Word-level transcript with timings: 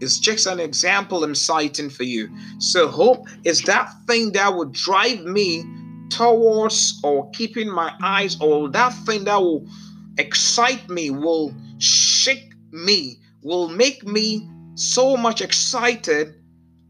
It's 0.00 0.18
just 0.18 0.46
an 0.46 0.60
example 0.60 1.24
I'm 1.24 1.34
citing 1.34 1.90
for 1.90 2.04
you. 2.04 2.30
So, 2.58 2.88
hope 2.88 3.26
is 3.44 3.62
that 3.62 3.92
thing 4.06 4.32
that 4.32 4.54
will 4.54 4.66
drive 4.66 5.24
me 5.24 5.64
towards 6.10 7.00
or 7.02 7.30
keeping 7.30 7.70
my 7.70 7.92
eyes, 8.02 8.40
or 8.40 8.68
that 8.70 8.92
thing 9.06 9.24
that 9.24 9.40
will 9.40 9.66
excite 10.18 10.88
me, 10.88 11.10
will 11.10 11.54
shake 11.78 12.52
me, 12.70 13.18
will 13.42 13.68
make 13.68 14.06
me 14.06 14.48
so 14.74 15.16
much 15.16 15.40
excited 15.40 16.34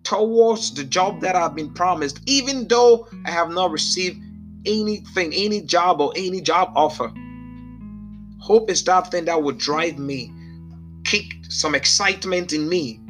towards 0.02 0.72
the 0.74 0.84
job 0.84 1.20
that 1.20 1.36
I've 1.36 1.54
been 1.54 1.72
promised, 1.74 2.20
even 2.26 2.68
though 2.68 3.08
I 3.26 3.30
have 3.30 3.50
not 3.50 3.70
received 3.70 4.22
anything, 4.66 5.32
any 5.34 5.62
job 5.62 6.00
or 6.00 6.12
any 6.16 6.40
job 6.40 6.72
offer. 6.74 7.12
Hope 8.40 8.70
is 8.70 8.84
that 8.84 9.10
thing 9.10 9.26
that 9.26 9.42
will 9.42 9.54
drive 9.54 9.98
me, 9.98 10.32
kick 11.08 11.24
some 11.48 11.74
excitement 11.74 12.52
in 12.52 12.68
me 12.68 13.00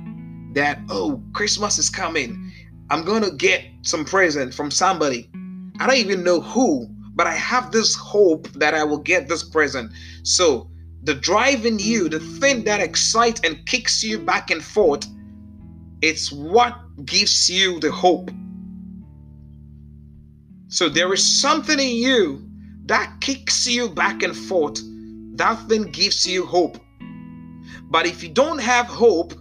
that, 0.55 0.79
oh, 0.88 1.20
Christmas 1.33 1.79
is 1.79 1.91
coming. 1.91 2.52
I'm 2.91 3.05
going 3.05 3.24
to 3.24 3.33
get 3.33 3.65
some 3.83 4.05
present 4.05 4.55
from 4.55 4.71
somebody. 4.71 5.29
I 5.80 5.87
don't 5.87 5.97
even 5.97 6.23
know 6.23 6.41
who, 6.41 6.87
but 7.16 7.27
I 7.27 7.34
have 7.34 7.73
this 7.73 7.97
hope 7.97 8.47
that 8.52 8.73
I 8.73 8.84
will 8.84 8.98
get 8.98 9.29
this 9.29 9.43
present. 9.43 9.91
So, 10.23 10.71
the 11.02 11.15
drive 11.15 11.66
in 11.66 11.80
you, 11.80 12.09
the 12.09 12.21
thing 12.21 12.65
that 12.65 12.80
excites 12.80 13.41
and 13.43 13.66
kicks 13.66 14.05
you 14.05 14.19
back 14.19 14.52
and 14.52 14.62
forth, 14.62 15.05
it's 16.01 16.30
what 16.30 16.77
gives 17.05 17.51
you 17.51 17.80
the 17.80 17.91
hope. 17.91 18.30
So, 20.69 20.88
there 20.88 21.12
is 21.12 21.24
something 21.24 21.80
in 21.80 21.96
you 21.96 22.49
that 22.87 23.21
kicks 23.21 23.66
you 23.66 23.88
back 23.88 24.23
and 24.23 24.37
forth. 24.37 24.80
That 25.35 25.69
thing 25.69 25.91
gives 25.91 26.24
you 26.24 26.46
hope. 26.46 26.79
But 27.91 28.07
if 28.07 28.23
you 28.23 28.29
don't 28.29 28.59
have 28.59 28.87
hope, 28.87 29.35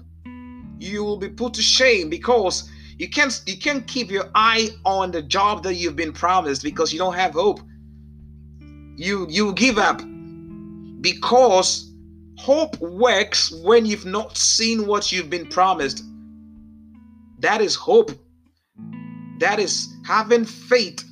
you 0.80 1.04
will 1.04 1.18
be 1.18 1.30
put 1.30 1.54
to 1.56 1.62
shame 1.62 2.10
because 2.10 2.70
you 2.98 3.10
can't 3.10 3.42
you 3.46 3.58
can't 3.58 3.86
keep 3.88 4.10
your 4.10 4.30
eye 4.36 4.70
on 4.86 5.12
the 5.12 5.22
job 5.22 5.64
that 5.64 5.76
you've 5.76 5.96
been 5.96 6.14
promised 6.14 6.64
because 6.64 6.94
you 6.94 7.00
don't 7.00 7.16
have 7.16 7.34
hope. 7.34 7.60
You 8.96 9.28
you 9.30 9.54
give 9.54 9.78
up 9.78 10.02
because 11.02 11.92
hope 12.38 12.80
works 12.80 13.52
when 13.64 13.86
you've 13.86 14.06
not 14.06 14.38
seen 14.38 14.88
what 14.88 15.12
you've 15.12 15.30
been 15.30 15.48
promised. 15.48 16.04
That 17.40 17.62
is 17.62 17.76
hope. 17.76 18.12
That 19.40 19.60
is 19.60 19.94
having 20.06 20.46
faith. 20.46 21.04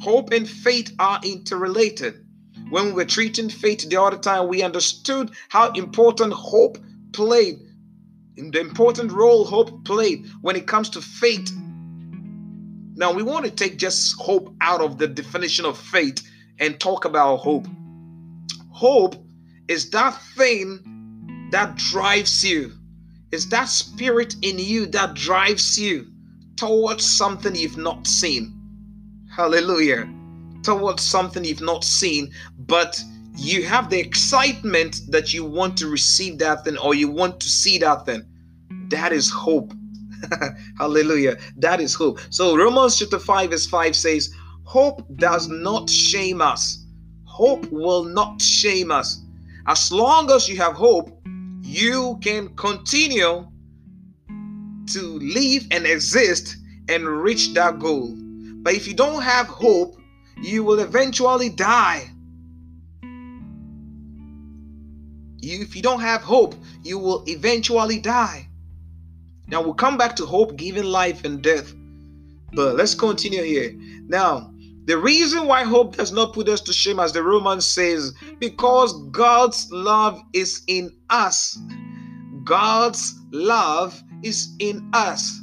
Hope 0.00 0.32
and 0.32 0.48
faith 0.48 0.94
are 0.98 1.20
interrelated. 1.24 2.24
When 2.70 2.86
we 2.86 2.92
were 2.92 3.04
treating 3.04 3.48
faith 3.48 3.88
the 3.88 4.00
other 4.00 4.18
time, 4.18 4.48
we 4.48 4.62
understood 4.62 5.30
how 5.48 5.72
important 5.72 6.32
hope 6.32 6.78
played 7.12 7.60
the 8.38 8.60
important 8.60 9.10
role 9.12 9.44
hope 9.44 9.84
played 9.84 10.26
when 10.40 10.56
it 10.56 10.66
comes 10.66 10.90
to 10.90 11.00
faith. 11.00 11.50
Now, 12.94 13.12
we 13.12 13.22
want 13.22 13.44
to 13.44 13.50
take 13.50 13.78
just 13.78 14.16
hope 14.20 14.54
out 14.60 14.80
of 14.80 14.98
the 14.98 15.08
definition 15.08 15.64
of 15.64 15.78
faith 15.78 16.28
and 16.58 16.78
talk 16.78 17.04
about 17.04 17.38
hope. 17.38 17.66
Hope 18.70 19.16
is 19.66 19.90
that 19.90 20.20
thing 20.36 21.48
that 21.50 21.76
drives 21.76 22.44
you, 22.44 22.72
is 23.32 23.48
that 23.48 23.68
spirit 23.68 24.36
in 24.42 24.58
you 24.58 24.86
that 24.86 25.14
drives 25.14 25.78
you 25.78 26.06
towards 26.56 27.04
something 27.04 27.54
you've 27.54 27.76
not 27.76 28.06
seen. 28.06 28.54
Hallelujah. 29.34 30.08
Towards 30.62 31.02
something 31.02 31.44
you've 31.44 31.60
not 31.60 31.84
seen, 31.84 32.32
but 32.58 33.00
you 33.36 33.62
have 33.64 33.88
the 33.88 33.98
excitement 33.98 35.00
that 35.08 35.32
you 35.32 35.44
want 35.44 35.76
to 35.78 35.86
receive 35.88 36.38
that 36.38 36.64
thing 36.64 36.76
or 36.78 36.94
you 36.94 37.08
want 37.08 37.40
to 37.40 37.48
see 37.48 37.78
that 37.78 38.04
thing. 38.04 38.22
That 38.88 39.12
is 39.12 39.30
hope. 39.30 39.72
Hallelujah. 40.78 41.36
That 41.56 41.80
is 41.80 41.94
hope. 41.94 42.18
So 42.30 42.56
Romans 42.56 42.98
chapter 42.98 43.18
5, 43.18 43.50
verse 43.50 43.66
5 43.66 43.94
says, 43.94 44.34
Hope 44.64 45.02
does 45.16 45.48
not 45.48 45.88
shame 45.88 46.42
us. 46.42 46.84
Hope 47.24 47.70
will 47.70 48.04
not 48.04 48.42
shame 48.42 48.90
us. 48.90 49.22
As 49.66 49.92
long 49.92 50.30
as 50.30 50.48
you 50.48 50.56
have 50.56 50.74
hope, 50.74 51.10
you 51.62 52.18
can 52.22 52.54
continue 52.56 53.46
to 54.88 55.18
live 55.20 55.66
and 55.70 55.86
exist 55.86 56.56
and 56.88 57.06
reach 57.06 57.54
that 57.54 57.78
goal. 57.78 58.14
But 58.62 58.74
if 58.74 58.88
you 58.88 58.94
don't 58.94 59.22
have 59.22 59.46
hope, 59.46 59.97
you 60.40 60.64
will 60.64 60.78
eventually 60.78 61.48
die. 61.48 62.10
You, 65.40 65.62
if 65.62 65.76
you 65.76 65.82
don't 65.82 66.00
have 66.00 66.22
hope, 66.22 66.54
you 66.82 66.98
will 66.98 67.24
eventually 67.26 67.98
die. 67.98 68.48
Now 69.46 69.62
we'll 69.62 69.74
come 69.74 69.96
back 69.96 70.16
to 70.16 70.26
hope 70.26 70.56
giving 70.56 70.84
life 70.84 71.24
and 71.24 71.42
death. 71.42 71.72
But 72.52 72.76
let's 72.76 72.94
continue 72.94 73.42
here. 73.42 73.72
Now, 74.08 74.52
the 74.84 74.96
reason 74.96 75.46
why 75.46 75.64
hope 75.64 75.96
does 75.96 76.12
not 76.12 76.32
put 76.32 76.48
us 76.48 76.62
to 76.62 76.72
shame, 76.72 76.98
as 76.98 77.12
the 77.12 77.22
Roman 77.22 77.60
says, 77.60 78.14
because 78.38 78.94
God's 79.10 79.70
love 79.70 80.20
is 80.32 80.62
in 80.66 80.90
us. 81.10 81.58
God's 82.44 83.14
love 83.30 84.02
is 84.22 84.48
in 84.60 84.88
us. 84.94 85.40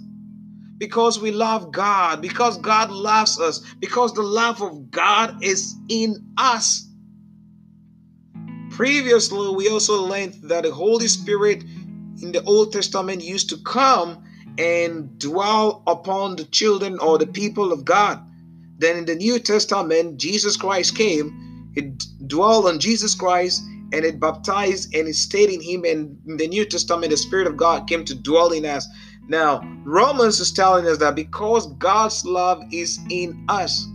Because 0.77 1.19
we 1.19 1.31
love 1.31 1.71
God, 1.71 2.21
because 2.21 2.57
God 2.57 2.91
loves 2.91 3.39
us, 3.39 3.61
because 3.79 4.13
the 4.13 4.23
love 4.23 4.61
of 4.61 4.91
God 4.91 5.43
is 5.43 5.75
in 5.89 6.33
us. 6.37 6.87
Previously, 8.71 9.55
we 9.55 9.69
also 9.69 10.03
learned 10.03 10.33
that 10.43 10.63
the 10.63 10.71
Holy 10.71 11.07
Spirit 11.07 11.63
in 12.21 12.31
the 12.33 12.43
Old 12.43 12.73
Testament 12.73 13.23
used 13.23 13.49
to 13.49 13.57
come 13.57 14.23
and 14.57 15.17
dwell 15.19 15.81
upon 15.87 16.35
the 16.35 16.45
children 16.45 16.99
or 16.99 17.17
the 17.17 17.27
people 17.27 17.71
of 17.71 17.85
God. 17.85 18.19
Then 18.77 18.97
in 18.97 19.05
the 19.05 19.15
New 19.15 19.39
Testament, 19.39 20.17
Jesus 20.17 20.57
Christ 20.57 20.97
came, 20.97 21.71
it 21.75 22.03
dwelled 22.27 22.65
on 22.67 22.79
Jesus 22.79 23.15
Christ, 23.15 23.61
and 23.93 24.03
it 24.03 24.19
baptized 24.19 24.93
and 24.93 25.07
it 25.07 25.15
stayed 25.15 25.49
in 25.49 25.61
him. 25.61 25.85
And 25.85 26.19
in 26.27 26.37
the 26.37 26.47
New 26.47 26.65
Testament, 26.65 27.11
the 27.11 27.17
Spirit 27.17 27.47
of 27.47 27.55
God 27.55 27.87
came 27.87 28.03
to 28.05 28.15
dwell 28.15 28.51
in 28.51 28.65
us. 28.65 28.87
Now, 29.27 29.61
Romans 29.83 30.39
is 30.39 30.51
telling 30.51 30.85
us 30.87 30.97
that 30.99 31.15
because 31.15 31.67
God's 31.73 32.25
love 32.25 32.63
is 32.71 32.99
in 33.09 33.45
us. 33.49 33.87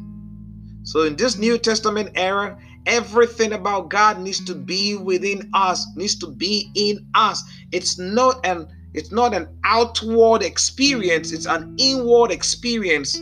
So 0.83 1.03
in 1.03 1.15
this 1.17 1.39
New 1.39 1.57
Testament 1.59 2.11
era, 2.15 2.59
Everything 2.87 3.53
about 3.53 3.91
God 3.91 4.21
needs 4.21 4.43
to 4.47 4.55
be 4.55 4.97
within 4.97 5.51
us, 5.53 5.87
needs 5.97 6.17
to 6.17 6.27
be 6.27 6.71
in 6.75 7.07
us. 7.15 7.43
It's 7.73 7.99
not 7.99 8.45
an 8.47 8.69
it's 8.93 9.13
not 9.13 9.35
an 9.35 9.47
outward 9.63 10.43
experience, 10.43 11.31
it's 11.31 11.47
an 11.47 11.77
inward 11.79 12.33
experience. 12.33 13.21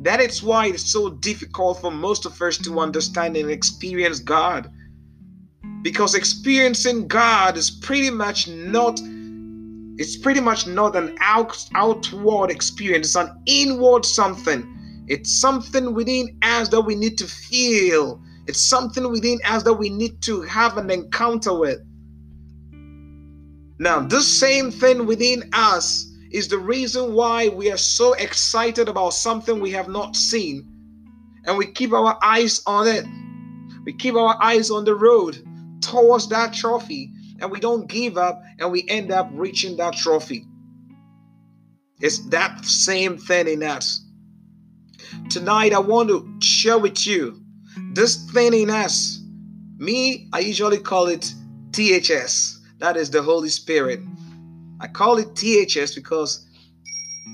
That 0.00 0.20
is 0.20 0.42
why 0.42 0.68
it's 0.68 0.90
so 0.90 1.10
difficult 1.10 1.80
for 1.80 1.90
most 1.90 2.24
of 2.24 2.40
us 2.40 2.56
to 2.58 2.80
understand 2.80 3.36
and 3.36 3.50
experience 3.50 4.20
God. 4.20 4.70
Because 5.82 6.14
experiencing 6.14 7.08
God 7.08 7.56
is 7.56 7.70
pretty 7.70 8.10
much 8.10 8.48
not 8.48 8.98
it's 9.98 10.16
pretty 10.16 10.40
much 10.40 10.66
not 10.66 10.94
an 10.96 11.16
out, 11.20 11.56
outward 11.74 12.50
experience, 12.50 13.08
it's 13.08 13.16
an 13.16 13.42
inward 13.46 14.04
something. 14.04 15.04
It's 15.08 15.40
something 15.40 15.94
within 15.94 16.36
us 16.42 16.68
that 16.70 16.80
we 16.80 16.94
need 16.94 17.16
to 17.18 17.26
feel, 17.26 18.20
it's 18.46 18.60
something 18.60 19.10
within 19.10 19.38
us 19.44 19.62
that 19.62 19.74
we 19.74 19.88
need 19.88 20.20
to 20.22 20.42
have 20.42 20.76
an 20.78 20.90
encounter 20.90 21.56
with. 21.56 21.78
Now, 23.78 24.00
this 24.00 24.26
same 24.26 24.70
thing 24.70 25.06
within 25.06 25.50
us 25.52 26.12
is 26.30 26.48
the 26.48 26.58
reason 26.58 27.14
why 27.14 27.48
we 27.48 27.70
are 27.70 27.76
so 27.76 28.14
excited 28.14 28.88
about 28.88 29.10
something 29.10 29.60
we 29.60 29.70
have 29.72 29.88
not 29.88 30.16
seen. 30.16 30.66
And 31.44 31.56
we 31.56 31.66
keep 31.66 31.92
our 31.92 32.18
eyes 32.22 32.62
on 32.66 32.88
it. 32.88 33.04
We 33.84 33.92
keep 33.92 34.14
our 34.14 34.36
eyes 34.42 34.70
on 34.70 34.84
the 34.84 34.94
road 34.94 35.42
towards 35.80 36.28
that 36.28 36.52
trophy. 36.52 37.12
And 37.40 37.50
we 37.50 37.60
don't 37.60 37.86
give 37.86 38.16
up 38.16 38.42
and 38.58 38.72
we 38.72 38.86
end 38.88 39.12
up 39.12 39.28
reaching 39.32 39.76
that 39.76 39.94
trophy. 39.94 40.46
It's 42.00 42.18
that 42.30 42.64
same 42.64 43.18
thing 43.18 43.48
in 43.48 43.62
us. 43.62 44.04
Tonight, 45.30 45.72
I 45.72 45.78
want 45.78 46.08
to 46.08 46.28
share 46.40 46.78
with 46.78 47.06
you 47.06 47.40
this 47.92 48.30
thing 48.32 48.54
in 48.54 48.70
us, 48.70 49.20
me, 49.78 50.28
I 50.32 50.40
usually 50.40 50.78
call 50.78 51.08
it 51.08 51.32
THS. 51.72 52.60
That 52.78 52.96
is 52.96 53.10
the 53.10 53.22
Holy 53.22 53.48
Spirit. 53.48 54.00
I 54.80 54.86
call 54.86 55.18
it 55.18 55.34
THS 55.34 55.94
because 55.94 56.46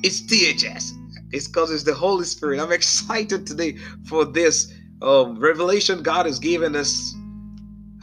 it's 0.03 0.21
THS. 0.27 0.93
It's 1.33 1.49
because 1.49 1.71
it's 1.71 1.85
the 1.85 1.95
Holy 1.95 2.25
Spirit. 2.25 2.61
I'm 2.61 2.73
excited 2.81 3.47
today 3.47 3.77
for 4.07 4.25
this 4.25 4.73
um, 5.01 5.39
revelation 5.39 6.03
God 6.03 6.27
has 6.27 6.39
given 6.39 6.77
us. 6.77 7.15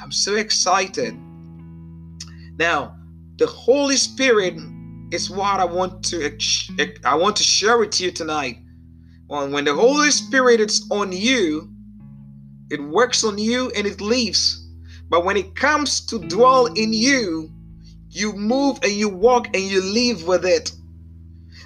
I'm 0.02 0.12
so 0.12 0.36
excited. 0.36 1.18
Now, 2.59 2.97
the 3.38 3.47
Holy 3.47 3.95
Spirit 3.95 4.56
is 5.11 5.29
what 5.29 5.61
I 5.61 5.65
want 5.65 6.03
to 6.07 6.38
I 7.06 7.15
want 7.15 7.38
to 7.38 7.44
share 7.44 7.77
with 7.79 8.01
you 8.01 8.11
tonight. 8.11 8.57
When 9.27 9.65
the 9.65 9.73
Holy 9.73 10.11
Spirit 10.11 10.59
is 10.59 10.85
on 10.91 11.13
you, 11.13 11.71
it 12.69 12.83
works 12.83 13.23
on 13.23 13.38
you 13.38 13.71
and 13.77 13.88
it 13.88 14.01
leaves. 14.01 14.67
But 15.09 15.25
when 15.25 15.38
it 15.38 15.56
comes 15.56 16.06
to 16.07 16.19
dwell 16.19 16.67
in 16.67 16.94
you, 16.94 17.50
You 18.11 18.33
move 18.33 18.79
and 18.83 18.91
you 18.91 19.09
walk 19.09 19.47
and 19.56 19.63
you 19.63 19.81
live 19.83 20.27
with 20.27 20.45
it. 20.45 20.71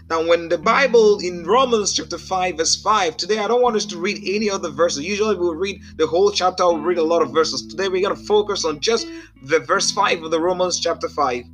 Now, 0.10 0.28
when 0.28 0.50
the 0.50 0.58
Bible 0.58 1.20
in 1.20 1.46
Romans 1.46 1.94
chapter 1.94 2.18
5, 2.18 2.58
verse 2.58 2.76
5, 2.82 3.16
today 3.16 3.40
I 3.40 3.48
don't 3.48 3.62
want 3.62 3.78
us 3.78 3.86
to 3.86 3.98
read 3.98 4.22
any 4.26 4.50
other 4.50 4.70
verses. 4.70 5.04
Usually 5.04 5.36
we'll 5.36 5.56
read 5.56 5.82
the 5.96 6.06
whole 6.06 6.30
chapter, 6.30 6.66
we'll 6.66 6.80
read 6.80 6.98
a 6.98 7.04
lot 7.04 7.22
of 7.22 7.32
verses. 7.32 7.66
Today 7.66 7.88
we're 7.88 8.02
going 8.02 8.16
to 8.16 8.26
focus 8.26 8.66
on 8.66 8.82
just 8.82 9.08
the 9.44 9.60
verse 9.60 9.92
5 9.92 10.24
of 10.24 10.32
the 10.32 10.42
Romans 10.42 10.80
chapter 10.80 11.08
5. 11.08 11.46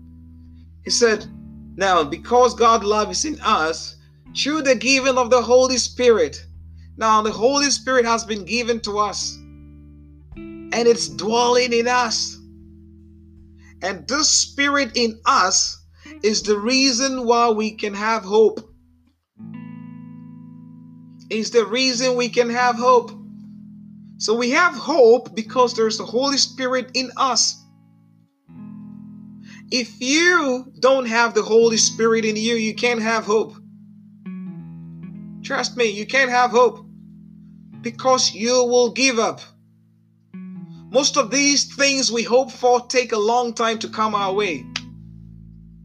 He 0.83 0.89
said, 0.89 1.27
Now, 1.75 2.03
because 2.03 2.55
God 2.55 2.83
love 2.83 3.11
is 3.11 3.23
in 3.23 3.39
us, 3.41 3.97
through 4.35 4.63
the 4.63 4.75
giving 4.75 5.17
of 5.17 5.29
the 5.29 5.41
Holy 5.41 5.77
Spirit. 5.77 6.43
Now, 6.97 7.21
the 7.21 7.31
Holy 7.31 7.69
Spirit 7.69 8.05
has 8.05 8.23
been 8.25 8.45
given 8.45 8.79
to 8.81 8.97
us, 8.97 9.35
and 10.35 10.73
it's 10.73 11.07
dwelling 11.07 11.71
in 11.71 11.87
us. 11.87 12.37
And 13.81 14.07
this 14.07 14.27
Spirit 14.27 14.91
in 14.95 15.19
us 15.25 15.78
is 16.23 16.43
the 16.43 16.57
reason 16.57 17.25
why 17.25 17.49
we 17.49 17.71
can 17.71 17.93
have 17.93 18.23
hope. 18.23 18.59
Is 21.29 21.51
the 21.51 21.65
reason 21.65 22.15
we 22.15 22.29
can 22.29 22.49
have 22.49 22.75
hope. 22.75 23.11
So 24.17 24.35
we 24.35 24.49
have 24.49 24.73
hope 24.73 25.33
because 25.35 25.75
there's 25.75 25.97
the 25.97 26.05
Holy 26.05 26.37
Spirit 26.37 26.91
in 26.93 27.11
us. 27.15 27.55
If 29.71 30.01
you 30.01 30.65
don't 30.79 31.05
have 31.05 31.35
the 31.35 31.43
Holy 31.43 31.77
Spirit 31.77 32.25
in 32.25 32.35
you, 32.35 32.55
you 32.55 32.73
can't 32.73 33.01
have 33.01 33.23
hope. 33.23 33.55
Trust 35.43 35.77
me, 35.77 35.85
you 35.85 36.05
can't 36.05 36.31
have 36.31 36.51
hope 36.51 36.85
because 37.81 38.33
you 38.33 38.65
will 38.65 38.91
give 38.91 39.19
up. 39.19 39.41
Most 40.91 41.17
of 41.17 41.29
these 41.29 41.73
things 41.75 42.11
we 42.11 42.23
hope 42.23 42.51
for 42.51 42.81
take 42.87 43.11
a 43.11 43.17
long 43.17 43.53
time 43.53 43.77
to 43.79 43.87
come 43.87 44.15
our 44.15 44.33
way. 44.33 44.65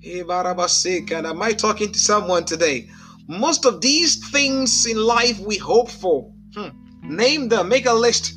And 0.06 1.26
am 1.26 1.42
I 1.42 1.52
talking 1.52 1.90
to 1.90 1.98
someone 1.98 2.44
today? 2.44 2.88
Most 3.26 3.64
of 3.64 3.80
these 3.80 4.28
things 4.30 4.84
in 4.84 4.98
life 4.98 5.38
we 5.40 5.56
hope 5.56 5.90
for, 5.90 6.30
hmm, 6.54 6.68
name 7.02 7.48
them, 7.48 7.68
make 7.68 7.86
a 7.86 7.92
list. 7.92 8.34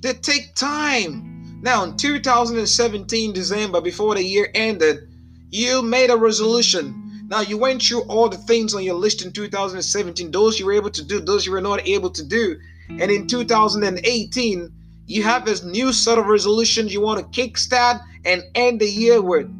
They 0.00 0.12
take 0.12 0.54
time. 0.54 1.60
Now, 1.62 1.82
in 1.82 1.96
2017, 1.96 3.32
December, 3.32 3.80
before 3.80 4.14
the 4.14 4.22
year 4.22 4.48
ended, 4.54 5.08
you 5.50 5.82
made 5.82 6.10
a 6.10 6.16
resolution. 6.16 7.26
Now, 7.28 7.40
you 7.40 7.58
went 7.58 7.82
through 7.82 8.02
all 8.02 8.28
the 8.28 8.38
things 8.38 8.72
on 8.72 8.84
your 8.84 8.94
list 8.94 9.24
in 9.24 9.32
2017, 9.32 10.30
those 10.30 10.60
you 10.60 10.66
were 10.66 10.72
able 10.72 10.90
to 10.90 11.04
do, 11.04 11.20
those 11.20 11.44
you 11.46 11.52
were 11.52 11.60
not 11.60 11.86
able 11.86 12.10
to 12.10 12.24
do. 12.24 12.56
And 12.88 13.10
in 13.10 13.26
2018, 13.26 14.72
you 15.06 15.22
have 15.24 15.44
this 15.44 15.64
new 15.64 15.92
set 15.92 16.18
of 16.18 16.26
resolutions 16.26 16.92
you 16.92 17.00
want 17.00 17.20
to 17.20 17.40
kickstart 17.40 18.00
and 18.24 18.44
end 18.54 18.80
the 18.80 18.88
year 18.88 19.20
with. 19.20 19.50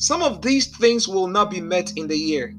Some 0.00 0.22
of 0.22 0.40
these 0.40 0.66
things 0.66 1.06
will 1.06 1.26
not 1.26 1.50
be 1.50 1.60
met 1.60 1.92
in 1.94 2.08
the 2.08 2.16
year. 2.16 2.54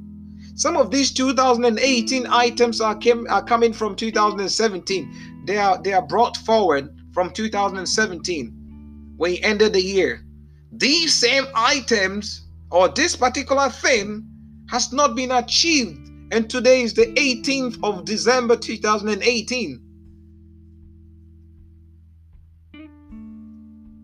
Some 0.54 0.78
of 0.78 0.92
these 0.92 1.12
2018 1.12 2.28
items 2.28 2.80
are, 2.80 2.96
came, 2.96 3.26
are 3.32 3.44
coming 3.44 3.74
from 3.74 3.96
2017. 3.96 5.44
They 5.48 5.58
are 5.58 5.82
they 5.82 5.92
are 5.94 6.06
brought 6.06 6.38
forward 6.38 6.96
from 7.12 7.32
2017 7.32 9.16
when 9.18 9.32
he 9.32 9.42
ended 9.42 9.74
the 9.74 9.82
year. 9.82 10.24
These 10.72 11.16
same 11.16 11.46
items 11.56 12.44
or 12.70 12.90
this 12.90 13.16
particular 13.16 13.70
thing 13.70 14.24
has 14.70 14.94
not 14.94 15.16
been 15.16 15.32
achieved 15.32 16.12
and 16.32 16.48
today 16.48 16.84
is 16.84 16.94
the 16.94 17.08
18th 17.08 17.80
of 17.82 18.06
December 18.06 18.56
2018. 18.56 19.82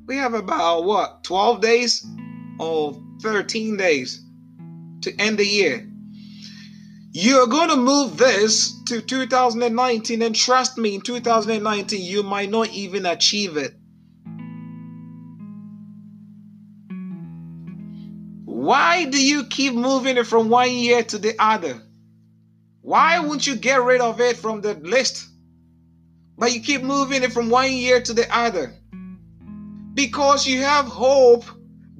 We 0.07 0.15
have 0.15 0.33
about 0.33 0.85
what 0.85 1.23
12 1.23 1.61
days 1.61 2.03
or 2.59 2.99
13 3.21 3.77
days 3.77 4.23
to 5.01 5.15
end 5.19 5.37
the 5.37 5.45
year. 5.45 5.87
You're 7.11 7.47
going 7.47 7.69
to 7.69 7.75
move 7.75 8.17
this 8.17 8.79
to 8.85 9.01
2019, 9.01 10.21
and 10.21 10.35
trust 10.35 10.77
me, 10.77 10.95
in 10.95 11.01
2019, 11.01 11.99
you 12.01 12.21
might 12.21 12.51
not 12.51 12.69
even 12.69 13.05
achieve 13.05 13.57
it. 13.57 13.73
Why 18.45 19.05
do 19.05 19.23
you 19.23 19.45
keep 19.45 19.73
moving 19.73 20.17
it 20.17 20.27
from 20.27 20.49
one 20.49 20.71
year 20.71 21.01
to 21.03 21.17
the 21.17 21.33
other? 21.39 21.81
Why 22.81 23.19
won't 23.19 23.47
you 23.47 23.55
get 23.55 23.81
rid 23.81 24.01
of 24.01 24.19
it 24.21 24.37
from 24.37 24.61
the 24.61 24.73
list? 24.75 25.27
But 26.37 26.53
you 26.53 26.61
keep 26.61 26.83
moving 26.83 27.23
it 27.23 27.31
from 27.31 27.49
one 27.49 27.71
year 27.71 28.01
to 28.01 28.13
the 28.13 28.27
other. 28.35 28.75
Because 29.93 30.45
you 30.45 30.61
have 30.61 30.85
hope 30.85 31.45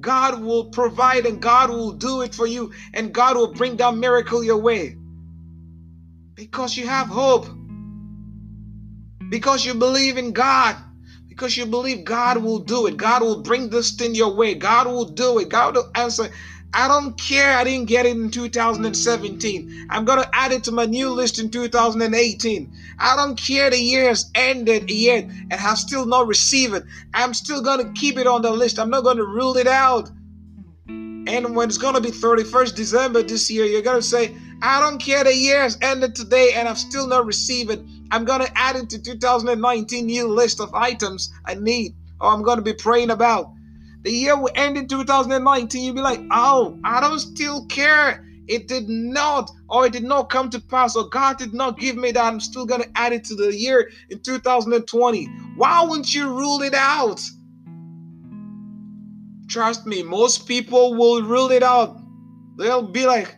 God 0.00 0.42
will 0.42 0.66
provide 0.66 1.26
and 1.26 1.40
God 1.40 1.70
will 1.70 1.92
do 1.92 2.22
it 2.22 2.34
for 2.34 2.46
you 2.46 2.72
and 2.94 3.12
God 3.12 3.36
will 3.36 3.52
bring 3.52 3.76
that 3.78 3.94
miracle 3.94 4.44
your 4.44 4.58
way. 4.58 4.96
Because 6.34 6.76
you 6.76 6.86
have 6.86 7.08
hope. 7.08 7.46
Because 9.28 9.64
you 9.64 9.74
believe 9.74 10.16
in 10.16 10.32
God. 10.32 10.76
Because 11.28 11.56
you 11.56 11.66
believe 11.66 12.04
God 12.04 12.38
will 12.38 12.60
do 12.60 12.86
it. 12.86 12.96
God 12.96 13.22
will 13.22 13.42
bring 13.42 13.70
this 13.70 13.92
thing 13.92 14.14
your 14.14 14.34
way. 14.34 14.54
God 14.54 14.86
will 14.86 15.04
do 15.04 15.38
it. 15.38 15.48
God 15.48 15.76
will 15.76 15.90
answer. 15.94 16.30
I 16.74 16.86
don't 16.86 17.18
care. 17.18 17.56
I 17.56 17.64
didn't 17.64 17.86
get 17.86 18.04
it 18.04 18.16
in 18.16 18.30
2017. 18.30 19.86
I'm 19.90 20.04
going 20.04 20.22
to 20.22 20.30
add 20.34 20.52
it 20.52 20.64
to 20.64 20.72
my 20.72 20.84
new 20.84 21.10
list 21.10 21.38
in 21.38 21.50
2018. 21.50 22.72
I 22.98 23.16
don't 23.16 23.40
care 23.40 23.70
the 23.70 23.78
year 23.78 24.08
has 24.08 24.30
ended 24.34 24.90
yet 24.90 25.24
and 25.24 25.52
have 25.54 25.78
still 25.78 26.04
not 26.04 26.26
received 26.26 26.74
it. 26.74 26.84
I'm 27.14 27.32
still 27.32 27.62
going 27.62 27.84
to 27.84 27.92
keep 27.98 28.18
it 28.18 28.26
on 28.26 28.42
the 28.42 28.50
list. 28.50 28.78
I'm 28.78 28.90
not 28.90 29.02
going 29.02 29.16
to 29.16 29.24
rule 29.24 29.56
it 29.56 29.66
out. 29.66 30.10
And 30.88 31.56
when 31.56 31.68
it's 31.68 31.78
going 31.78 31.94
to 31.94 32.00
be 32.00 32.10
31st 32.10 32.74
December 32.74 33.22
this 33.22 33.50
year, 33.50 33.64
you're 33.64 33.82
going 33.82 34.00
to 34.00 34.06
say, 34.06 34.36
I 34.60 34.80
don't 34.80 34.98
care 34.98 35.24
the 35.24 35.34
year 35.34 35.62
has 35.62 35.78
ended 35.80 36.14
today 36.14 36.52
and 36.54 36.68
I've 36.68 36.78
still 36.78 37.06
not 37.06 37.24
received 37.24 37.70
it. 37.70 37.80
I'm 38.10 38.24
going 38.24 38.40
to 38.40 38.58
add 38.58 38.76
it 38.76 38.90
to 38.90 39.02
2019 39.02 40.06
new 40.06 40.28
list 40.28 40.60
of 40.60 40.74
items 40.74 41.32
I 41.44 41.54
need 41.54 41.94
or 42.20 42.32
I'm 42.32 42.42
going 42.42 42.56
to 42.56 42.62
be 42.62 42.72
praying 42.72 43.10
about. 43.10 43.50
The 44.08 44.14
year 44.14 44.40
will 44.40 44.48
end 44.54 44.78
in 44.78 44.88
2019. 44.88 45.84
You'll 45.84 45.94
be 45.94 46.00
like, 46.00 46.22
oh, 46.30 46.78
I 46.82 46.98
don't 46.98 47.18
still 47.18 47.66
care. 47.66 48.26
It 48.46 48.66
did 48.66 48.88
not, 48.88 49.50
or 49.68 49.84
it 49.84 49.92
did 49.92 50.02
not 50.02 50.30
come 50.30 50.48
to 50.48 50.60
pass, 50.60 50.96
or 50.96 51.10
God 51.10 51.36
did 51.36 51.52
not 51.52 51.78
give 51.78 51.94
me 51.94 52.12
that. 52.12 52.24
I'm 52.24 52.40
still 52.40 52.64
going 52.64 52.80
to 52.80 52.88
add 52.94 53.12
it 53.12 53.24
to 53.24 53.34
the 53.34 53.54
year 53.54 53.90
in 54.08 54.20
2020. 54.20 55.26
Why 55.56 55.84
wouldn't 55.84 56.14
you 56.14 56.26
rule 56.26 56.62
it 56.62 56.72
out? 56.72 57.20
Trust 59.46 59.84
me, 59.84 60.02
most 60.02 60.48
people 60.48 60.94
will 60.94 61.22
rule 61.22 61.50
it 61.50 61.62
out. 61.62 62.00
They'll 62.56 62.80
be 62.80 63.04
like, 63.04 63.36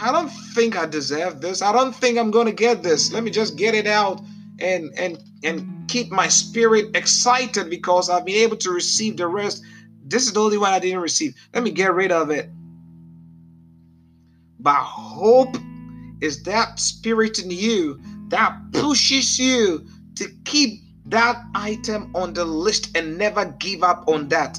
I 0.00 0.12
don't 0.12 0.30
think 0.54 0.78
I 0.78 0.86
deserve 0.86 1.40
this. 1.40 1.62
I 1.62 1.72
don't 1.72 1.92
think 1.92 2.16
I'm 2.16 2.30
going 2.30 2.46
to 2.46 2.52
get 2.52 2.84
this. 2.84 3.12
Let 3.12 3.24
me 3.24 3.32
just 3.32 3.56
get 3.56 3.74
it 3.74 3.88
out 3.88 4.20
and 4.60 4.92
and 4.96 5.18
and 5.42 5.88
keep 5.88 6.10
my 6.10 6.28
spirit 6.28 6.94
excited 6.94 7.70
because 7.70 8.10
I've 8.10 8.24
been 8.24 8.42
able 8.42 8.56
to 8.58 8.70
receive 8.70 9.16
the 9.16 9.26
rest. 9.26 9.62
This 10.04 10.26
is 10.26 10.32
the 10.32 10.40
only 10.40 10.58
one 10.58 10.72
I 10.72 10.78
didn't 10.78 11.00
receive. 11.00 11.34
Let 11.54 11.62
me 11.62 11.70
get 11.70 11.94
rid 11.94 12.12
of 12.12 12.30
it. 12.30 12.50
But 14.60 14.74
hope 14.74 15.56
is 16.20 16.42
that 16.44 16.80
spirit 16.80 17.38
in 17.38 17.50
you 17.50 18.00
that 18.28 18.56
pushes 18.72 19.38
you 19.38 19.86
to 20.16 20.28
keep 20.44 20.82
that 21.06 21.42
item 21.54 22.14
on 22.14 22.34
the 22.34 22.44
list 22.44 22.96
and 22.96 23.16
never 23.16 23.46
give 23.58 23.82
up 23.82 24.08
on 24.08 24.28
that. 24.28 24.58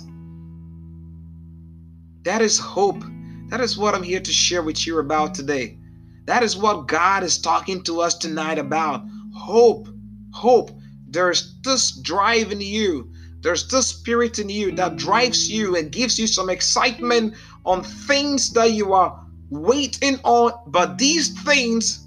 That 2.24 2.41
is 2.41 2.58
hope. 2.58 3.03
That 3.50 3.62
is 3.62 3.77
what 3.77 3.96
I'm 3.96 4.03
here 4.03 4.20
to 4.20 4.32
share 4.32 4.62
with 4.63 4.86
you 4.86 5.00
about 5.00 5.34
today. 5.34 5.77
That 6.25 6.44
is 6.44 6.56
what 6.56 6.88
God 6.88 7.24
is 7.24 7.39
talking 7.39 7.84
to 7.84 8.01
us 8.01 8.15
tonight 8.15 8.60
about. 8.60 9.03
Hope. 9.50 9.88
Hope. 10.32 10.70
There's 11.08 11.56
this 11.63 11.89
drive 11.89 12.51
in 12.51 12.62
you. 12.62 13.12
There's 13.41 13.68
this 13.68 13.88
spirit 13.88 14.38
in 14.38 14.48
you 14.48 14.72
that 14.74 14.98
drives 14.98 15.50
you 15.50 15.75
and 15.75 15.91
gives 15.91 16.20
you 16.20 16.27
some 16.27 16.51
excitement 16.51 17.34
on 17.65 17.84
things 17.84 18.53
that 18.53 18.74
you 18.74 18.94
are 18.94 19.25
waiting 19.50 20.20
on. 20.24 20.51
But 20.68 21.00
these 21.00 21.29
things, 21.41 22.06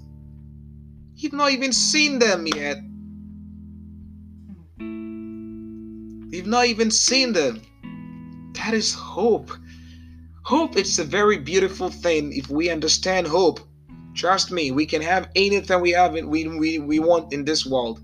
you've 1.15 1.33
not 1.33 1.51
even 1.51 1.73
seen 1.73 2.19
them 2.19 2.47
yet. 2.47 2.77
You've 6.33 6.47
not 6.47 6.67
even 6.67 6.91
seen 6.91 7.33
them. 7.33 7.61
That 8.53 8.73
is 8.73 8.93
hope. 8.93 9.51
Hope 10.43 10.77
is 10.77 10.97
a 10.97 11.03
very 11.03 11.39
beautiful 11.39 11.89
thing 11.89 12.31
if 12.31 12.49
we 12.49 12.69
understand 12.69 13.27
hope. 13.27 13.59
Trust 14.15 14.51
me, 14.51 14.71
we 14.71 14.85
can 14.85 15.01
have 15.01 15.29
anything 15.35 15.81
we 15.81 15.91
have 15.91 16.13
we, 16.13 16.47
we, 16.47 16.79
we 16.79 16.99
want 16.99 17.33
in 17.33 17.45
this 17.45 17.65
world. 17.65 17.99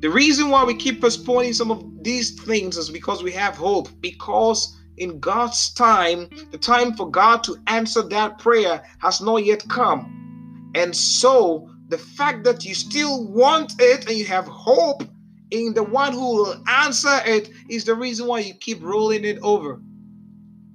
The 0.00 0.10
reason 0.10 0.50
why 0.50 0.64
we 0.64 0.74
keep 0.74 1.00
postponing 1.00 1.54
some 1.54 1.70
of 1.70 1.82
these 2.02 2.38
things 2.42 2.76
is 2.76 2.90
because 2.90 3.22
we 3.22 3.32
have 3.32 3.56
hope. 3.56 3.88
Because 4.00 4.76
in 4.98 5.18
God's 5.18 5.72
time, 5.72 6.28
the 6.50 6.58
time 6.58 6.94
for 6.94 7.10
God 7.10 7.42
to 7.44 7.56
answer 7.66 8.02
that 8.02 8.38
prayer 8.38 8.82
has 8.98 9.20
not 9.20 9.44
yet 9.44 9.66
come. 9.68 10.72
And 10.74 10.94
so, 10.94 11.70
the 11.88 11.98
fact 11.98 12.44
that 12.44 12.64
you 12.64 12.74
still 12.74 13.26
want 13.26 13.80
it 13.80 14.06
and 14.06 14.16
you 14.16 14.26
have 14.26 14.46
hope 14.46 15.02
in 15.50 15.72
the 15.74 15.82
one 15.82 16.12
who 16.12 16.36
will 16.36 16.62
answer 16.68 17.20
it 17.24 17.50
is 17.70 17.84
the 17.84 17.94
reason 17.94 18.26
why 18.26 18.40
you 18.40 18.54
keep 18.54 18.82
rolling 18.82 19.24
it 19.24 19.38
over. 19.42 19.80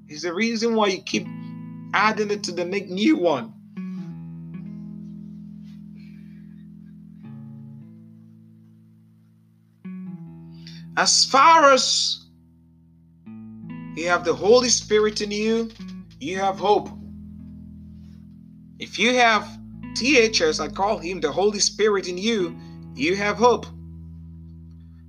Is 0.08 0.24
the 0.24 0.34
reason 0.34 0.76
why 0.76 0.88
you 0.88 1.02
keep 1.04 1.28
adding 1.94 2.32
it 2.32 2.44
to 2.44 2.52
the 2.52 2.66
new 2.66 3.18
one. 3.18 3.54
As 10.98 11.24
far 11.26 11.72
as 11.72 12.26
you 13.96 14.08
have 14.08 14.26
the 14.26 14.34
Holy 14.34 14.70
Spirit 14.70 15.22
in 15.22 15.32
you, 15.32 15.70
you 16.20 16.38
have 16.38 16.60
hope. 16.60 16.90
If 18.78 19.00
you 19.00 19.14
have 19.16 19.48
THS, 19.96 20.60
I 20.60 20.68
call 20.68 20.98
him 20.98 21.22
the 21.22 21.32
Holy 21.32 21.60
Spirit 21.60 22.08
in 22.08 22.18
you, 22.18 22.58
you 22.96 23.16
have 23.16 23.38
hope. 23.38 23.66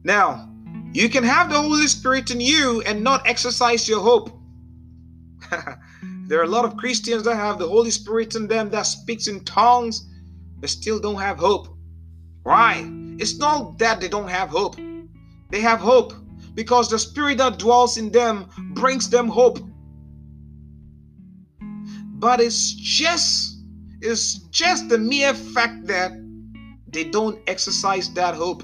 Now, 0.05 0.49
you 0.93 1.09
can 1.09 1.25
have 1.25 1.51
the 1.51 1.61
Holy 1.61 1.87
Spirit 1.89 2.31
in 2.31 2.41
you 2.41 2.83
and 2.83 3.03
not 3.03 3.27
exercise 3.27 3.89
your 3.89 4.01
hope. 4.01 4.31
there 6.29 6.39
are 6.39 6.45
a 6.45 6.49
lot 6.49 6.65
of 6.65 6.77
Christians 6.77 7.25
that 7.25 7.35
have 7.35 7.59
the 7.59 7.69
Holy 7.69 7.91
Spirit 7.91 8.37
in 8.37 8.47
them 8.47 8.71
that 8.71 8.83
speaks 8.83 9.27
in 9.27 9.45
tongues, 9.45 10.07
but 10.59 10.71
still 10.71 11.01
don't 11.01 11.21
have 11.21 11.39
hope. 11.39 11.77
Why? 12.45 12.89
It's 13.19 13.39
not 13.39 13.79
that 13.79 14.01
they 14.01 14.09
don't 14.09 14.29
have 14.29 14.49
hope. 14.49 14.77
They 15.53 15.61
have 15.61 15.81
hope 15.81 16.15
because 16.55 16.89
the 16.89 16.99
Spirit 16.99 17.37
that 17.39 17.59
dwells 17.59 17.99
in 17.99 18.11
them 18.11 18.49
brings 18.75 19.11
them 19.11 19.29
hope. 19.29 19.59
But 22.19 22.41
it's 22.41 22.73
just 22.73 23.59
it's 24.01 24.39
just 24.51 24.89
the 24.89 24.97
mere 24.97 25.35
fact 25.35 25.87
that 25.89 26.11
they 26.89 27.05
don't 27.05 27.39
exercise 27.47 28.13
that 28.15 28.35
hope. 28.35 28.63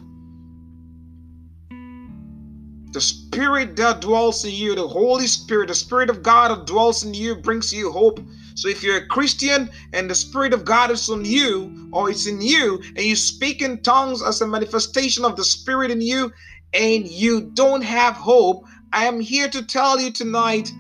The 2.93 3.03
Spirit 3.03 3.77
that 3.77 4.01
dwells 4.01 4.47
in 4.47 4.53
you, 4.53 4.75
the 4.75 4.89
Holy 4.89 5.27
Spirit, 5.27 5.69
the 5.69 5.75
Spirit 5.75 6.09
of 6.09 6.23
God 6.23 6.51
that 6.51 6.67
dwells 6.67 7.05
in 7.05 7.13
you 7.13 7.37
brings 7.37 7.71
you 7.71 7.93
hope. 7.93 8.19
So 8.55 8.69
if 8.69 8.83
you're 8.83 8.97
a 8.97 9.07
Christian 9.07 9.71
and 9.93 10.11
the 10.11 10.15
Spirit 10.15 10.55
of 10.55 10.65
God 10.65 10.91
is 10.91 11.09
on 11.11 11.25
you 11.25 11.91
or 11.93 12.11
it's 12.11 12.27
in 12.27 12.41
you 12.41 12.83
and 12.97 13.05
you 13.05 13.15
speak 13.15 13.61
in 13.61 13.83
tongues 13.83 14.23
as 14.23 14.41
a 14.41 14.47
manifestation 14.47 15.25
of 15.25 15.37
the 15.37 15.45
Spirit 15.45 15.91
in 15.91 16.01
you 16.01 16.33
and 16.73 17.09
you 17.09 17.41
don't 17.41 17.83
have 17.83 18.15
hope, 18.15 18.67
I 18.93 19.07
am 19.07 19.21
here 19.21 19.49
to 19.49 19.65
tell 19.65 20.01
you 20.01 20.11
tonight 20.11 20.73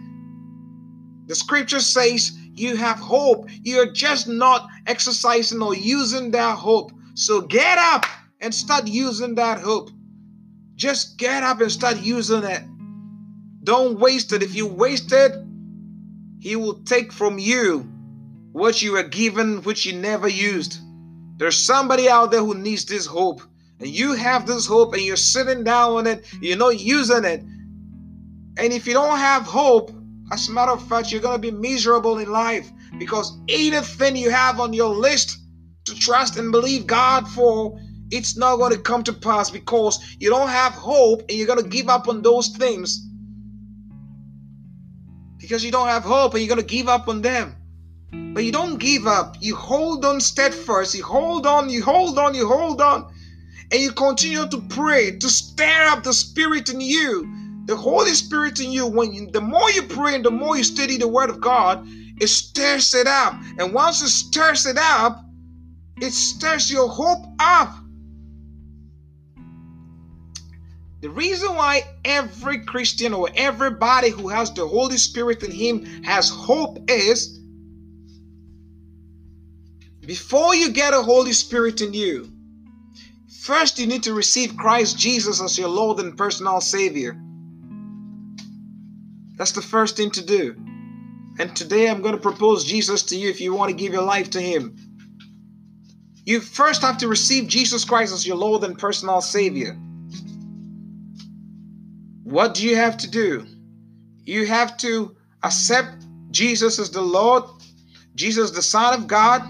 the 1.26 1.34
scripture 1.34 1.80
says 1.80 2.32
you 2.54 2.76
have 2.76 2.98
hope. 2.98 3.48
You're 3.62 3.92
just 3.92 4.26
not 4.26 4.68
exercising 4.86 5.62
or 5.62 5.74
using 5.74 6.30
that 6.32 6.56
hope. 6.56 6.90
So 7.14 7.42
get 7.42 7.78
up 7.78 8.06
and 8.40 8.54
start 8.54 8.86
using 8.86 9.34
that 9.34 9.60
hope. 9.60 9.90
Just 10.74 11.18
get 11.18 11.42
up 11.42 11.60
and 11.60 11.70
start 11.70 11.98
using 11.98 12.44
it. 12.44 12.62
Don't 13.62 13.98
waste 13.98 14.32
it. 14.32 14.42
If 14.42 14.54
you 14.54 14.66
waste 14.66 15.12
it, 15.12 15.32
He 16.40 16.56
will 16.56 16.82
take 16.84 17.12
from 17.12 17.38
you 17.38 17.80
what 18.52 18.80
you 18.80 18.92
were 18.92 19.02
given, 19.02 19.62
which 19.62 19.84
you 19.84 19.92
never 19.92 20.28
used. 20.28 20.78
There's 21.36 21.58
somebody 21.58 22.08
out 22.08 22.30
there 22.30 22.40
who 22.40 22.54
needs 22.54 22.86
this 22.86 23.06
hope. 23.06 23.42
And 23.80 23.88
you 23.88 24.14
have 24.14 24.46
this 24.46 24.66
hope 24.66 24.94
and 24.94 25.02
you're 25.02 25.16
sitting 25.16 25.64
down 25.64 25.92
on 25.92 26.06
it, 26.06 26.26
you're 26.40 26.56
not 26.56 26.78
using 26.78 27.24
it. 27.24 27.40
And 27.40 28.72
if 28.72 28.86
you 28.86 28.92
don't 28.92 29.18
have 29.18 29.44
hope, 29.44 29.92
as 30.32 30.48
a 30.48 30.52
matter 30.52 30.72
of 30.72 30.86
fact, 30.88 31.12
you're 31.12 31.20
going 31.20 31.40
to 31.40 31.52
be 31.52 31.56
miserable 31.56 32.18
in 32.18 32.30
life 32.30 32.70
because 32.98 33.38
anything 33.48 34.16
you 34.16 34.30
have 34.30 34.58
on 34.60 34.72
your 34.72 34.94
list 34.94 35.38
to 35.84 35.94
trust 35.94 36.36
and 36.36 36.50
believe 36.50 36.86
God 36.86 37.28
for 37.28 37.78
it's 38.10 38.36
not 38.36 38.56
going 38.56 38.72
to 38.72 38.78
come 38.78 39.02
to 39.04 39.12
pass 39.12 39.50
because 39.50 40.16
you 40.18 40.30
don't 40.30 40.48
have 40.48 40.72
hope 40.72 41.20
and 41.28 41.32
you're 41.32 41.46
going 41.46 41.62
to 41.62 41.68
give 41.68 41.88
up 41.88 42.08
on 42.08 42.22
those 42.22 42.48
things. 42.48 43.06
Because 45.38 45.64
you 45.64 45.70
don't 45.70 45.88
have 45.88 46.04
hope 46.04 46.32
and 46.32 46.42
you're 46.42 46.54
going 46.54 46.66
to 46.66 46.74
give 46.74 46.88
up 46.88 47.08
on 47.08 47.22
them. 47.22 47.54
But 48.34 48.44
you 48.44 48.52
don't 48.52 48.78
give 48.78 49.06
up. 49.06 49.36
You 49.40 49.54
hold 49.54 50.04
on 50.04 50.20
steadfast. 50.20 50.94
You 50.94 51.04
hold 51.04 51.46
on, 51.46 51.68
you 51.68 51.82
hold 51.82 52.18
on, 52.18 52.34
you 52.34 52.48
hold 52.48 52.80
on. 52.80 53.12
And 53.70 53.80
you 53.82 53.92
continue 53.92 54.48
to 54.48 54.60
pray 54.68 55.18
to 55.18 55.28
stir 55.28 55.86
up 55.88 56.02
the 56.02 56.12
spirit 56.12 56.70
in 56.70 56.80
you. 56.80 57.28
The 57.66 57.76
Holy 57.76 58.14
Spirit 58.14 58.60
in 58.60 58.72
you, 58.72 58.86
when 58.86 59.12
you, 59.12 59.30
the 59.30 59.42
more 59.42 59.70
you 59.70 59.82
pray 59.82 60.14
and 60.14 60.24
the 60.24 60.30
more 60.30 60.56
you 60.56 60.64
study 60.64 60.96
the 60.96 61.06
Word 61.06 61.28
of 61.28 61.40
God, 61.40 61.86
it 62.18 62.28
stirs 62.28 62.94
it 62.94 63.06
up. 63.06 63.34
And 63.58 63.74
once 63.74 64.00
it 64.00 64.08
stirs 64.08 64.64
it 64.64 64.78
up, 64.78 65.22
it 66.00 66.12
stirs 66.12 66.70
your 66.70 66.88
hope 66.88 67.26
up. 67.38 67.74
The 71.00 71.10
reason 71.10 71.54
why 71.54 71.82
every 72.04 72.64
Christian 72.64 73.12
or 73.12 73.28
everybody 73.34 74.08
who 74.08 74.28
has 74.28 74.52
the 74.52 74.66
Holy 74.66 74.96
Spirit 74.96 75.42
in 75.42 75.52
him 75.52 76.02
has 76.04 76.28
hope 76.28 76.90
is 76.90 77.38
before 80.00 80.54
you 80.54 80.70
get 80.70 80.94
a 80.94 81.02
Holy 81.02 81.34
Spirit 81.34 81.82
in 81.82 81.92
you, 81.92 82.32
first 83.38 83.78
you 83.78 83.86
need 83.86 84.02
to 84.02 84.14
receive 84.14 84.56
Christ 84.56 84.98
Jesus 84.98 85.40
as 85.40 85.58
your 85.58 85.68
Lord 85.68 86.00
and 86.00 86.16
personal 86.16 86.60
Savior. 86.60 87.16
That's 89.36 89.52
the 89.52 89.62
first 89.62 89.96
thing 89.96 90.10
to 90.12 90.24
do. 90.24 90.56
And 91.38 91.54
today 91.54 91.88
I'm 91.88 92.02
going 92.02 92.14
to 92.14 92.20
propose 92.20 92.64
Jesus 92.64 93.04
to 93.04 93.16
you 93.16 93.30
if 93.30 93.40
you 93.40 93.54
want 93.54 93.70
to 93.70 93.76
give 93.76 93.92
your 93.92 94.02
life 94.02 94.30
to 94.30 94.40
Him. 94.40 94.76
You 96.24 96.40
first 96.40 96.82
have 96.82 96.98
to 96.98 97.08
receive 97.08 97.48
Jesus 97.48 97.84
Christ 97.84 98.12
as 98.12 98.26
your 98.26 98.36
Lord 98.36 98.64
and 98.64 98.76
personal 98.76 99.20
Savior. 99.20 99.74
What 102.24 102.54
do 102.54 102.66
you 102.66 102.76
have 102.76 102.98
to 102.98 103.10
do? 103.10 103.46
You 104.24 104.46
have 104.46 104.76
to 104.78 105.16
accept 105.42 106.04
Jesus 106.30 106.78
as 106.78 106.90
the 106.90 107.00
Lord, 107.00 107.44
Jesus, 108.14 108.50
the 108.50 108.60
Son 108.60 108.92
of 108.92 109.06
God. 109.06 109.42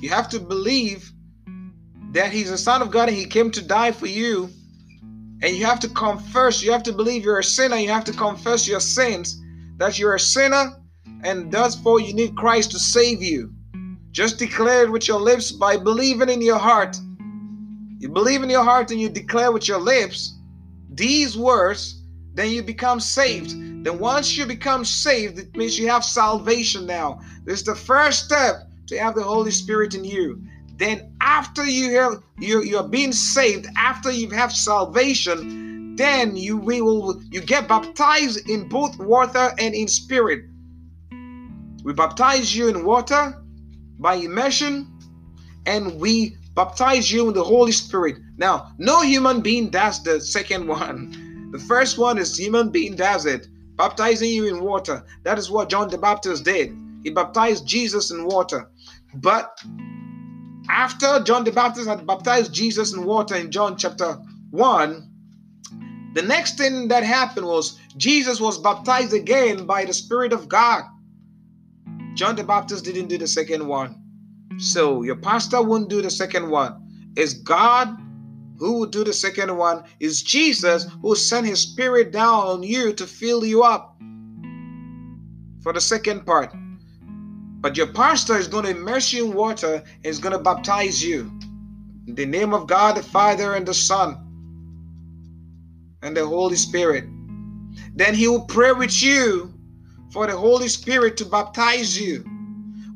You 0.00 0.10
have 0.10 0.28
to 0.30 0.40
believe 0.40 1.10
that 2.12 2.32
He's 2.32 2.50
the 2.50 2.58
Son 2.58 2.82
of 2.82 2.90
God 2.90 3.08
and 3.08 3.16
He 3.16 3.24
came 3.24 3.50
to 3.52 3.66
die 3.66 3.92
for 3.92 4.06
you. 4.06 4.50
And 5.42 5.54
you 5.54 5.66
have 5.66 5.80
to 5.80 5.88
confess, 5.88 6.62
you 6.62 6.72
have 6.72 6.82
to 6.84 6.92
believe 6.92 7.24
you're 7.24 7.38
a 7.38 7.44
sinner, 7.44 7.76
you 7.76 7.90
have 7.90 8.04
to 8.04 8.12
confess 8.12 8.66
your 8.66 8.80
sins, 8.80 9.40
that 9.76 9.98
you're 9.98 10.14
a 10.14 10.20
sinner, 10.20 10.76
and 11.24 11.52
therefore 11.52 12.00
you 12.00 12.14
need 12.14 12.36
Christ 12.36 12.70
to 12.70 12.78
save 12.78 13.22
you. 13.22 13.52
Just 14.12 14.38
declare 14.38 14.84
it 14.84 14.90
with 14.90 15.06
your 15.06 15.20
lips 15.20 15.52
by 15.52 15.76
believing 15.76 16.30
in 16.30 16.40
your 16.40 16.58
heart. 16.58 16.96
You 17.98 18.08
believe 18.08 18.42
in 18.42 18.48
your 18.48 18.64
heart 18.64 18.90
and 18.90 19.00
you 19.00 19.10
declare 19.10 19.52
with 19.52 19.68
your 19.68 19.80
lips 19.80 20.38
these 20.88 21.36
words 21.36 22.02
then 22.36 22.50
you 22.50 22.62
become 22.62 23.00
saved. 23.00 23.50
Then 23.82 23.98
once 23.98 24.36
you 24.36 24.44
become 24.44 24.84
saved, 24.84 25.38
it 25.38 25.56
means 25.56 25.78
you 25.78 25.88
have 25.88 26.04
salvation 26.04 26.84
now. 26.84 27.20
This 27.44 27.60
is 27.60 27.64
the 27.64 27.74
first 27.74 28.26
step 28.26 28.56
to 28.88 28.98
have 28.98 29.14
the 29.14 29.22
Holy 29.22 29.50
Spirit 29.50 29.94
in 29.94 30.04
you. 30.04 30.42
Then 30.76 31.16
after 31.20 31.64
you 31.64 31.98
have 31.98 32.22
you 32.38 32.62
you're 32.62 32.88
being 32.88 33.12
saved, 33.12 33.66
after 33.76 34.10
you 34.10 34.30
have 34.30 34.52
salvation, 34.52 35.96
then 35.96 36.36
you 36.36 36.58
will 36.58 37.22
you 37.30 37.40
get 37.40 37.68
baptized 37.68 38.48
in 38.48 38.68
both 38.68 38.98
water 38.98 39.52
and 39.58 39.74
in 39.74 39.88
spirit. 39.88 40.44
We 41.82 41.92
baptize 41.92 42.54
you 42.54 42.68
in 42.68 42.84
water 42.84 43.42
by 43.98 44.14
immersion, 44.16 44.86
and 45.64 45.98
we 45.98 46.36
baptize 46.54 47.10
you 47.10 47.28
in 47.28 47.34
the 47.34 47.44
Holy 47.44 47.72
Spirit. 47.72 48.16
Now, 48.36 48.72
no 48.78 49.02
human 49.02 49.40
being 49.40 49.70
does 49.70 50.02
the 50.02 50.20
second 50.20 50.66
one. 50.80 51.50
The 51.52 51.58
first 51.58 51.96
one 51.96 52.18
is 52.18 52.36
human 52.36 52.70
being 52.70 52.96
does 52.96 53.24
it, 53.24 53.46
baptizing 53.76 54.30
you 54.30 54.46
in 54.46 54.62
water. 54.62 55.04
That 55.22 55.38
is 55.38 55.50
what 55.50 55.70
John 55.70 55.88
the 55.88 55.96
Baptist 55.96 56.44
did. 56.44 56.76
He 57.02 57.10
baptized 57.10 57.66
Jesus 57.66 58.10
in 58.10 58.26
water. 58.26 58.68
But 59.14 59.62
after 60.68 61.20
John 61.20 61.44
the 61.44 61.52
Baptist 61.52 61.88
had 61.88 62.06
baptized 62.06 62.52
Jesus 62.52 62.92
in 62.92 63.04
water 63.04 63.34
in 63.36 63.50
John 63.50 63.76
chapter 63.76 64.18
1, 64.50 65.10
the 66.14 66.22
next 66.22 66.56
thing 66.56 66.88
that 66.88 67.02
happened 67.02 67.46
was 67.46 67.78
Jesus 67.96 68.40
was 68.40 68.58
baptized 68.58 69.12
again 69.12 69.66
by 69.66 69.84
the 69.84 69.92
Spirit 69.92 70.32
of 70.32 70.48
God. 70.48 70.84
John 72.14 72.36
the 72.36 72.44
Baptist 72.44 72.84
didn't 72.84 73.08
do 73.08 73.18
the 73.18 73.26
second 73.26 73.66
one. 73.66 74.02
So 74.58 75.02
your 75.02 75.16
pastor 75.16 75.62
won't 75.62 75.90
do 75.90 76.00
the 76.00 76.10
second 76.10 76.48
one. 76.48 77.12
It's 77.16 77.34
God 77.34 77.88
who 78.58 78.72
will 78.72 78.86
do 78.86 79.04
the 79.04 79.12
second 79.12 79.54
one 79.56 79.84
is 80.00 80.22
Jesus 80.22 80.86
who 81.02 81.14
sent 81.14 81.46
his 81.46 81.60
spirit 81.60 82.10
down 82.10 82.46
on 82.46 82.62
you 82.62 82.92
to 82.94 83.06
fill 83.06 83.44
you 83.44 83.62
up 83.62 83.96
for 85.62 85.72
the 85.72 85.80
second 85.80 86.24
part. 86.24 86.54
But 87.66 87.76
your 87.76 87.88
pastor 87.88 88.36
is 88.36 88.46
going 88.46 88.62
to 88.62 88.70
immerse 88.70 89.12
you 89.12 89.26
in 89.26 89.34
water 89.34 89.82
and 89.84 90.06
is 90.06 90.20
going 90.20 90.34
to 90.34 90.38
baptize 90.38 91.02
you. 91.02 91.22
In 92.06 92.14
the 92.14 92.24
name 92.24 92.54
of 92.54 92.68
God, 92.68 92.96
the 92.96 93.02
Father, 93.02 93.54
and 93.54 93.66
the 93.66 93.74
Son, 93.74 94.16
and 96.00 96.16
the 96.16 96.24
Holy 96.24 96.54
Spirit. 96.54 97.06
Then 97.96 98.14
he 98.14 98.28
will 98.28 98.44
pray 98.44 98.70
with 98.70 99.02
you 99.02 99.52
for 100.12 100.28
the 100.28 100.36
Holy 100.36 100.68
Spirit 100.68 101.16
to 101.16 101.24
baptize 101.24 102.00
you. 102.00 102.20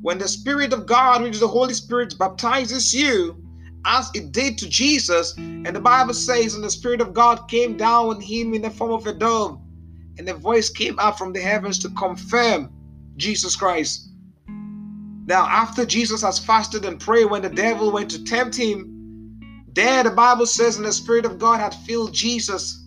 When 0.02 0.18
the 0.18 0.28
Spirit 0.28 0.72
of 0.72 0.86
God, 0.86 1.22
which 1.22 1.34
is 1.34 1.40
the 1.40 1.48
Holy 1.48 1.74
Spirit, 1.74 2.16
baptizes 2.16 2.94
you, 2.94 3.42
as 3.84 4.08
it 4.14 4.30
did 4.30 4.56
to 4.58 4.68
Jesus. 4.68 5.36
And 5.36 5.74
the 5.74 5.80
Bible 5.80 6.14
says, 6.14 6.54
and 6.54 6.62
the 6.62 6.70
Spirit 6.70 7.00
of 7.00 7.12
God 7.12 7.48
came 7.48 7.76
down 7.76 8.06
on 8.10 8.20
him 8.20 8.54
in 8.54 8.62
the 8.62 8.70
form 8.70 8.92
of 8.92 9.04
a 9.08 9.12
dove, 9.12 9.60
and 10.16 10.28
the 10.28 10.34
voice 10.34 10.70
came 10.70 10.96
out 11.00 11.18
from 11.18 11.32
the 11.32 11.40
heavens 11.40 11.76
to 11.80 11.88
confirm 11.88 12.72
Jesus 13.16 13.56
Christ. 13.56 14.06
Now, 15.26 15.46
after 15.46 15.84
Jesus 15.84 16.22
has 16.22 16.38
fasted 16.38 16.84
and 16.84 16.98
prayed, 16.98 17.26
when 17.26 17.42
the 17.42 17.50
devil 17.50 17.92
went 17.92 18.10
to 18.12 18.24
tempt 18.24 18.56
him, 18.56 19.00
there 19.72 20.02
the 20.02 20.10
Bible 20.10 20.46
says, 20.46 20.76
and 20.76 20.86
the 20.86 20.92
Spirit 20.92 21.24
of 21.24 21.38
God 21.38 21.60
had 21.60 21.74
filled 21.74 22.12
Jesus. 22.12 22.84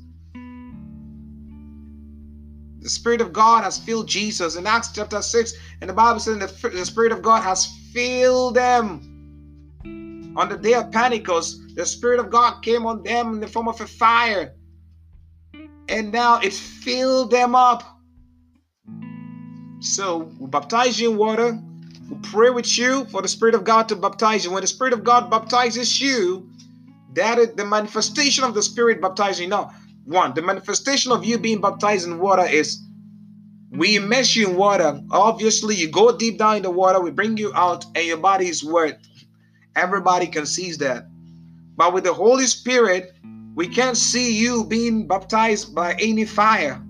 The 2.81 2.89
Spirit 2.89 3.21
of 3.21 3.31
God 3.31 3.63
has 3.63 3.77
filled 3.77 4.07
Jesus 4.07 4.57
in 4.57 4.67
Acts 4.67 4.91
chapter 4.93 5.21
6, 5.21 5.53
and 5.79 5.89
the 5.89 5.93
Bible 5.93 6.19
says, 6.19 6.37
the, 6.39 6.69
the 6.69 6.85
Spirit 6.85 7.13
of 7.13 7.21
God 7.21 7.41
has 7.41 7.67
filled 7.93 8.55
them. 8.55 10.33
On 10.35 10.49
the 10.49 10.57
day 10.57 10.73
of 10.73 10.91
Pentecost, 10.91 11.61
the 11.75 11.85
Spirit 11.85 12.19
of 12.19 12.29
God 12.29 12.61
came 12.61 12.85
on 12.85 13.03
them 13.03 13.35
in 13.35 13.39
the 13.39 13.47
form 13.47 13.69
of 13.69 13.79
a 13.79 13.87
fire, 13.87 14.53
and 15.87 16.11
now 16.11 16.39
it 16.39 16.53
filled 16.53 17.31
them 17.31 17.55
up. 17.55 17.83
So 19.79 20.29
we 20.39 20.47
baptize 20.47 20.99
you 20.99 21.11
in 21.11 21.17
water. 21.17 21.61
We 22.09 22.17
pray 22.21 22.49
with 22.49 22.77
you 22.77 23.05
for 23.05 23.21
the 23.21 23.27
Spirit 23.27 23.55
of 23.55 23.63
God 23.63 23.89
to 23.89 23.95
baptize 23.95 24.45
you. 24.45 24.51
When 24.51 24.61
the 24.61 24.67
Spirit 24.67 24.93
of 24.93 25.03
God 25.03 25.29
baptizes 25.29 25.99
you, 26.01 26.49
that 27.13 27.37
is 27.37 27.53
the 27.55 27.65
manifestation 27.65 28.43
of 28.43 28.53
the 28.53 28.61
Spirit 28.61 29.01
baptizing. 29.01 29.49
Now, 29.49 29.71
one, 30.05 30.33
the 30.33 30.41
manifestation 30.41 31.11
of 31.11 31.23
you 31.23 31.37
being 31.37 31.61
baptized 31.61 32.07
in 32.07 32.19
water 32.19 32.45
is 32.45 32.81
we 33.71 33.95
immerse 33.95 34.35
you 34.35 34.49
in 34.49 34.55
water. 34.55 34.99
Obviously, 35.11 35.75
you 35.75 35.89
go 35.89 36.15
deep 36.15 36.37
down 36.37 36.57
in 36.57 36.63
the 36.63 36.71
water, 36.71 36.99
we 36.99 37.11
bring 37.11 37.37
you 37.37 37.53
out, 37.55 37.85
and 37.95 38.05
your 38.05 38.17
body 38.17 38.47
is 38.47 38.63
wet. 38.63 38.99
Everybody 39.75 40.27
can 40.27 40.45
see 40.45 40.73
that. 40.73 41.05
But 41.75 41.93
with 41.93 42.03
the 42.03 42.13
Holy 42.13 42.45
Spirit, 42.45 43.13
we 43.55 43.67
can't 43.67 43.97
see 43.97 44.37
you 44.37 44.65
being 44.65 45.07
baptized 45.07 45.73
by 45.73 45.93
any 45.93 46.25
fire. 46.25 46.83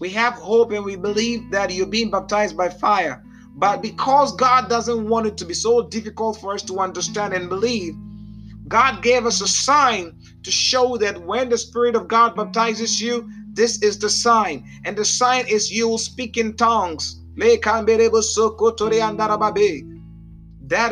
We 0.00 0.10
have 0.10 0.34
hope 0.34 0.72
and 0.72 0.84
we 0.84 0.96
believe 0.96 1.50
that 1.50 1.70
you're 1.70 1.86
being 1.86 2.10
baptized 2.10 2.56
by 2.56 2.70
fire. 2.70 3.22
But 3.54 3.82
because 3.82 4.34
God 4.34 4.70
doesn't 4.70 5.06
want 5.06 5.26
it 5.26 5.36
to 5.36 5.44
be 5.44 5.52
so 5.52 5.86
difficult 5.88 6.40
for 6.40 6.54
us 6.54 6.62
to 6.62 6.78
understand 6.78 7.34
and 7.34 7.50
believe, 7.50 7.94
God 8.66 9.02
gave 9.02 9.26
us 9.26 9.42
a 9.42 9.48
sign 9.48 10.18
to 10.42 10.50
show 10.50 10.96
that 10.96 11.20
when 11.20 11.50
the 11.50 11.58
Spirit 11.58 11.96
of 11.96 12.08
God 12.08 12.34
baptizes 12.34 13.00
you, 13.00 13.28
this 13.52 13.82
is 13.82 13.98
the 13.98 14.08
sign. 14.08 14.64
And 14.86 14.96
the 14.96 15.04
sign 15.04 15.46
is 15.48 15.70
you 15.70 15.86
will 15.86 15.98
speak 15.98 16.38
in 16.38 16.56
tongues. 16.56 17.20
That 17.36 17.58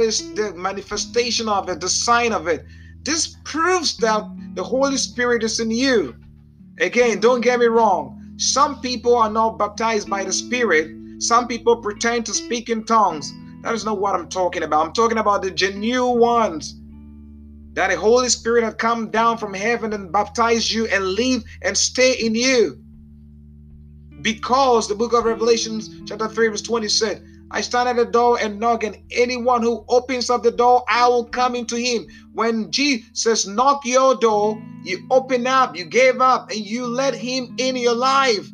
is 0.01 0.35
the 0.35 0.53
manifestation 0.55 1.49
of 1.49 1.69
it, 1.71 1.81
the 1.81 1.89
sign 1.89 2.33
of 2.33 2.47
it. 2.47 2.67
This 3.05 3.37
proves 3.45 3.97
that 3.99 4.23
the 4.55 4.65
Holy 4.65 4.99
Spirit 4.99 5.43
is 5.43 5.61
in 5.61 5.71
you. 5.71 6.15
Again, 6.79 7.21
don't 7.21 7.41
get 7.41 7.59
me 7.59 7.67
wrong. 7.67 8.18
Some 8.39 8.81
people 8.81 9.17
are 9.17 9.29
not 9.29 9.59
baptized 9.59 10.09
by 10.09 10.23
the 10.23 10.33
Spirit. 10.33 10.95
Some 11.21 11.49
people 11.49 11.83
pretend 11.83 12.25
to 12.27 12.33
speak 12.33 12.69
in 12.69 12.85
tongues. 12.85 13.35
That 13.63 13.75
is 13.75 13.85
not 13.85 14.01
what 14.01 14.15
I'm 14.15 14.29
talking 14.29 14.63
about. 14.63 14.87
I'm 14.87 14.93
talking 14.93 15.19
about 15.19 15.43
the 15.43 15.51
genuine 15.51 16.21
ones. 16.21 16.77
That 17.73 17.89
the 17.89 17.97
Holy 17.97 18.29
Spirit 18.29 18.63
had 18.63 18.79
come 18.79 19.11
down 19.11 19.39
from 19.39 19.55
heaven 19.55 19.93
and 19.93 20.13
baptized 20.13 20.71
you 20.71 20.87
and 20.87 21.05
live 21.05 21.43
and 21.63 21.77
stay 21.77 22.13
in 22.13 22.37
you. 22.37 22.79
Because 24.23 24.87
the 24.87 24.95
book 24.95 25.15
of 25.15 25.25
Revelations, 25.25 25.91
chapter 26.07 26.29
3, 26.29 26.49
verse 26.49 26.63
20 26.63 26.89
said, 26.89 27.25
I 27.51 27.63
stand 27.63 27.89
at 27.89 27.97
the 27.97 28.05
door 28.05 28.39
and 28.41 28.61
knock, 28.61 28.85
and 28.85 28.97
anyone 29.11 29.63
who 29.63 29.85
opens 29.89 30.29
up 30.29 30.43
the 30.43 30.51
door, 30.51 30.85
I 30.89 31.09
will 31.09 31.25
come 31.25 31.55
into 31.55 31.77
him. 31.77 32.07
When 32.33 32.71
Jesus 32.71 33.07
says, 33.15 33.47
knock 33.47 33.87
your 33.87 34.17
door, 34.17 34.63
you 34.85 35.07
open 35.11 35.47
up, 35.47 35.77
you 35.77 35.87
gave 35.87 36.21
up, 36.21 36.51
and 36.51 36.61
you 36.61 36.87
let 36.87 37.15
him 37.15 37.55
in 37.59 37.77
your 37.77 37.95
life. 37.95 38.47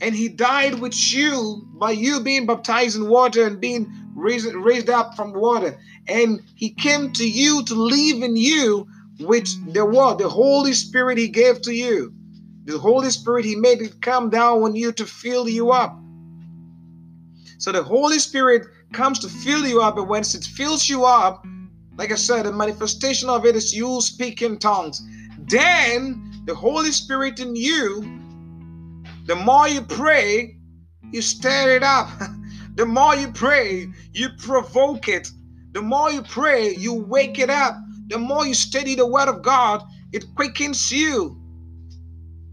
And 0.00 0.14
he 0.14 0.28
died 0.28 0.80
with 0.80 0.94
you 1.12 1.66
by 1.80 1.92
you 1.92 2.20
being 2.20 2.46
baptized 2.46 2.96
in 2.96 3.08
water 3.08 3.46
and 3.46 3.60
being 3.60 3.90
raised, 4.14 4.52
raised 4.54 4.90
up 4.90 5.16
from 5.16 5.32
water. 5.32 5.78
And 6.06 6.40
he 6.54 6.70
came 6.70 7.12
to 7.14 7.28
you 7.28 7.64
to 7.64 7.74
live 7.74 8.22
in 8.22 8.36
you 8.36 8.86
with 9.20 9.48
the 9.72 9.84
word, 9.84 10.18
the 10.18 10.28
Holy 10.28 10.74
Spirit 10.74 11.18
he 11.18 11.28
gave 11.28 11.62
to 11.62 11.72
you. 11.72 12.12
The 12.66 12.78
Holy 12.78 13.10
Spirit, 13.10 13.44
he 13.44 13.56
made 13.56 13.82
it 13.82 14.00
come 14.00 14.30
down 14.30 14.62
on 14.62 14.74
you 14.76 14.92
to 14.92 15.06
fill 15.06 15.48
you 15.48 15.70
up. 15.70 15.96
So 17.58 17.72
the 17.72 17.82
Holy 17.82 18.18
Spirit 18.18 18.66
comes 18.92 19.18
to 19.20 19.28
fill 19.28 19.66
you 19.66 19.80
up, 19.80 19.96
and 19.96 20.08
once 20.08 20.34
it 20.34 20.44
fills 20.44 20.88
you 20.88 21.04
up, 21.04 21.44
like 21.96 22.10
I 22.10 22.16
said, 22.16 22.46
the 22.46 22.52
manifestation 22.52 23.28
of 23.28 23.46
it 23.46 23.54
is 23.54 23.74
you 23.74 24.00
speak 24.00 24.42
in 24.42 24.58
tongues. 24.58 25.02
Then 25.38 26.42
the 26.44 26.54
Holy 26.54 26.90
Spirit 26.90 27.40
in 27.40 27.54
you, 27.54 28.02
the 29.26 29.36
more 29.36 29.68
you 29.68 29.82
pray, 29.82 30.56
you 31.12 31.22
stir 31.22 31.76
it 31.76 31.82
up. 31.82 32.08
the 32.74 32.84
more 32.84 33.14
you 33.14 33.28
pray, 33.32 33.88
you 34.12 34.28
provoke 34.38 35.08
it. 35.08 35.30
The 35.72 35.82
more 35.82 36.10
you 36.10 36.22
pray, 36.22 36.74
you 36.74 36.92
wake 36.94 37.38
it 37.38 37.50
up. 37.50 37.76
The 38.08 38.18
more 38.18 38.46
you 38.46 38.54
study 38.54 38.94
the 38.94 39.06
Word 39.06 39.28
of 39.28 39.42
God, 39.42 39.82
it 40.12 40.24
quickens 40.34 40.92
you. 40.92 41.40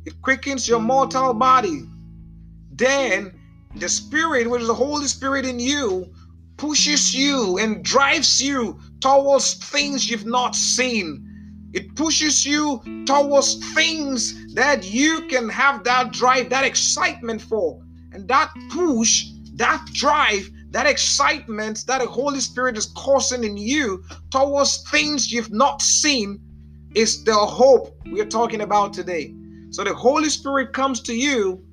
It 0.06 0.22
quickens 0.22 0.68
your 0.68 0.80
mortal 0.80 1.34
body. 1.34 1.84
Then 2.72 3.41
the 3.76 3.90
Spirit, 3.90 4.50
which 4.50 4.62
is 4.62 4.68
the 4.68 4.74
Holy 4.74 5.08
Spirit 5.08 5.46
in 5.46 5.60
you, 5.60 6.14
pushes 6.58 7.16
you 7.16 7.58
and 7.58 7.84
drives 7.84 8.42
you 8.42 8.80
towards 9.00 9.56
things 9.56 10.10
you've 10.10 10.26
not 10.26 10.56
seen. 10.56 11.28
It 11.74 11.96
pushes 11.96 12.46
you 12.46 12.82
towards 13.06 13.74
things 13.74 14.54
that 14.54 14.84
you 14.84 15.28
can 15.28 15.48
have 15.50 15.84
that 15.86 16.12
drive, 16.12 16.50
that 16.50 16.66
excitement 16.66 17.42
for. 17.42 17.82
And 18.12 18.28
that 18.28 18.52
push, 18.70 19.28
that 19.56 19.84
drive, 19.94 20.50
that 20.72 20.86
excitement 20.86 21.86
that 21.88 22.02
the 22.02 22.08
Holy 22.08 22.42
Spirit 22.42 22.78
is 22.78 22.88
causing 22.96 23.44
in 23.44 23.58
you 23.58 24.04
towards 24.32 24.90
things 24.92 25.32
you've 25.32 25.52
not 25.52 25.82
seen 25.82 26.40
is 26.94 27.24
the 27.24 27.34
hope 27.34 27.96
we're 28.08 28.26
talking 28.26 28.62
about 28.62 28.94
today. 28.94 29.34
So 29.70 29.86
the 29.86 29.94
Holy 29.94 30.30
Spirit 30.30 30.74
comes 30.74 31.00
to 31.04 31.14
you 31.14 31.64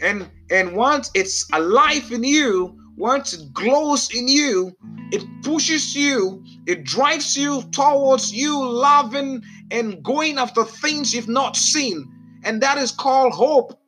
and 0.00 0.28
and 0.50 0.74
once 0.74 1.10
it's 1.14 1.46
alive 1.52 2.10
in 2.12 2.24
you 2.24 2.78
once 2.96 3.32
it 3.32 3.52
glows 3.52 4.14
in 4.14 4.28
you 4.28 4.76
it 5.12 5.24
pushes 5.42 5.94
you 5.94 6.42
it 6.66 6.82
drives 6.82 7.36
you 7.36 7.62
towards 7.70 8.32
you 8.32 8.68
loving 8.68 9.42
and 9.70 10.02
going 10.02 10.38
after 10.38 10.64
things 10.64 11.14
you've 11.14 11.28
not 11.28 11.56
seen. 11.56 12.12
And 12.44 12.60
that 12.62 12.78
is 12.78 12.90
called 12.90 13.32
hope. 13.32 13.78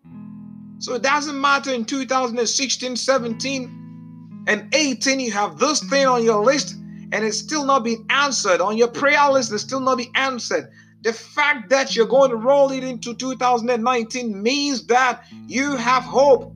So 0.78 0.94
it 0.94 1.02
doesn't 1.02 1.40
matter 1.40 1.72
in 1.72 1.84
2016 1.84 2.96
17 2.96 4.44
and 4.46 4.74
18 4.74 5.20
you 5.20 5.32
have 5.32 5.58
this 5.58 5.82
thing 5.84 6.06
on 6.06 6.24
your 6.24 6.44
list 6.44 6.76
and 7.12 7.24
it's 7.24 7.38
still 7.38 7.64
not 7.64 7.84
being 7.84 8.06
answered. 8.10 8.60
On 8.60 8.76
your 8.76 8.88
prayer 8.88 9.30
list 9.30 9.52
it's 9.52 9.62
still 9.62 9.80
not 9.80 9.98
being 9.98 10.12
answered 10.14 10.70
the 11.02 11.12
fact 11.12 11.70
that 11.70 11.94
you're 11.94 12.06
going 12.06 12.30
to 12.30 12.36
roll 12.36 12.70
it 12.72 12.82
into 12.82 13.14
2019 13.14 14.42
means 14.42 14.86
that 14.86 15.24
you 15.46 15.76
have 15.76 16.02
hope 16.02 16.54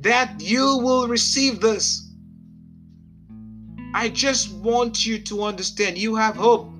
that 0.00 0.40
you 0.40 0.78
will 0.78 1.08
receive 1.08 1.60
this. 1.60 2.08
I 3.94 4.08
just 4.08 4.52
want 4.52 5.04
you 5.04 5.18
to 5.18 5.42
understand 5.42 5.98
you 5.98 6.14
have 6.14 6.36
hope 6.36 6.70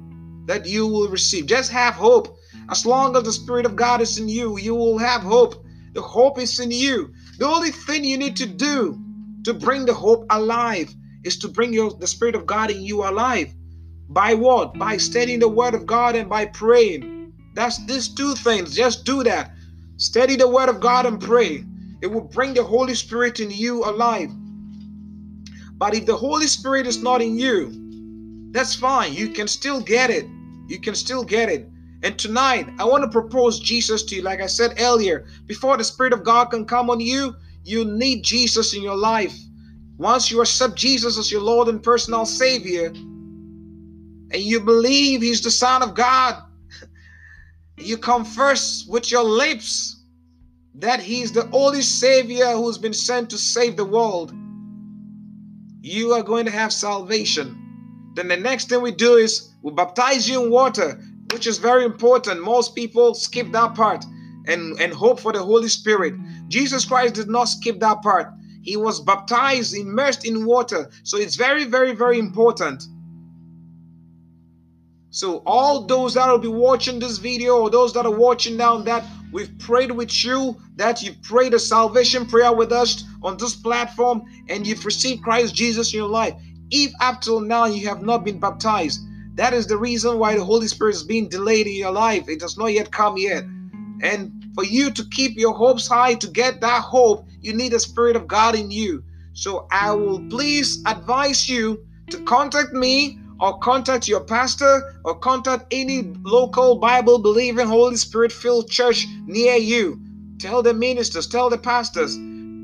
that 0.47 0.67
you 0.67 0.87
will 0.87 1.09
receive. 1.09 1.47
Just 1.47 1.71
have 1.73 1.95
hope. 1.95 2.37
As 2.71 2.87
long 2.87 3.17
as 3.17 3.25
the 3.25 3.33
Spirit 3.33 3.67
of 3.67 3.77
God 3.77 4.01
is 4.01 4.19
in 4.19 4.29
you, 4.29 4.59
you 4.59 4.75
will 4.75 4.99
have 4.99 5.23
hope. 5.23 5.65
The 5.95 6.03
hope 6.03 6.39
is 6.39 6.61
in 6.61 6.71
you. 6.71 7.13
The 7.39 7.47
only 7.47 7.71
thing 7.71 8.05
you 8.05 8.17
need 8.17 8.37
to 8.37 8.47
do 8.47 8.99
to 9.45 9.55
bring 9.55 9.85
the 9.85 9.95
hope 9.95 10.27
alive 10.31 10.95
is 11.25 11.39
to 11.39 11.49
bring 11.49 11.73
your, 11.73 11.91
the 11.93 12.07
Spirit 12.07 12.35
of 12.35 12.47
God 12.47 12.71
in 12.71 12.83
you 12.83 13.05
alive. 13.05 13.53
By 14.09 14.35
what? 14.35 14.79
By 14.79 14.97
studying 14.97 15.41
the 15.41 15.49
Word 15.49 15.75
of 15.75 15.87
God 15.87 16.17
and 16.17 16.29
by 16.29 16.47
praying. 16.47 17.33
That's 17.55 17.85
these 17.87 18.09
two 18.09 18.35
things. 18.35 18.75
Just 18.75 19.05
do 19.05 19.23
that. 19.25 19.53
Study 19.97 20.37
the 20.37 20.49
Word 20.49 20.69
of 20.69 20.81
God 20.81 21.07
and 21.07 21.21
pray. 21.21 21.65
It 22.01 22.07
will 22.07 22.23
bring 22.23 22.55
the 22.55 22.63
Holy 22.63 22.95
Spirit 22.95 23.41
in 23.41 23.51
you 23.51 23.85
alive. 23.85 24.31
But 25.77 25.95
if 25.95 26.07
the 26.07 26.17
Holy 26.17 26.47
Spirit 26.47 26.87
is 26.87 27.03
not 27.03 27.21
in 27.21 27.39
you, 27.39 28.51
that's 28.53 28.75
fine. 28.75 29.13
You 29.13 29.29
can 29.29 29.47
still 29.47 29.81
get 29.81 30.11
it. 30.11 30.25
You 30.69 30.81
can 30.81 30.95
still 30.95 31.23
get 31.23 31.49
it. 31.49 31.69
And 32.03 32.19
tonight, 32.19 32.69
I 32.79 32.85
want 32.85 33.03
to 33.03 33.11
propose 33.11 33.61
Jesus 33.61 34.05
to 34.05 34.17
you. 34.17 34.23
Like 34.23 34.41
I 34.41 34.47
said 34.47 34.75
earlier, 34.81 35.27
before 35.47 35.77
the 35.77 35.85
Spirit 35.85 36.13
of 36.13 36.25
God 36.25 36.47
can 36.47 36.65
come 36.65 36.91
on 36.91 37.01
you, 37.01 37.35
you 37.65 37.85
need 37.85 38.23
Jesus 38.23 38.75
in 38.75 38.83
your 38.83 38.97
life. 38.97 39.37
Once 39.99 40.31
you 40.31 40.41
accept 40.41 40.77
Jesus 40.77 41.19
as 41.19 41.33
your 41.33 41.41
Lord 41.43 41.69
and 41.69 41.83
personal 41.83 42.25
Savior, 42.25 42.93
and 44.31 44.43
you 44.43 44.61
believe 44.61 45.23
he's 45.23 45.43
the 45.43 45.51
Son 45.51 45.83
of 45.83 45.95
God, 45.95 46.43
you 47.77 47.97
confess 47.97 48.85
with 48.89 49.11
your 49.11 49.25
lips 49.25 50.03
that 50.75 51.01
he's 51.01 51.33
the 51.33 51.49
only 51.53 51.83
Savior 51.83 52.53
who's 52.53 52.79
been 52.79 52.93
sent 52.93 53.31
to 53.31 53.39
save 53.39 53.77
the 53.77 53.85
world, 53.85 54.33
you 55.81 56.13
are 56.13 56.23
going 56.23 56.45
to 56.45 56.51
have 56.51 56.73
salvation. 56.73 58.13
Then 58.15 58.29
the 58.29 58.37
next 58.37 58.69
thing 58.69 58.83
we 58.83 58.93
do 58.93 59.15
is 59.15 59.55
we 59.63 59.73
baptize 59.73 60.29
you 60.29 60.45
in 60.45 60.51
water, 60.51 61.01
which 61.33 61.47
is 61.47 61.59
very 61.59 61.85
important. 61.85 62.43
Most 62.43 62.75
people 62.75 63.15
skip 63.15 63.51
that 63.53 63.75
part 63.75 64.05
and, 64.47 64.79
and 64.81 64.93
hope 64.93 65.21
for 65.21 65.33
the 65.33 65.43
Holy 65.43 65.69
Spirit. 65.69 66.15
Jesus 66.49 66.85
Christ 66.85 67.15
did 67.15 67.29
not 67.29 67.45
skip 67.45 67.81
that 67.81 68.03
part. 68.03 68.29
He 68.63 68.77
was 68.77 69.01
baptized, 69.01 69.75
immersed 69.75 70.27
in 70.27 70.45
water. 70.45 70.91
So 71.03 71.17
it's 71.17 71.37
very, 71.37 71.65
very, 71.65 71.95
very 71.95 72.19
important. 72.19 72.85
So 75.11 75.43
all 75.47 75.87
those 75.87 76.15
that 76.15 76.31
will 76.31 76.39
be 76.39 76.49
watching 76.49 76.99
this 76.99 77.19
video 77.19 77.59
or 77.63 77.71
those 77.71 77.95
that 77.95 78.05
are 78.05 78.15
watching 78.15 78.57
now 78.57 78.79
that 78.79 79.05
we've 79.33 79.57
prayed 79.59 79.91
with 79.91 80.25
you, 80.25 80.57
that 80.77 81.03
you've 81.03 81.21
prayed 81.23 81.55
a 81.55 81.59
salvation 81.59 82.27
prayer 82.27 82.53
with 82.53 82.73
us 82.73 83.05
on 83.23 83.37
this 83.39 83.57
platform 83.57 84.23
and 84.49 84.67
you've 84.67 84.85
received 84.85 85.23
Christ 85.23 85.55
Jesus 85.55 85.93
in 85.93 86.01
your 86.01 86.09
life. 86.09 86.35
If 86.71 86.93
up 87.01 87.23
till 87.23 87.41
now 87.41 87.65
you 87.65 87.89
have 87.89 88.03
not 88.03 88.25
been 88.25 88.39
baptized, 88.39 89.01
that 89.37 89.55
is 89.55 89.67
the 89.67 89.79
reason 89.79 90.19
why 90.19 90.37
the 90.37 90.45
Holy 90.45 90.69
Spirit 90.69 90.97
is 90.97 91.05
being 91.05 91.29
delayed 91.29 91.67
in 91.67 91.77
your 91.77 91.93
life. 91.93 92.29
It 92.29 92.41
does 92.41 92.59
not 92.59 92.73
yet 92.73 92.91
come 92.91 93.17
yet. 93.17 93.45
And 94.03 94.33
for 94.55 94.65
you 94.65 94.91
to 94.91 95.05
keep 95.11 95.39
your 95.39 95.55
hopes 95.55 95.89
high, 95.89 96.15
to 96.15 96.29
get 96.29 96.61
that 96.61 96.83
hope, 96.83 97.27
you 97.41 97.55
need 97.55 97.73
the 97.73 97.81
Spirit 97.81 98.17
of 98.17 98.27
God 98.27 98.55
in 98.55 98.71
you. 98.71 99.03
So 99.33 99.67
I 99.71 99.93
will 99.93 100.21
please 100.29 100.83
advise 100.85 101.49
you 101.49 101.87
to 102.11 102.23
contact 102.25 102.73
me 102.73 103.21
or 103.41 103.59
contact 103.59 104.09
your 104.09 104.21
pastor 104.21 104.95
or 105.05 105.19
contact 105.19 105.67
any 105.71 106.03
local 106.23 106.77
Bible 106.77 107.19
believing 107.19 107.67
Holy 107.67 107.97
Spirit 107.97 108.33
filled 108.33 108.71
church 108.71 109.07
near 109.27 109.57
you. 109.57 110.01
Tell 110.39 110.63
the 110.63 110.75
ministers, 110.75 111.27
tell 111.27 111.51
the 111.51 111.59
pastors, 111.59 112.17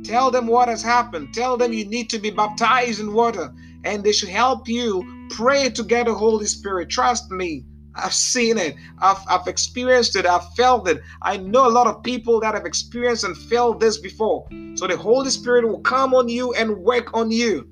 tell 0.04 0.30
them 0.30 0.46
what 0.46 0.68
has 0.68 0.82
happened, 0.82 1.34
tell 1.34 1.56
them 1.56 1.72
you 1.72 1.84
need 1.84 2.10
to 2.10 2.18
be 2.18 2.30
baptized 2.30 3.00
in 3.00 3.12
water, 3.12 3.52
and 3.84 4.04
they 4.04 4.12
should 4.12 4.28
help 4.28 4.68
you 4.68 5.26
pray 5.30 5.68
to 5.70 5.82
get 5.82 6.06
the 6.06 6.14
Holy 6.14 6.46
Spirit. 6.46 6.90
Trust 6.90 7.30
me. 7.30 7.64
I've 7.96 8.14
seen 8.14 8.58
it. 8.58 8.74
I've, 8.98 9.18
I've 9.28 9.46
experienced 9.46 10.16
it. 10.16 10.26
I've 10.26 10.52
felt 10.54 10.88
it. 10.88 11.00
I 11.22 11.36
know 11.36 11.68
a 11.68 11.70
lot 11.70 11.86
of 11.86 12.02
people 12.02 12.40
that 12.40 12.54
have 12.54 12.66
experienced 12.66 13.24
and 13.24 13.36
felt 13.36 13.78
this 13.78 13.98
before. 13.98 14.48
So 14.74 14.88
the 14.88 14.96
Holy 14.96 15.30
Spirit 15.30 15.66
will 15.66 15.80
come 15.80 16.12
on 16.12 16.28
you 16.28 16.52
and 16.54 16.78
work 16.78 17.14
on 17.14 17.30
you. 17.30 17.68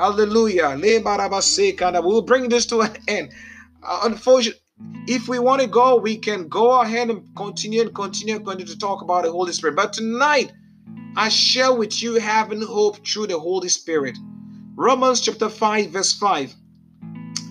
Hallelujah. 0.00 0.78
We'll 2.02 2.22
bring 2.22 2.48
this 2.48 2.64
to 2.66 2.80
an 2.80 2.96
end. 3.06 3.32
Uh, 3.82 4.00
unfortunately, 4.04 4.58
if 5.06 5.28
we 5.28 5.38
want 5.38 5.60
to 5.60 5.68
go, 5.68 5.96
we 5.96 6.16
can 6.16 6.48
go 6.48 6.80
ahead 6.80 7.10
and 7.10 7.22
continue 7.36 7.82
and 7.82 7.94
continue 7.94 8.36
and 8.36 8.46
continue 8.46 8.72
to 8.72 8.78
talk 8.78 9.02
about 9.02 9.24
the 9.24 9.30
Holy 9.30 9.52
Spirit. 9.52 9.76
But 9.76 9.92
tonight, 9.92 10.54
I 11.18 11.28
share 11.28 11.74
with 11.74 12.02
you 12.02 12.14
having 12.14 12.62
hope 12.62 13.06
through 13.06 13.26
the 13.26 13.38
Holy 13.38 13.68
Spirit. 13.68 14.16
Romans 14.74 15.20
chapter 15.20 15.50
5, 15.50 15.90
verse 15.90 16.14
5. 16.14 16.54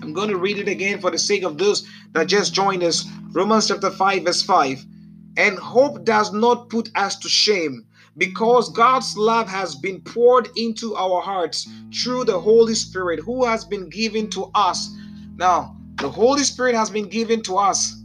I'm 0.02 0.12
going 0.12 0.30
to 0.30 0.36
read 0.36 0.58
it 0.58 0.66
again 0.66 1.00
for 1.00 1.12
the 1.12 1.18
sake 1.18 1.44
of 1.44 1.56
those 1.56 1.86
that 2.14 2.26
just 2.26 2.52
joined 2.52 2.82
us. 2.82 3.06
Romans 3.30 3.68
chapter 3.68 3.92
5, 3.92 4.24
verse 4.24 4.42
5. 4.42 4.84
And 5.36 5.56
hope 5.56 6.04
does 6.04 6.32
not 6.32 6.68
put 6.68 6.90
us 6.96 7.16
to 7.20 7.28
shame 7.28 7.86
because 8.20 8.68
God's 8.68 9.16
love 9.16 9.48
has 9.48 9.74
been 9.74 9.98
poured 10.02 10.50
into 10.54 10.94
our 10.94 11.22
hearts 11.22 11.66
through 11.90 12.24
the 12.24 12.38
Holy 12.38 12.74
Spirit 12.74 13.18
who 13.18 13.46
has 13.46 13.64
been 13.64 13.88
given 13.88 14.28
to 14.28 14.50
us. 14.54 14.94
Now, 15.36 15.74
the 15.96 16.10
Holy 16.10 16.44
Spirit 16.44 16.74
has 16.74 16.90
been 16.90 17.08
given 17.08 17.40
to 17.44 17.56
us, 17.56 17.96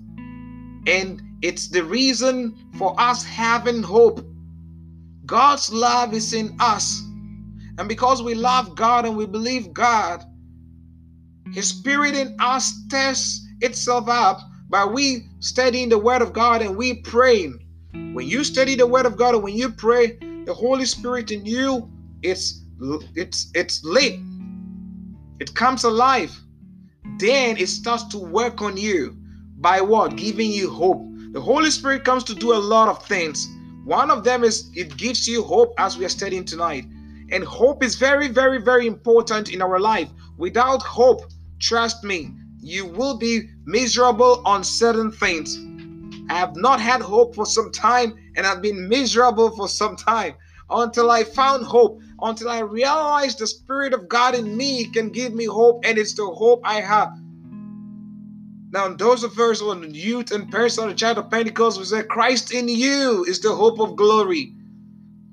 and 0.88 1.21
it's 1.41 1.67
the 1.67 1.84
reason 1.84 2.56
for 2.78 2.97
us 2.97 3.25
having 3.25 3.84
hope. 3.84 4.25
God's 5.25 5.69
love 5.73 6.13
is 6.13 6.34
in 6.34 6.56
us. 6.62 7.01
And 7.78 7.89
because 7.89 8.23
we 8.23 8.36
love 8.36 8.73
God 8.73 9.06
and 9.06 9.17
we 9.17 9.25
believe 9.25 9.73
God, 9.73 10.23
His 11.51 11.67
Spirit 11.67 12.15
in 12.15 12.38
us 12.39 12.71
tests 12.89 13.45
itself 13.60 14.08
up 14.08 14.39
by 14.69 14.86
we 14.86 15.28
studying 15.41 15.89
the 15.89 15.99
Word 15.99 16.21
of 16.21 16.32
God 16.32 16.62
and 16.62 16.78
we 16.78 17.01
praying. 17.01 17.60
When 18.13 18.27
you 18.27 18.43
study 18.43 18.75
the 18.75 18.88
word 18.88 19.05
of 19.05 19.17
God 19.17 19.36
when 19.41 19.55
you 19.55 19.69
pray, 19.69 20.17
the 20.45 20.53
Holy 20.53 20.86
Spirit 20.86 21.31
in 21.31 21.45
you, 21.45 21.91
it's 22.21 22.62
it's 23.15 23.51
it's 23.53 23.84
lit. 23.84 24.19
It 25.39 25.53
comes 25.55 25.84
alive. 25.84 26.31
Then 27.19 27.58
it 27.58 27.67
starts 27.67 28.03
to 28.05 28.17
work 28.17 28.62
on 28.62 28.77
you 28.77 29.17
by 29.58 29.81
what? 29.81 30.15
Giving 30.15 30.51
you 30.51 30.69
hope. 30.69 31.01
The 31.34 31.41
Holy 31.41 31.71
Spirit 31.71 32.03
comes 32.03 32.23
to 32.25 32.36
do 32.36 32.53
a 32.53 32.58
lot 32.73 32.88
of 32.88 33.05
things. 33.05 33.47
One 33.84 34.10
of 34.10 34.23
them 34.23 34.43
is 34.43 34.71
it 34.73 34.97
gives 34.97 35.27
you 35.27 35.43
hope 35.43 35.73
as 35.77 35.97
we 35.97 36.05
are 36.05 36.10
studying 36.10 36.45
tonight. 36.45 36.86
And 37.31 37.43
hope 37.43 37.84
is 37.84 37.95
very, 37.95 38.27
very, 38.27 38.62
very 38.62 38.88
important 38.88 39.49
in 39.53 39.62
our 39.62 39.79
life. 39.79 40.10
Without 40.38 40.81
hope, 40.81 41.21
trust 41.60 42.03
me, 42.03 42.31
you 42.60 42.86
will 42.86 43.17
be 43.17 43.49
miserable 43.65 44.41
on 44.45 44.63
certain 44.63 45.12
things. 45.12 45.58
I 46.29 46.35
have 46.35 46.55
not 46.55 46.79
had 46.79 47.01
hope 47.01 47.35
for 47.35 47.45
some 47.45 47.71
time 47.71 48.15
and 48.35 48.45
I've 48.45 48.61
been 48.61 48.89
miserable 48.89 49.51
for 49.55 49.67
some 49.67 49.95
time 49.95 50.35
until 50.69 51.11
I 51.11 51.23
found 51.23 51.65
hope, 51.65 52.01
until 52.21 52.49
I 52.49 52.59
realized 52.59 53.39
the 53.39 53.47
Spirit 53.47 53.93
of 53.93 54.09
God 54.09 54.35
in 54.35 54.57
me 54.57 54.85
can 54.85 55.09
give 55.09 55.33
me 55.33 55.45
hope, 55.45 55.85
and 55.85 55.97
it's 55.97 56.13
the 56.13 56.25
hope 56.25 56.61
I 56.63 56.81
have. 56.81 57.11
Now, 58.71 58.89
those 58.89 59.23
of 59.23 59.38
us 59.39 59.61
are 59.61 59.85
youth 59.85 60.31
and 60.31 60.51
parents 60.51 60.77
on 60.77 60.89
the 60.89 60.95
Church 60.95 61.17
of 61.17 61.29
Pentecost, 61.29 61.79
we 61.79 61.85
say, 61.85 62.03
Christ 62.03 62.51
in 62.53 62.67
you 62.67 63.23
is 63.25 63.39
the 63.39 63.55
hope 63.55 63.79
of 63.79 63.95
glory. 63.95 64.53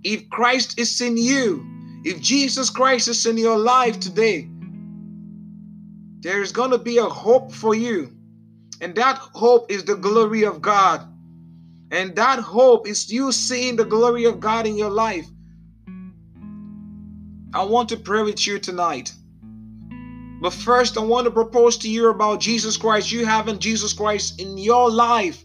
If 0.05 0.29
Christ 0.31 0.79
is 0.79 1.01
in 1.01 1.17
you, 1.17 1.67
if 2.05 2.21
Jesus 2.21 2.71
Christ 2.71 3.09
is 3.09 3.25
in 3.27 3.39
your 3.39 3.59
life 3.59 3.99
today, 3.99 4.49
there 6.21 6.43
is 6.43 6.53
going 6.53 6.71
to 6.71 6.79
be 6.79 6.99
a 6.99 7.05
hope 7.05 7.53
for 7.53 7.75
you. 7.75 8.12
And 8.83 8.97
that 8.97 9.17
hope 9.17 9.71
is 9.71 9.85
the 9.85 9.95
glory 9.95 10.43
of 10.43 10.61
God. 10.61 11.07
And 11.93 12.17
that 12.17 12.41
hope 12.41 12.89
is 12.89 13.13
you 13.13 13.31
seeing 13.31 13.77
the 13.77 13.85
glory 13.85 14.25
of 14.25 14.41
God 14.41 14.67
in 14.67 14.77
your 14.77 14.91
life. 14.91 15.27
I 17.55 17.63
want 17.63 17.89
to 17.91 17.97
pray 17.97 18.23
with 18.23 18.45
you 18.45 18.59
tonight. 18.59 19.13
But 20.41 20.53
first, 20.53 20.99
I 20.99 21.01
want 21.01 21.27
to 21.27 21.31
propose 21.31 21.77
to 21.79 21.89
you 21.89 22.09
about 22.09 22.41
Jesus 22.41 22.77
Christ. 22.77 23.13
You 23.13 23.25
having 23.25 23.61
Jesus 23.61 23.93
Christ 23.93 24.41
in 24.41 24.59
your 24.59 24.91
life, 24.91 25.45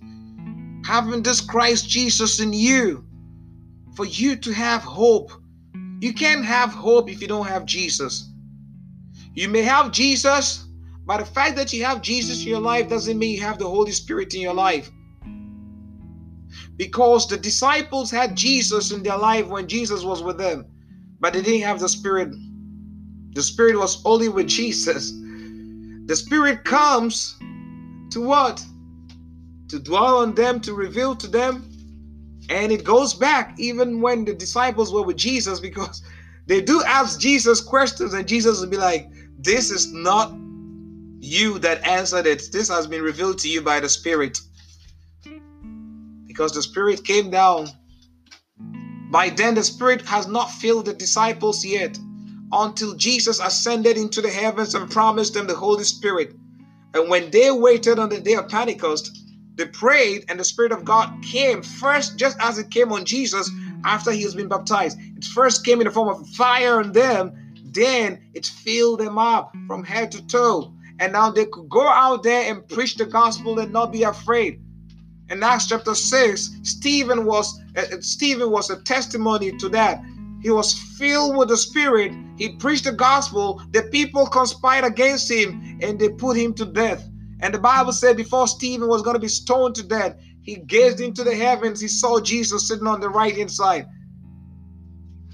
having 0.83 1.21
this 1.21 1.39
Christ 1.39 1.87
Jesus 1.87 2.39
in 2.39 2.53
you, 2.53 3.05
for 3.95 4.05
you 4.05 4.35
to 4.37 4.51
have 4.51 4.81
hope. 4.81 5.31
You 5.99 6.11
can't 6.11 6.43
have 6.43 6.73
hope 6.73 7.07
if 7.11 7.21
you 7.21 7.27
don't 7.27 7.45
have 7.45 7.65
Jesus. 7.65 8.31
You 9.35 9.47
may 9.47 9.61
have 9.61 9.91
Jesus, 9.91 10.66
but 11.07 11.19
the 11.19 11.25
fact 11.25 11.55
that 11.55 11.71
you 11.71 11.85
have 11.85 12.01
Jesus 12.01 12.41
in 12.41 12.49
your 12.49 12.59
life 12.59 12.89
doesn't 12.89 13.17
mean 13.17 13.35
you 13.35 13.41
have 13.41 13.57
the 13.57 13.69
Holy 13.69 13.93
Spirit 13.93 14.33
in 14.33 14.41
your 14.41 14.53
life. 14.53 14.91
Because 16.75 17.27
the 17.27 17.37
disciples 17.37 18.11
had 18.11 18.35
Jesus 18.35 18.91
in 18.91 19.03
their 19.03 19.17
life 19.17 19.47
when 19.47 19.69
Jesus 19.69 20.03
was 20.03 20.21
with 20.21 20.37
them, 20.37 20.65
but 21.21 21.31
they 21.31 21.41
didn't 21.41 21.61
have 21.61 21.79
the 21.79 21.87
Spirit. 21.87 22.35
The 23.31 23.41
Spirit 23.41 23.77
was 23.77 24.01
only 24.03 24.27
with 24.27 24.47
Jesus. 24.47 25.13
The 26.07 26.15
Spirit 26.15 26.65
comes 26.65 27.37
to 28.11 28.19
what? 28.19 28.63
To 29.69 29.79
dwell 29.79 30.17
on 30.17 30.35
them, 30.35 30.59
to 30.61 30.73
reveal 30.73 31.15
to 31.15 31.27
them. 31.27 31.71
And 32.49 32.69
it 32.69 32.83
goes 32.83 33.13
back 33.13 33.55
even 33.57 34.01
when 34.01 34.25
the 34.25 34.33
disciples 34.33 34.93
were 34.93 35.03
with 35.03 35.17
Jesus 35.17 35.61
because 35.61 36.01
they 36.47 36.59
do 36.59 36.83
ask 36.85 37.17
Jesus 37.17 37.61
questions, 37.61 38.13
and 38.13 38.27
Jesus 38.27 38.59
will 38.59 38.69
be 38.69 38.77
like, 38.77 39.07
This 39.39 39.71
is 39.71 39.91
not 39.93 40.31
you 41.19 41.59
that 41.59 41.85
answered 41.85 42.27
it, 42.27 42.51
this 42.51 42.69
has 42.69 42.87
been 42.87 43.01
revealed 43.01 43.39
to 43.39 43.49
you 43.49 43.61
by 43.61 43.79
the 43.79 43.89
Spirit. 43.89 44.39
Because 46.25 46.51
the 46.51 46.61
Spirit 46.61 47.03
came 47.03 47.29
down. 47.29 47.67
By 49.09 49.29
then, 49.29 49.55
the 49.55 49.63
Spirit 49.63 50.01
has 50.03 50.27
not 50.27 50.51
filled 50.51 50.85
the 50.85 50.93
disciples 50.93 51.65
yet 51.65 51.97
until 52.51 52.95
Jesus 52.95 53.39
ascended 53.39 53.97
into 53.97 54.21
the 54.21 54.29
heavens 54.29 54.75
and 54.75 54.89
promised 54.89 55.33
them 55.33 55.47
the 55.47 55.55
Holy 55.55 55.83
Spirit. 55.83 56.33
And 56.93 57.09
when 57.09 57.31
they 57.31 57.51
waited 57.51 57.99
on 57.99 58.09
the 58.09 58.19
day 58.19 58.33
of 58.33 58.49
Pentecost, 58.49 59.17
they 59.55 59.65
prayed, 59.65 60.25
and 60.29 60.39
the 60.39 60.43
Spirit 60.43 60.71
of 60.71 60.85
God 60.85 61.23
came 61.23 61.63
first, 61.63 62.17
just 62.17 62.37
as 62.39 62.59
it 62.59 62.69
came 62.69 62.91
on 62.91 63.05
Jesus 63.05 63.49
after 63.83 64.11
he 64.11 64.21
has 64.21 64.35
been 64.35 64.47
baptized. 64.47 64.99
It 65.17 65.25
first 65.25 65.65
came 65.65 65.81
in 65.81 65.85
the 65.85 65.91
form 65.91 66.09
of 66.09 66.27
fire 66.29 66.79
on 66.79 66.91
them, 66.91 67.33
then 67.63 68.19
it 68.33 68.45
filled 68.45 68.99
them 68.99 69.17
up 69.17 69.55
from 69.67 69.83
head 69.83 70.11
to 70.11 70.25
toe 70.27 70.73
and 70.99 71.13
now 71.13 71.29
they 71.29 71.45
could 71.45 71.69
go 71.69 71.87
out 71.87 72.23
there 72.23 72.49
and 72.49 72.67
preach 72.67 72.95
the 72.95 73.05
gospel 73.05 73.59
and 73.59 73.71
not 73.71 73.91
be 73.91 74.03
afraid. 74.03 74.61
In 75.29 75.43
Acts 75.43 75.67
chapter 75.67 75.93
6, 75.93 76.51
Stephen 76.63 77.25
was 77.25 77.59
uh, 77.75 77.83
Stephen 77.99 78.49
was 78.49 78.69
a 78.69 78.81
testimony 78.83 79.51
to 79.57 79.69
that. 79.69 80.01
He 80.41 80.49
was 80.49 80.73
filled 80.97 81.35
with 81.35 81.49
the 81.49 81.57
Spirit. 81.57 82.13
He 82.37 82.55
preached 82.55 82.85
the 82.85 82.93
gospel. 82.93 83.61
The 83.71 83.83
people 83.83 84.25
conspired 84.27 84.85
against 84.85 85.29
him 85.29 85.79
and 85.81 85.99
they 85.99 86.09
put 86.09 86.37
him 86.37 86.53
to 86.55 86.65
death. 86.65 87.07
And 87.41 87.53
the 87.53 87.59
Bible 87.59 87.91
said 87.91 88.17
before 88.17 88.47
Stephen 88.47 88.87
was 88.87 89.01
going 89.01 89.15
to 89.15 89.19
be 89.19 89.27
stoned 89.27 89.75
to 89.75 89.83
death, 89.83 90.15
he 90.41 90.55
gazed 90.55 91.01
into 91.01 91.23
the 91.23 91.35
heavens. 91.35 91.81
He 91.81 91.87
saw 91.87 92.19
Jesus 92.19 92.67
sitting 92.67 92.87
on 92.87 93.01
the 93.01 93.09
right 93.09 93.35
hand 93.35 93.51
side 93.51 93.85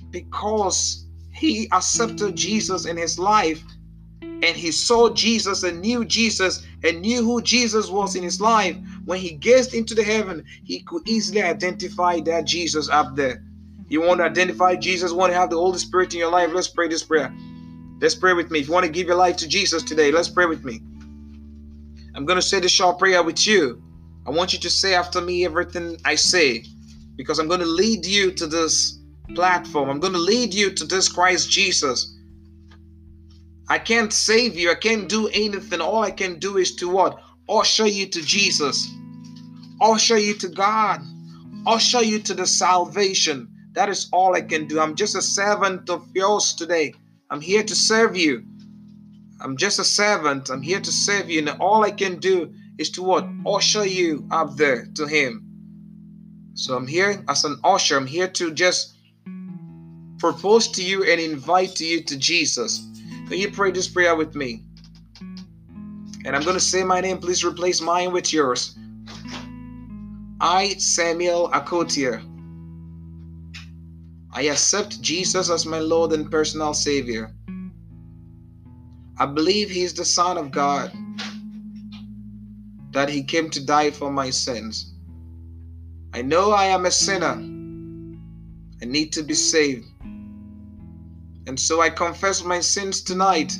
because 0.10 1.06
he 1.32 1.70
accepted 1.72 2.36
Jesus 2.36 2.86
in 2.86 2.98
his 2.98 3.20
life 3.20 3.64
and 4.44 4.58
he 4.58 4.72
saw 4.72 5.10
Jesus 5.10 5.64
and 5.64 5.80
knew 5.80 6.04
Jesus 6.04 6.66
and 6.84 7.00
knew 7.00 7.24
who 7.24 7.42
Jesus 7.42 7.90
was 7.90 8.18
in 8.18 8.24
his 8.24 8.42
life, 8.42 8.76
when 9.06 9.18
he 9.18 9.32
gazed 9.32 9.74
into 9.74 9.96
the 9.96 10.04
heaven, 10.04 10.44
he 10.66 10.82
could 10.82 11.08
easily 11.08 11.42
identify 11.42 12.20
that 12.20 12.44
Jesus 12.44 12.90
up 12.90 13.16
there. 13.16 13.42
You 13.88 14.02
want 14.02 14.20
to 14.20 14.26
identify 14.26 14.76
Jesus, 14.76 15.14
want 15.14 15.32
to 15.32 15.40
have 15.40 15.50
the 15.50 15.56
Holy 15.56 15.80
Spirit 15.80 16.14
in 16.14 16.20
your 16.20 16.30
life? 16.30 16.50
Let's 16.52 16.68
pray 16.68 16.90
this 16.90 17.04
prayer. 17.04 17.34
Let's 18.02 18.16
pray 18.16 18.34
with 18.34 18.52
me. 18.52 18.60
If 18.60 18.68
you 18.68 18.74
want 18.74 18.86
to 18.86 18.92
give 18.92 19.08
your 19.08 19.16
life 19.16 19.38
to 19.38 19.48
Jesus 19.48 19.82
today, 19.82 20.12
let's 20.12 20.28
pray 20.28 20.46
with 20.46 20.66
me. 20.66 20.82
I'm 22.14 22.26
going 22.26 22.36
to 22.36 22.42
say 22.42 22.60
this 22.60 22.72
short 22.72 23.00
prayer 23.00 23.24
with 23.24 23.48
you. 23.48 23.82
I 24.28 24.32
want 24.32 24.52
you 24.52 24.60
to 24.60 24.70
say 24.70 24.94
after 24.94 25.22
me 25.22 25.46
everything 25.46 25.98
I 26.04 26.16
say 26.16 26.66
because 27.16 27.40
I'm 27.40 27.48
going 27.48 27.62
to 27.62 27.66
lead 27.66 28.06
you 28.06 28.34
to 28.34 28.46
this 28.46 29.00
platform. 29.36 29.90
I'm 29.90 30.02
going 30.02 30.14
to 30.14 30.20
lead 30.20 30.54
you 30.54 30.72
to 30.72 30.84
this 30.84 31.08
Christ 31.08 31.50
Jesus. 31.50 32.14
I 33.70 33.80
can't 33.80 34.12
save 34.12 34.56
you. 34.58 34.72
I 34.72 34.76
can't 34.76 35.08
do 35.08 35.30
anything. 35.30 35.82
All 35.82 36.04
I 36.04 36.12
can 36.12 36.40
do 36.40 36.58
is 36.58 36.76
to 36.76 36.90
what? 36.90 37.22
Usher 37.48 37.88
you 37.88 38.08
to 38.08 38.22
Jesus. 38.22 38.90
Usher 39.82 40.18
you 40.18 40.34
to 40.36 40.50
God. 40.50 41.02
Usher 41.66 42.04
you 42.04 42.20
to 42.20 42.34
the 42.34 42.46
salvation. 42.46 43.50
That 43.74 43.90
is 43.90 44.10
all 44.12 44.36
I 44.36 44.42
can 44.42 44.68
do. 44.68 44.80
I'm 44.80 44.96
just 44.96 45.16
a 45.16 45.22
servant 45.22 45.90
of 45.90 46.08
yours 46.14 46.54
today. 46.54 46.94
I'm 47.30 47.42
here 47.42 47.64
to 47.64 47.76
serve 47.76 48.16
you. 48.16 48.44
I'm 49.42 49.58
just 49.58 49.80
a 49.80 49.84
servant. 49.84 50.50
I'm 50.50 50.62
here 50.62 50.80
to 50.80 50.92
serve 50.92 51.30
you. 51.30 51.40
And 51.40 51.50
all 51.62 51.84
I 51.84 51.92
can 51.92 52.20
do 52.20 52.54
is 52.78 52.92
to 52.92 53.04
what? 53.04 53.28
Usher 53.46 53.86
you 53.86 54.28
up 54.32 54.56
there 54.56 54.88
to 54.96 55.08
Him. 55.08 55.50
So 56.56 56.76
I'm 56.76 56.88
here 56.88 57.24
as 57.28 57.46
an 57.46 57.60
usher. 57.64 57.98
I'm 57.98 58.06
here 58.06 58.28
to 58.28 58.52
just 58.52 58.94
propose 60.20 60.68
to 60.70 60.84
you 60.84 61.04
and 61.04 61.20
invite 61.20 61.80
you 61.82 62.04
to 62.04 62.18
Jesus. 62.18 62.93
Can 63.34 63.42
you 63.42 63.50
pray 63.50 63.72
this 63.72 63.88
prayer 63.88 64.16
with 64.16 64.36
me? 64.36 64.62
And 66.24 66.36
I'm 66.36 66.44
going 66.44 66.54
to 66.54 66.60
say 66.60 66.84
my 66.84 67.02
name. 67.02 67.18
Please 67.18 67.44
replace 67.44 67.82
mine 67.82 68.12
with 68.12 68.32
yours. 68.32 68.78
I, 70.40 70.76
Samuel 70.78 71.50
Akotia, 71.50 72.22
I 74.32 74.44
accept 74.44 75.02
Jesus 75.02 75.50
as 75.50 75.66
my 75.66 75.80
Lord 75.80 76.12
and 76.12 76.30
personal 76.30 76.76
Savior. 76.76 77.34
I 79.18 79.26
believe 79.26 79.72
He 79.72 79.82
is 79.82 79.96
the 79.96 80.06
Son 80.06 80.38
of 80.38 80.52
God, 80.52 80.92
that 82.92 83.10
He 83.10 83.24
came 83.24 83.50
to 83.50 83.66
die 83.66 83.90
for 83.90 84.12
my 84.12 84.30
sins. 84.30 84.94
I 86.14 86.22
know 86.22 86.52
I 86.52 86.66
am 86.66 86.86
a 86.86 86.92
sinner. 86.92 87.34
I 88.80 88.86
need 88.86 89.12
to 89.14 89.24
be 89.24 89.34
saved. 89.34 89.88
And 91.46 91.60
so 91.60 91.82
I 91.82 91.90
confess 91.90 92.44
my 92.44 92.62
sins 92.62 93.02
tonight. 93.02 93.58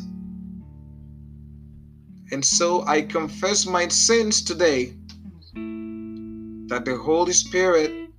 And 2.32 2.44
so 2.44 2.86
I 2.86 3.02
confess 3.02 3.66
my 3.66 3.88
sins 3.90 4.42
today 4.42 4.94
that 5.54 6.84
the 6.86 6.98
Holy 6.98 7.34
Spirit 7.34 8.10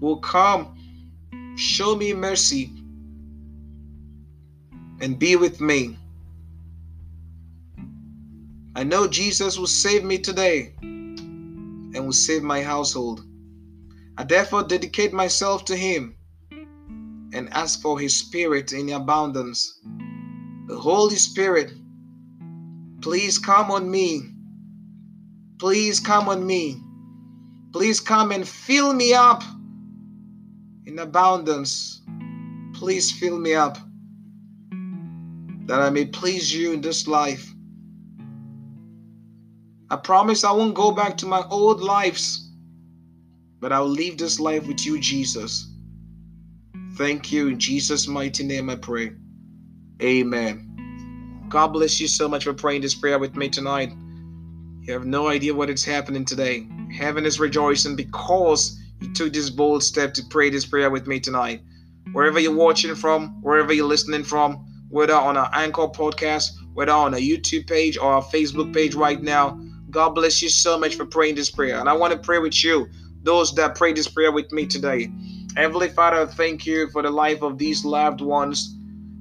will 0.00 0.18
come, 0.18 0.76
show 1.56 1.94
me 1.96 2.12
mercy, 2.14 2.72
and 5.00 5.18
be 5.18 5.36
with 5.36 5.60
me. 5.60 5.98
I 8.76 8.84
know 8.84 9.08
Jesus 9.08 9.58
will 9.58 9.66
save 9.66 10.04
me 10.04 10.16
today 10.16 10.74
and 10.80 12.04
will 12.06 12.12
save 12.12 12.42
my 12.42 12.62
household. 12.62 13.24
I 14.16 14.24
therefore 14.24 14.62
dedicate 14.62 15.12
myself 15.12 15.64
to 15.66 15.76
Him 15.76 16.16
and 17.32 17.52
ask 17.52 17.80
for 17.80 17.98
His 17.98 18.14
Spirit 18.16 18.72
in 18.72 18.90
abundance. 18.90 19.80
The 20.66 20.78
Holy 20.78 21.16
Spirit, 21.16 21.72
please 23.00 23.38
come 23.38 23.70
on 23.70 23.90
me. 23.90 24.22
Please 25.58 26.00
come 26.00 26.28
on 26.28 26.46
me. 26.46 26.80
Please 27.72 28.00
come 28.00 28.32
and 28.32 28.46
fill 28.46 28.92
me 28.92 29.14
up 29.14 29.42
in 30.86 30.98
abundance. 30.98 32.02
Please 32.74 33.12
fill 33.12 33.38
me 33.38 33.54
up 33.54 33.78
that 35.66 35.80
I 35.80 35.90
may 35.90 36.04
please 36.04 36.52
you 36.52 36.72
in 36.72 36.80
this 36.80 37.06
life. 37.06 37.52
I 39.88 39.96
promise 39.96 40.44
I 40.44 40.52
won't 40.52 40.74
go 40.74 40.90
back 40.90 41.16
to 41.18 41.26
my 41.26 41.42
old 41.50 41.80
lives, 41.80 42.50
but 43.60 43.72
I'll 43.72 43.88
leave 43.88 44.18
this 44.18 44.40
life 44.40 44.66
with 44.66 44.84
you, 44.84 44.98
Jesus. 45.00 45.69
Thank 47.00 47.32
you. 47.32 47.48
In 47.48 47.58
Jesus' 47.58 48.06
mighty 48.06 48.44
name 48.44 48.68
I 48.68 48.76
pray. 48.76 49.12
Amen. 50.02 51.46
God 51.48 51.68
bless 51.68 51.98
you 51.98 52.06
so 52.06 52.28
much 52.28 52.44
for 52.44 52.52
praying 52.52 52.82
this 52.82 52.94
prayer 52.94 53.18
with 53.18 53.36
me 53.36 53.48
tonight. 53.48 53.94
You 54.82 54.92
have 54.92 55.06
no 55.06 55.28
idea 55.28 55.54
what 55.54 55.70
is 55.70 55.82
happening 55.82 56.26
today. 56.26 56.68
Heaven 56.94 57.24
is 57.24 57.40
rejoicing 57.40 57.96
because 57.96 58.78
you 59.00 59.14
took 59.14 59.32
this 59.32 59.48
bold 59.48 59.82
step 59.82 60.12
to 60.12 60.22
pray 60.28 60.50
this 60.50 60.66
prayer 60.66 60.90
with 60.90 61.06
me 61.06 61.18
tonight. 61.18 61.62
Wherever 62.12 62.38
you're 62.38 62.54
watching 62.54 62.94
from, 62.94 63.40
wherever 63.40 63.72
you're 63.72 63.86
listening 63.86 64.22
from, 64.22 64.56
whether 64.90 65.14
on 65.14 65.38
our 65.38 65.48
Anchor 65.54 65.88
podcast, 65.88 66.50
whether 66.74 66.92
on 66.92 67.14
a 67.14 67.16
YouTube 67.16 67.66
page 67.66 67.96
or 67.96 68.12
our 68.12 68.22
Facebook 68.24 68.74
page 68.74 68.94
right 68.94 69.22
now, 69.22 69.58
God 69.88 70.10
bless 70.10 70.42
you 70.42 70.50
so 70.50 70.78
much 70.78 70.96
for 70.96 71.06
praying 71.06 71.36
this 71.36 71.50
prayer. 71.50 71.80
And 71.80 71.88
I 71.88 71.94
want 71.94 72.12
to 72.12 72.18
pray 72.18 72.40
with 72.40 72.62
you, 72.62 72.88
those 73.22 73.54
that 73.54 73.74
pray 73.74 73.94
this 73.94 74.08
prayer 74.08 74.32
with 74.32 74.52
me 74.52 74.66
today. 74.66 75.10
Heavenly 75.56 75.88
Father, 75.88 76.26
thank 76.26 76.64
you 76.64 76.88
for 76.90 77.02
the 77.02 77.10
life 77.10 77.42
of 77.42 77.58
these 77.58 77.84
loved 77.84 78.20
ones 78.20 78.76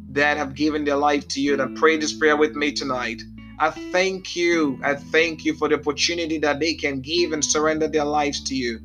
that 0.09 0.37
have 0.37 0.55
given 0.55 0.85
their 0.85 0.95
life 0.95 1.27
to 1.29 1.41
you 1.41 1.53
and 1.53 1.61
I 1.61 1.67
pray 1.79 1.97
this 1.97 2.13
prayer 2.13 2.37
with 2.37 2.55
me 2.55 2.71
tonight. 2.71 3.21
I 3.59 3.71
thank 3.71 4.35
you. 4.35 4.79
I 4.83 4.95
thank 4.95 5.43
you 5.43 5.53
for 5.55 5.67
the 5.67 5.75
opportunity 5.75 6.37
that 6.39 6.59
they 6.59 6.73
can 6.75 7.01
give 7.01 7.33
and 7.33 7.43
surrender 7.43 7.87
their 7.87 8.05
lives 8.05 8.43
to 8.45 8.55
you. 8.55 8.79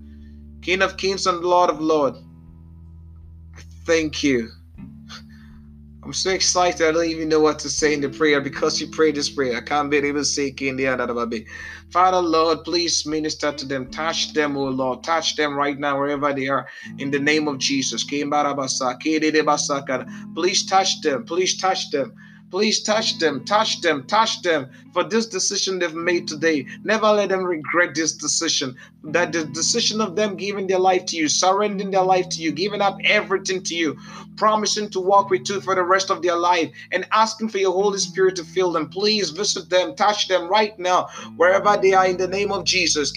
King 0.62 0.82
of 0.82 0.96
kings 0.96 1.26
and 1.26 1.40
Lord 1.42 1.70
of 1.70 1.80
lords, 1.80 2.18
thank 3.84 4.22
you. 4.22 4.48
I'm 6.04 6.12
so 6.12 6.30
excited. 6.30 6.86
I 6.86 6.92
don't 6.92 7.06
even 7.06 7.30
know 7.30 7.40
what 7.40 7.58
to 7.60 7.70
say 7.70 7.94
in 7.94 8.02
the 8.02 8.10
prayer 8.10 8.38
because 8.42 8.78
you 8.78 8.88
prayed 8.88 9.14
this 9.14 9.30
prayer. 9.30 9.56
I 9.56 9.62
can't 9.62 9.90
be 9.90 9.96
able 9.96 10.20
to 10.20 10.24
say 10.24 10.54
in 10.60 10.76
the 10.76 10.86
other 10.86 11.14
Father, 11.90 12.20
Lord, 12.20 12.62
please 12.64 13.06
minister 13.06 13.52
to 13.52 13.64
them. 13.64 13.90
Touch 13.90 14.34
them, 14.34 14.54
oh 14.58 14.64
Lord. 14.64 15.02
Touch 15.02 15.34
them 15.36 15.54
right 15.54 15.78
now, 15.78 15.98
wherever 15.98 16.34
they 16.34 16.48
are. 16.48 16.68
In 16.98 17.10
the 17.10 17.18
name 17.18 17.48
of 17.48 17.56
Jesus. 17.56 18.04
Please 18.04 18.26
touch 20.66 21.00
them. 21.00 21.24
Please 21.24 21.56
touch 21.56 21.90
them. 21.90 22.14
Please 22.50 22.82
touch 22.84 23.18
them, 23.18 23.44
touch 23.44 23.80
them, 23.80 24.06
touch 24.06 24.42
them 24.42 24.70
for 24.94 25.04
this 25.04 25.26
decision 25.26 25.78
they've 25.78 25.94
made 25.94 26.26
today. 26.26 26.66
Never 26.84 27.08
let 27.08 27.28
them 27.28 27.44
regret 27.44 27.94
this 27.94 28.12
decision. 28.12 28.76
That 29.02 29.32
the 29.32 29.44
decision 29.44 30.00
of 30.00 30.16
them 30.16 30.36
giving 30.36 30.66
their 30.66 30.78
life 30.78 31.04
to 31.06 31.16
you, 31.16 31.28
surrendering 31.28 31.90
their 31.90 32.04
life 32.04 32.28
to 32.30 32.40
you, 32.40 32.52
giving 32.52 32.80
up 32.80 32.96
everything 33.04 33.62
to 33.64 33.74
you, 33.74 33.98
promising 34.36 34.88
to 34.90 35.00
walk 35.00 35.28
with 35.30 35.48
you 35.48 35.60
for 35.60 35.74
the 35.74 35.82
rest 35.82 36.10
of 36.10 36.22
their 36.22 36.36
life, 36.36 36.70
and 36.92 37.06
asking 37.12 37.48
for 37.48 37.58
your 37.58 37.72
Holy 37.72 37.98
Spirit 37.98 38.36
to 38.36 38.44
fill 38.44 38.72
them. 38.72 38.88
Please 38.88 39.30
visit 39.30 39.68
them, 39.68 39.94
touch 39.96 40.28
them 40.28 40.48
right 40.48 40.78
now, 40.78 41.08
wherever 41.36 41.76
they 41.76 41.92
are 41.92 42.06
in 42.06 42.16
the 42.16 42.28
name 42.28 42.52
of 42.52 42.64
Jesus. 42.64 43.12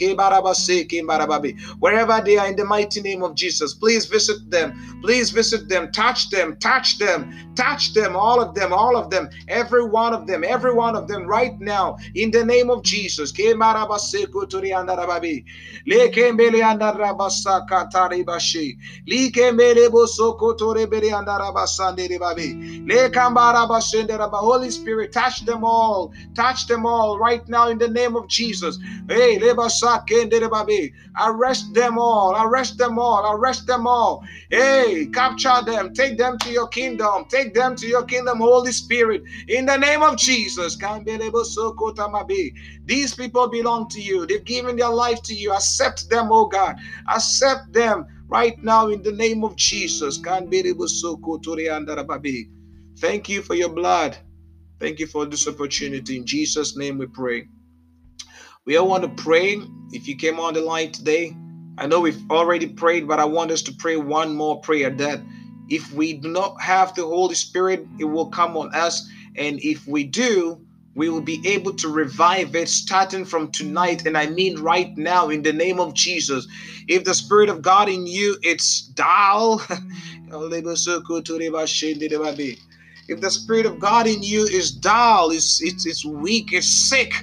Wherever 1.80 2.22
they 2.26 2.38
are 2.38 2.48
in 2.48 2.56
the 2.56 2.66
mighty 2.66 3.02
name 3.02 3.24
of 3.24 3.36
Jesus, 3.36 3.74
please 3.76 4.06
visit 4.08 4.50
them. 4.50 5.00
Please 5.02 5.30
visit 5.30 5.70
them, 5.70 5.92
touch 5.92 6.30
them, 6.32 6.58
touch 6.58 6.98
them, 6.98 7.54
touch 7.56 7.94
them, 7.94 8.16
all 8.16 8.42
of 8.42 8.56
them, 8.56 8.74
all 8.74 8.98
of 8.98 9.10
them, 9.10 9.30
every 9.48 9.86
one 9.86 10.13
of 10.13 10.26
them, 10.28 10.44
every 10.44 10.74
one 10.74 10.96
of 10.96 11.08
them 11.08 11.28
right 11.28 11.60
now 11.60 11.67
in 12.16 12.32
the 12.32 12.44
name 12.44 12.70
of 12.70 12.84
Jesus. 12.84 13.32
Holy 24.38 24.70
Spirit, 24.72 25.12
touch 25.12 25.46
them 25.46 25.64
all. 25.64 26.14
Touch 26.36 26.68
them 26.68 26.86
all 26.86 27.20
right 27.20 27.48
now 27.48 27.70
in 27.70 27.78
the 27.78 27.88
name 27.88 28.16
of 28.16 28.28
Jesus. 28.28 28.80
Arrest 31.20 31.74
them 31.74 31.98
all. 31.98 32.36
Arrest 32.36 32.78
them 32.78 33.00
all. 33.00 33.34
Arrest 33.34 33.68
them 33.68 33.88
all. 33.88 34.24
Hey, 34.50 35.08
capture 35.14 35.62
them. 35.66 35.92
Take 35.94 36.18
them 36.18 36.38
to 36.40 36.50
your 36.52 36.68
kingdom. 36.68 37.26
Take 37.30 37.54
them 37.54 37.76
to 37.76 37.88
your 37.88 38.04
kingdom, 38.04 38.40
Holy 38.40 38.72
Spirit. 38.72 39.24
In 39.48 39.66
the 39.66 39.78
name 39.78 40.04
of 40.04 40.18
Jesus. 40.18 40.78
These 42.86 43.15
people 43.15 43.50
belong 43.50 43.89
to 43.89 44.02
you. 44.02 44.26
They've 44.28 44.43
given 44.46 44.78
their 44.78 44.89
life 44.89 45.22
to 45.24 45.34
you. 45.34 45.54
Accept 45.54 46.10
them, 46.10 46.30
oh 46.32 46.48
God. 46.48 46.78
Accept 47.10 47.74
them 47.74 48.06
right 48.28 48.62
now 48.63 48.89
in 48.89 49.04
the 49.04 49.12
name 49.12 49.43
of 49.43 49.56
Jesus. 49.58 50.20
Thank 53.00 53.30
you 53.30 53.41
for 53.43 53.56
your 53.56 53.70
blood. 53.70 54.17
Thank 54.80 55.00
you 55.00 55.08
for 55.08 55.26
this 55.26 55.48
opportunity. 55.48 56.17
In 56.17 56.26
Jesus' 56.26 56.78
name 56.78 56.98
we 57.00 57.08
pray. 57.08 57.48
We 58.65 58.78
all 58.78 58.88
want 58.89 59.04
to 59.04 59.24
pray. 59.24 59.62
If 59.91 60.08
you 60.08 60.17
came 60.17 60.39
on 60.39 60.54
the 60.56 60.62
line 60.62 60.91
today, 60.91 61.36
I 61.78 61.88
know 61.88 62.02
we've 62.02 62.32
already 62.32 62.67
prayed, 62.67 63.08
but 63.08 63.20
I 63.20 63.26
want 63.26 63.52
us 63.52 63.62
to 63.63 63.74
pray 63.74 63.98
one 63.98 64.36
more 64.36 64.62
prayer 64.62 64.89
that 64.91 65.22
if 65.70 65.93
we 65.93 66.13
do 66.13 66.30
not 66.30 66.62
have 66.62 66.96
the 66.96 67.04
Holy 67.06 67.36
Spirit, 67.36 67.88
it 68.00 68.06
will 68.06 68.28
come 68.30 68.58
on 68.58 68.74
us 68.76 69.08
And 69.38 69.60
if 69.63 69.88
we 69.88 70.06
do, 70.06 70.62
we 70.98 71.10
will 71.10 71.22
be 71.22 71.40
able 71.48 71.74
to 71.74 71.88
revive 71.90 72.56
it 72.56 72.68
starting 72.68 73.24
from 73.24 73.52
tonight. 73.52 74.08
And 74.08 74.18
I 74.18 74.26
mean 74.26 74.60
right 74.60 74.98
now, 74.98 75.30
in 75.30 75.44
the 75.44 75.54
name 75.54 75.80
of 75.80 75.94
Jesus. 75.94 76.48
If 76.88 77.04
the 77.04 77.14
Spirit 77.14 77.50
of 77.50 77.62
God 77.62 77.88
in 77.88 78.08
you, 78.08 78.38
it's 78.42 78.82
dull. 78.82 79.62
if 83.08 83.22
the 83.22 83.30
Spirit 83.32 83.66
of 83.66 83.80
God 83.80 84.08
in 84.08 84.22
you 84.22 84.44
is 84.44 84.72
dull, 84.72 85.32
it's, 85.32 85.62
it's, 85.62 85.86
it's 85.86 86.04
weak, 86.04 86.52
it's 86.52 86.68
sick, 86.68 87.14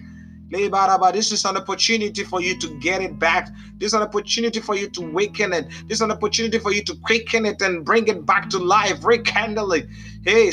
this 0.50 1.32
is 1.32 1.44
an 1.44 1.56
opportunity 1.56 2.22
for 2.22 2.40
you 2.40 2.58
to 2.60 2.78
get 2.78 3.02
it 3.02 3.18
back. 3.18 3.48
This 3.78 3.88
is 3.88 3.94
an 3.94 4.02
opportunity 4.02 4.60
for 4.60 4.76
you 4.76 4.88
to 4.88 5.00
waken 5.12 5.52
it. 5.52 5.68
This 5.88 5.98
is 5.98 6.00
an 6.00 6.12
opportunity 6.12 6.58
for 6.58 6.72
you 6.72 6.82
to 6.84 6.94
quicken 7.02 7.44
it 7.44 7.60
and 7.60 7.84
bring 7.84 8.06
it 8.06 8.24
back 8.24 8.48
to 8.50 8.58
life, 8.58 9.04
rekindle 9.04 9.72
it. 9.72 9.88
Hey, 10.24 10.50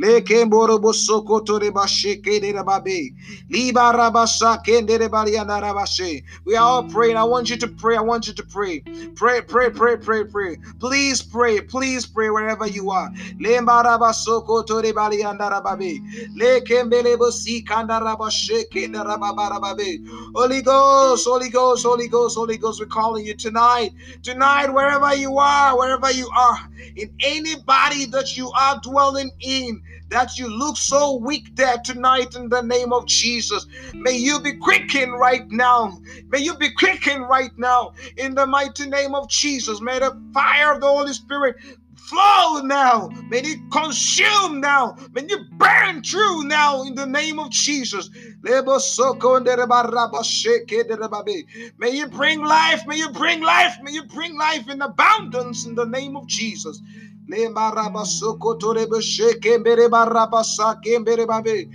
Lekemborobo 0.00 0.92
sokoto 0.92 1.60
de 1.60 1.70
basheke 1.70 2.40
de 2.40 2.52
babe. 2.64 3.14
Liba 3.50 3.92
rabasa 3.92 4.62
kende 4.64 4.98
de 4.98 5.08
baliana 5.08 5.60
rabashe. 5.60 6.22
We 6.44 6.56
are 6.56 6.64
all 6.64 6.84
praying. 6.84 7.16
I 7.16 7.24
want 7.24 7.50
you 7.50 7.56
to 7.58 7.68
pray. 7.68 7.96
I 7.96 8.00
want 8.00 8.26
you 8.26 8.34
to 8.34 8.42
pray. 8.42 8.84
Pray, 9.14 9.42
pray, 9.42 9.70
pray, 9.70 9.96
pray, 9.96 10.24
pray. 10.24 10.56
Please 10.80 11.22
pray. 11.22 11.60
Please 11.60 12.06
pray 12.06 12.30
wherever 12.30 12.66
you 12.66 12.90
are. 12.90 13.10
Lemba 13.40 13.84
rabasoko 13.84 14.66
to 14.66 14.82
de 14.82 14.92
baliana 14.92 15.50
rababe. 15.50 16.00
Lekembelebo 16.36 17.30
sikanda 17.30 18.00
rabasheke 18.00 18.92
de 18.92 18.98
rababarababe. 18.98 20.32
Holy 20.34 20.62
Ghost, 20.62 21.26
Holy 21.26 21.50
Ghost, 21.50 21.84
Holy 21.84 22.08
Ghost, 22.08 22.36
Holy 22.36 22.56
Ghost, 22.56 22.80
we're 22.80 22.86
calling 22.86 23.26
you 23.26 23.34
tonight. 23.34 23.90
Tonight, 24.22 24.68
wherever 24.72 25.14
you 25.14 25.38
are, 25.38 25.76
wherever 25.78 26.10
you 26.10 26.28
are, 26.36 26.58
in 26.96 27.10
anybody 27.20 28.06
that 28.06 28.36
you 28.36 28.50
are 28.52 28.80
dwelling 28.82 29.30
in, 29.40 29.82
that 30.12 30.38
you 30.38 30.46
look 30.46 30.76
so 30.76 31.16
weak 31.16 31.56
there 31.56 31.78
tonight 31.78 32.36
in 32.36 32.50
the 32.50 32.60
name 32.60 32.92
of 32.92 33.06
Jesus. 33.06 33.66
May 33.94 34.12
you 34.12 34.40
be 34.40 34.52
quickened 34.58 35.18
right 35.18 35.50
now. 35.50 35.98
May 36.28 36.40
you 36.40 36.54
be 36.56 36.70
quickened 36.70 37.28
right 37.28 37.56
now 37.56 37.94
in 38.18 38.34
the 38.34 38.46
mighty 38.46 38.86
name 38.88 39.14
of 39.14 39.30
Jesus. 39.30 39.80
May 39.80 39.98
the 39.98 40.20
fire 40.34 40.74
of 40.74 40.82
the 40.82 40.86
Holy 40.86 41.14
Spirit 41.14 41.56
flow 41.96 42.60
now. 42.62 43.08
May 43.30 43.38
it 43.38 43.58
consume 43.70 44.60
now. 44.60 44.96
May 45.12 45.24
you 45.28 45.44
burn 45.52 46.02
through 46.02 46.44
now 46.44 46.82
in 46.82 46.94
the 46.94 47.06
name 47.06 47.38
of 47.38 47.50
Jesus. 47.50 48.10
May 48.42 48.60
you 51.90 52.06
bring 52.08 52.44
life. 52.44 52.86
May 52.86 52.96
you 52.96 53.10
bring 53.10 53.40
life. 53.40 53.76
May 53.82 53.92
you 53.92 54.04
bring 54.04 54.36
life 54.36 54.68
in 54.68 54.82
abundance 54.82 55.64
in 55.64 55.74
the 55.74 55.86
name 55.86 56.16
of 56.16 56.26
Jesus. 56.26 56.82
Le 57.32 57.48
marabasoko 57.50 58.38
kotorebe 58.38 59.00
sheke 59.02 59.58
mbere 59.60 59.88
barabasa 59.88 60.76
kembere 60.84 61.26
babe. 61.26 61.68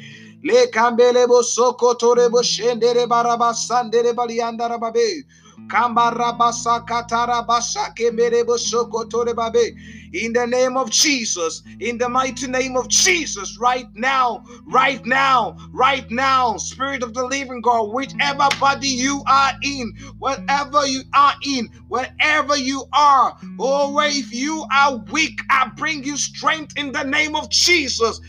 Le 0.43 0.67
kambele 0.71 1.27
bo 1.27 1.41
soko 1.43 1.95
torebo 1.95 2.43
shendere 2.43 3.07
barabasandere 3.07 4.13
baliandara 4.15 4.77
babe. 4.79 5.25
Kambarabasa 5.67 6.85
katarabasa 6.87 7.95
kembere 7.97 8.45
bo 8.47 8.57
soko 8.57 9.05
tore 9.09 9.33
babe 9.33 9.73
in 10.17 10.33
the 10.33 10.45
name 10.47 10.77
of 10.77 10.89
Jesus, 10.91 11.63
in 11.79 11.97
the 11.97 12.09
mighty 12.09 12.47
name 12.47 12.75
of 12.75 12.89
Jesus, 12.89 13.57
right 13.59 13.87
now, 13.95 14.43
right 14.65 15.05
now, 15.05 15.55
right 15.73 16.09
now, 16.11 16.57
Spirit 16.57 17.03
of 17.03 17.13
the 17.13 17.23
living 17.25 17.61
God, 17.61 17.93
whichever 17.93 18.47
body 18.59 18.87
you 18.87 19.23
are 19.27 19.51
in, 19.63 19.93
whatever 20.19 20.85
you 20.87 21.03
are 21.13 21.33
in, 21.45 21.69
wherever 21.87 22.57
you 22.57 22.83
are, 22.93 23.35
oh, 23.59 23.99
if 24.01 24.33
you 24.33 24.65
are 24.75 24.97
weak, 25.11 25.39
I 25.49 25.71
bring 25.77 26.03
you 26.03 26.17
strength 26.17 26.73
in 26.77 26.91
the 26.91 27.03
name 27.03 27.35
of 27.35 27.49
Jesus. 27.49 28.19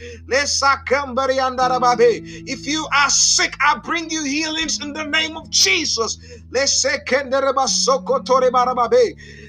If 2.46 2.66
you 2.66 2.86
are 2.94 3.10
sick, 3.10 3.54
I 3.60 3.78
bring 3.78 4.10
you 4.10 4.24
healings 4.24 4.78
in 4.82 4.92
the 4.92 5.04
name 5.04 5.36
of 5.36 5.50
Jesus. 5.50 6.18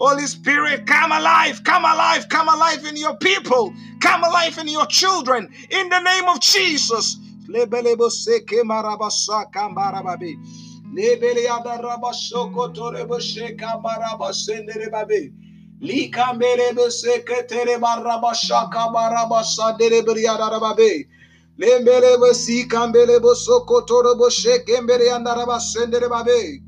Holy 0.00 0.26
Spirit, 0.26 0.86
come 0.86 1.10
alive, 1.12 1.64
come 1.64 1.84
alive, 1.84 2.28
come 2.28 2.48
alive 2.48 2.84
in 2.86 2.96
your 2.96 3.16
people, 3.16 3.74
come 4.00 4.22
alive 4.22 4.56
in 4.58 4.68
your 4.68 4.86
children, 4.86 5.52
in 5.70 5.88
the 5.88 6.00
name 6.00 6.28
of 6.28 6.40
Jesus. 6.40 7.16
Lembele 7.48 7.96
kambele 22.68 23.20
babe. 26.24 26.67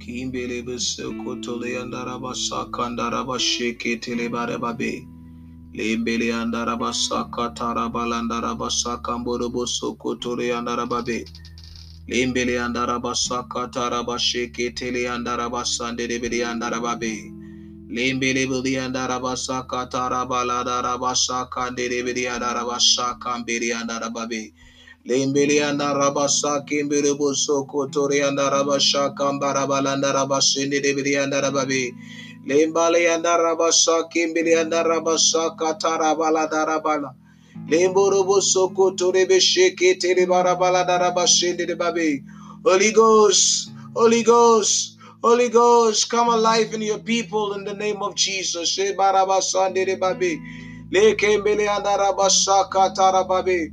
Kimbelebe 0.00 0.78
sekotole 0.78 1.78
andaraba 1.82 2.34
sakandaraba 2.34 3.38
şeketele 3.38 4.28
barababe. 4.32 5.02
Lembele 5.76 6.34
andaraba 6.34 6.92
sakataraba 6.92 8.02
landaraba 8.10 8.70
sakamborobo 8.70 9.66
sokotole 9.66 10.54
andarababe. 10.58 11.24
Lembele 12.08 12.56
andaraba 12.60 13.14
sakataraba 13.14 14.18
şeketele 14.18 15.10
andaraba 15.10 15.64
sandelebele 15.64 16.46
andarababe. 16.46 17.14
Lembele 17.94 18.46
bili 18.50 18.74
andaraba 18.80 19.36
sakataraba 19.36 20.44
landaraba 20.48 21.14
sakandelebele 21.14 22.24
andaraba 22.34 22.78
sakambele 22.80 23.74
andarababe. 23.74 24.42
Lembele 24.42 24.75
anda 25.08 25.94
rabasa 25.94 26.66
kimbere 26.66 27.16
boso 27.16 27.64
kotori 27.66 28.22
anda 28.26 28.50
rabasha 28.50 29.14
kambara 29.14 29.66
balanda 29.66 30.12
rabasende 30.12 30.82
debiri 30.82 31.16
anda 31.22 31.40
rababe. 31.40 31.92
Lembale 32.46 33.14
anda 33.14 33.38
rabasa 33.38 34.10
kimbele 34.10 34.60
anda 34.60 34.82
rabasa 34.82 35.56
katara 35.56 36.16
balada 36.16 36.66
rabala. 36.66 37.14
Lemboro 37.68 38.24
boso 38.26 38.74
kotori 38.74 39.26
besheke 39.28 40.00
tere 40.00 40.26
barabala 40.26 40.84
darabashende 40.84 41.66
debabe. 41.68 42.22
Holy 42.64 42.90
Ghost, 42.92 43.70
Holy 43.94 44.24
Ghost, 44.24 44.98
Holy 45.22 45.48
Ghost, 45.50 46.10
come 46.10 46.30
alive 46.30 46.74
in 46.74 46.82
your 46.82 46.98
people 46.98 47.54
in 47.54 47.64
the 47.64 47.74
name 47.74 48.02
of 48.02 48.16
Jesus. 48.16 48.70
She 48.70 48.92
barabasande 48.94 49.86
debabe. 49.86 50.36
Lekembele 50.90 51.68
anda 51.68 51.96
rabasa 51.96 52.68
katara 52.70 53.26
babe. 53.28 53.72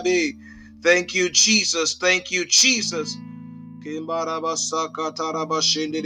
de. 0.00 0.36
Thank 0.82 1.14
you, 1.14 1.28
Jesus. 1.30 1.98
Thank 1.98 2.30
you, 2.30 2.44
Jesus. 2.46 3.16
Kimbara 3.84 4.40
basaka 4.40 5.12
tara 5.14 5.46
bashindi 5.46 6.02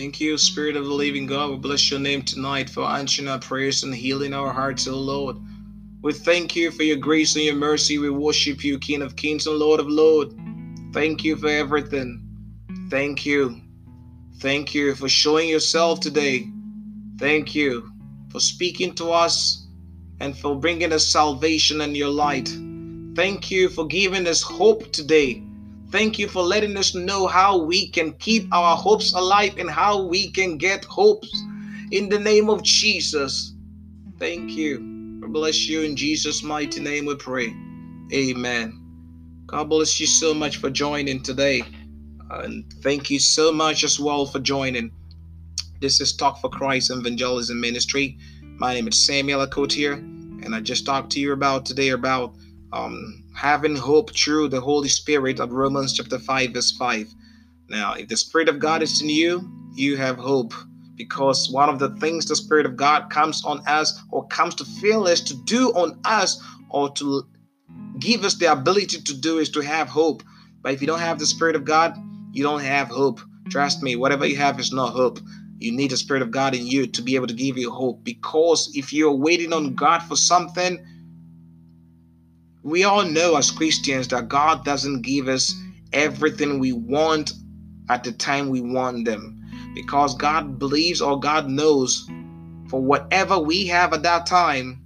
Thank 0.00 0.18
you, 0.18 0.38
Spirit 0.38 0.76
of 0.76 0.86
the 0.86 0.94
Living 0.94 1.26
God. 1.26 1.50
We 1.50 1.56
bless 1.58 1.90
your 1.90 2.00
name 2.00 2.22
tonight 2.22 2.70
for 2.70 2.84
answering 2.84 3.28
our 3.28 3.38
prayers 3.38 3.82
and 3.82 3.94
healing 3.94 4.32
our 4.32 4.50
hearts, 4.50 4.88
O 4.88 4.96
Lord. 4.96 5.36
We 6.00 6.14
thank 6.14 6.56
you 6.56 6.70
for 6.70 6.84
your 6.84 6.96
grace 6.96 7.36
and 7.36 7.44
your 7.44 7.54
mercy. 7.54 7.98
We 7.98 8.08
worship 8.08 8.64
you, 8.64 8.78
King 8.78 9.02
of 9.02 9.14
Kings 9.14 9.46
and 9.46 9.58
Lord 9.58 9.78
of 9.78 9.88
Lords. 9.88 10.34
Thank 10.94 11.22
you 11.22 11.36
for 11.36 11.48
everything. 11.48 12.18
Thank 12.88 13.26
you. 13.26 13.60
Thank 14.38 14.74
you 14.74 14.94
for 14.94 15.06
showing 15.06 15.50
yourself 15.50 16.00
today. 16.00 16.48
Thank 17.18 17.54
you 17.54 17.92
for 18.30 18.40
speaking 18.40 18.94
to 18.94 19.10
us 19.10 19.66
and 20.18 20.34
for 20.34 20.58
bringing 20.58 20.94
us 20.94 21.06
salvation 21.06 21.82
and 21.82 21.94
your 21.94 22.08
light. 22.08 22.48
Thank 23.14 23.50
you 23.50 23.68
for 23.68 23.86
giving 23.86 24.26
us 24.26 24.40
hope 24.40 24.92
today. 24.92 25.42
Thank 25.90 26.20
you 26.20 26.28
for 26.28 26.42
letting 26.42 26.76
us 26.76 26.94
know 26.94 27.26
how 27.26 27.58
we 27.58 27.88
can 27.88 28.12
keep 28.14 28.52
our 28.52 28.76
hopes 28.76 29.12
alive 29.12 29.58
and 29.58 29.68
how 29.68 30.02
we 30.02 30.30
can 30.30 30.56
get 30.56 30.84
hopes 30.84 31.28
in 31.90 32.08
the 32.08 32.18
name 32.18 32.48
of 32.48 32.62
Jesus. 32.62 33.54
Thank 34.18 34.52
you. 34.52 35.20
I 35.24 35.26
bless 35.26 35.68
you 35.68 35.82
in 35.82 35.96
Jesus' 35.96 36.44
mighty 36.44 36.80
name 36.80 37.06
we 37.06 37.16
pray. 37.16 37.54
Amen. 38.12 38.80
God 39.46 39.68
bless 39.68 39.98
you 39.98 40.06
so 40.06 40.32
much 40.32 40.58
for 40.58 40.70
joining 40.70 41.24
today. 41.24 41.62
And 42.30 42.72
thank 42.84 43.10
you 43.10 43.18
so 43.18 43.50
much 43.50 43.82
as 43.82 43.98
well 43.98 44.26
for 44.26 44.38
joining. 44.38 44.92
This 45.80 46.00
is 46.00 46.14
Talk 46.14 46.40
for 46.40 46.50
Christ 46.50 46.92
Evangelism 46.92 47.60
Ministry. 47.60 48.16
My 48.42 48.74
name 48.74 48.86
is 48.86 49.06
Samuel 49.06 49.44
Akotier, 49.44 49.94
and 49.94 50.54
I 50.54 50.60
just 50.60 50.86
talked 50.86 51.10
to 51.12 51.20
you 51.20 51.32
about 51.32 51.66
today 51.66 51.88
about 51.88 52.36
um, 52.72 53.24
having 53.34 53.76
hope 53.76 54.14
through 54.14 54.48
the 54.48 54.60
Holy 54.60 54.88
Spirit 54.88 55.40
of 55.40 55.52
Romans 55.52 55.92
chapter 55.92 56.18
5, 56.18 56.50
verse 56.50 56.70
5. 56.72 57.12
Now, 57.68 57.94
if 57.94 58.08
the 58.08 58.16
Spirit 58.16 58.48
of 58.48 58.58
God 58.58 58.82
is 58.82 59.00
in 59.00 59.08
you, 59.08 59.48
you 59.74 59.96
have 59.96 60.16
hope 60.16 60.52
because 60.96 61.50
one 61.50 61.68
of 61.68 61.78
the 61.78 61.90
things 61.96 62.26
the 62.26 62.36
Spirit 62.36 62.66
of 62.66 62.76
God 62.76 63.08
comes 63.10 63.44
on 63.44 63.62
us 63.66 64.00
or 64.10 64.26
comes 64.26 64.54
to 64.56 64.64
fill 64.64 65.08
us 65.08 65.20
to 65.22 65.34
do 65.44 65.70
on 65.70 65.98
us 66.04 66.42
or 66.68 66.90
to 66.94 67.24
give 67.98 68.24
us 68.24 68.34
the 68.34 68.50
ability 68.50 69.00
to 69.00 69.14
do 69.14 69.38
is 69.38 69.50
to 69.50 69.60
have 69.60 69.88
hope. 69.88 70.22
But 70.62 70.74
if 70.74 70.80
you 70.80 70.86
don't 70.86 71.00
have 71.00 71.18
the 71.18 71.26
Spirit 71.26 71.56
of 71.56 71.64
God, 71.64 71.96
you 72.32 72.42
don't 72.42 72.60
have 72.60 72.88
hope. 72.88 73.20
Trust 73.48 73.82
me, 73.82 73.96
whatever 73.96 74.26
you 74.26 74.36
have 74.36 74.60
is 74.60 74.72
not 74.72 74.92
hope. 74.92 75.20
You 75.58 75.72
need 75.72 75.90
the 75.90 75.96
Spirit 75.96 76.22
of 76.22 76.30
God 76.30 76.54
in 76.54 76.66
you 76.66 76.86
to 76.86 77.02
be 77.02 77.14
able 77.14 77.26
to 77.26 77.34
give 77.34 77.58
you 77.58 77.70
hope 77.70 78.02
because 78.04 78.70
if 78.74 78.92
you're 78.92 79.12
waiting 79.12 79.52
on 79.52 79.74
God 79.74 80.00
for 80.02 80.16
something, 80.16 80.84
we 82.62 82.84
all 82.84 83.04
know 83.04 83.36
as 83.36 83.50
Christians 83.50 84.08
that 84.08 84.28
God 84.28 84.64
doesn't 84.64 85.02
give 85.02 85.28
us 85.28 85.54
everything 85.92 86.58
we 86.58 86.72
want 86.72 87.32
at 87.88 88.04
the 88.04 88.12
time 88.12 88.48
we 88.48 88.60
want 88.60 89.04
them. 89.04 89.36
Because 89.74 90.14
God 90.14 90.58
believes 90.58 91.00
or 91.00 91.18
God 91.18 91.48
knows 91.48 92.08
for 92.68 92.82
whatever 92.82 93.38
we 93.38 93.66
have 93.66 93.92
at 93.92 94.02
that 94.02 94.26
time 94.26 94.84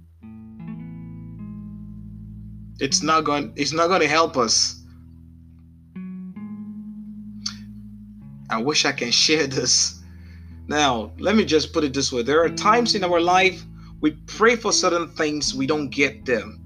it's 2.79 3.01
not 3.01 3.23
going 3.23 3.53
it's 3.55 3.71
not 3.71 3.87
going 3.87 4.01
to 4.01 4.07
help 4.07 4.35
us. 4.35 4.81
I 8.49 8.61
wish 8.61 8.85
I 8.85 8.91
can 8.91 9.11
share 9.25 9.47
this. 9.47 10.01
Now 10.67 11.11
let 11.19 11.35
me 11.35 11.45
just 11.45 11.73
put 11.73 11.83
it 11.83 11.93
this 11.93 12.11
way. 12.11 12.23
There 12.23 12.43
are 12.43 12.49
times 12.49 12.95
in 12.95 13.03
our 13.03 13.21
life 13.21 13.63
we 14.01 14.11
pray 14.11 14.55
for 14.55 14.73
certain 14.73 15.07
things 15.09 15.55
we 15.55 15.67
don't 15.67 15.89
get 15.89 16.25
them 16.25 16.64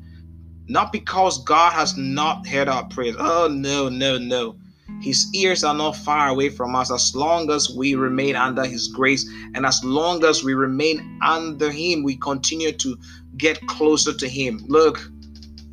not 0.69 0.93
because 0.93 1.43
God 1.43 1.73
has 1.73 1.97
not 1.97 2.47
heard 2.47 2.69
our 2.69 2.85
prayers. 2.85 3.15
Oh, 3.19 3.49
no, 3.51 3.89
no, 3.89 4.17
no. 4.19 4.55
His 5.01 5.27
ears 5.33 5.63
are 5.63 5.73
not 5.73 5.95
far 5.95 6.29
away 6.29 6.49
from 6.49 6.75
us 6.75 6.91
as 6.91 7.15
long 7.15 7.49
as 7.49 7.69
we 7.75 7.95
remain 7.95 8.35
under 8.35 8.65
His 8.65 8.87
grace. 8.87 9.27
And 9.55 9.65
as 9.65 9.83
long 9.83 10.23
as 10.23 10.43
we 10.43 10.53
remain 10.53 11.19
under 11.23 11.71
Him, 11.71 12.03
we 12.03 12.17
continue 12.17 12.71
to 12.71 12.97
get 13.37 13.59
closer 13.67 14.13
to 14.13 14.27
Him. 14.27 14.63
Look, 14.67 14.99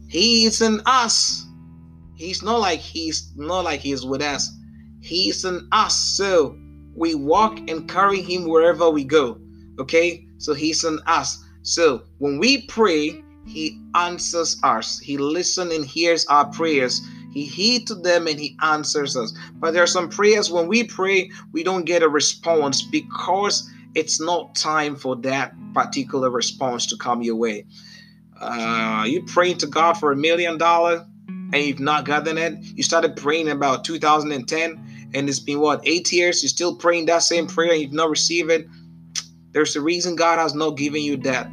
He 0.09 0.45
is 0.45 0.63
in 0.63 0.81
us. 0.87 1.45
He's 2.15 2.43
not 2.43 2.61
like 2.61 2.81
He's 2.81 3.33
not 3.37 3.65
like 3.65 3.81
He's 3.81 4.05
with 4.05 4.23
us. 4.23 4.51
He's 5.01 5.45
in 5.45 5.69
us. 5.73 5.95
So 5.95 6.57
we 6.95 7.15
walk 7.15 7.59
and 7.69 7.89
carry 7.89 8.23
Him 8.23 8.49
wherever 8.49 8.89
we 8.89 9.05
go. 9.05 9.39
Okay? 9.79 10.27
So 10.39 10.55
He's 10.55 10.85
in 10.85 11.01
us. 11.07 11.45
So 11.63 12.05
when 12.19 12.39
we 12.39 12.67
pray, 12.67 13.23
he 13.47 13.81
answers 13.95 14.59
us. 14.63 14.99
He 14.99 15.17
listens 15.17 15.73
and 15.73 15.85
hears 15.85 16.27
our 16.27 16.47
prayers. 16.47 17.01
He 17.33 17.45
heeds 17.45 17.87
to 17.87 17.95
them 17.95 18.27
and 18.27 18.39
he 18.39 18.57
answers 18.63 19.17
us. 19.17 19.35
But 19.55 19.73
there 19.73 19.83
are 19.83 19.87
some 19.87 20.09
prayers 20.09 20.51
when 20.51 20.67
we 20.69 20.85
pray, 20.85 21.31
we 21.53 21.63
don't 21.63 21.85
get 21.85 22.03
a 22.03 22.09
response 22.09 22.83
because 22.83 23.69
it's 23.95 24.21
not 24.21 24.55
time 24.55 24.97
for 24.97 25.17
that 25.17 25.55
particular 25.75 26.31
response 26.31 26.87
to 26.87 26.97
come 26.97 27.23
your 27.23 27.37
way. 27.37 27.67
Uh, 28.41 29.05
you 29.07 29.23
praying 29.23 29.59
to 29.59 29.67
God 29.67 29.95
for 29.95 30.13
a 30.13 30.17
million 30.17 30.59
dollar 30.59 31.07
and 31.29 31.57
you've 31.57 31.81
not 31.81 32.05
gotten 32.05 32.39
it. 32.39 32.59
You 32.61 32.83
started 32.83 33.17
praying 33.17 33.49
about 33.49 33.85
2010 33.85 35.11
and 35.15 35.29
it's 35.29 35.39
been 35.39 35.61
what 35.61 35.81
eight 35.87 36.13
years. 36.13 36.43
You're 36.43 36.49
still 36.49 36.77
praying 36.77 37.07
that 37.07 37.23
same 37.23 37.47
prayer 37.47 37.73
and 37.73 37.81
you've 37.81 37.93
not 37.93 38.11
received 38.11 38.51
it. 38.51 38.67
There's 39.53 39.77
a 39.77 39.81
reason 39.81 40.17
God 40.17 40.39
has 40.39 40.55
not 40.55 40.77
given 40.77 41.01
you 41.03 41.17
that. 41.19 41.49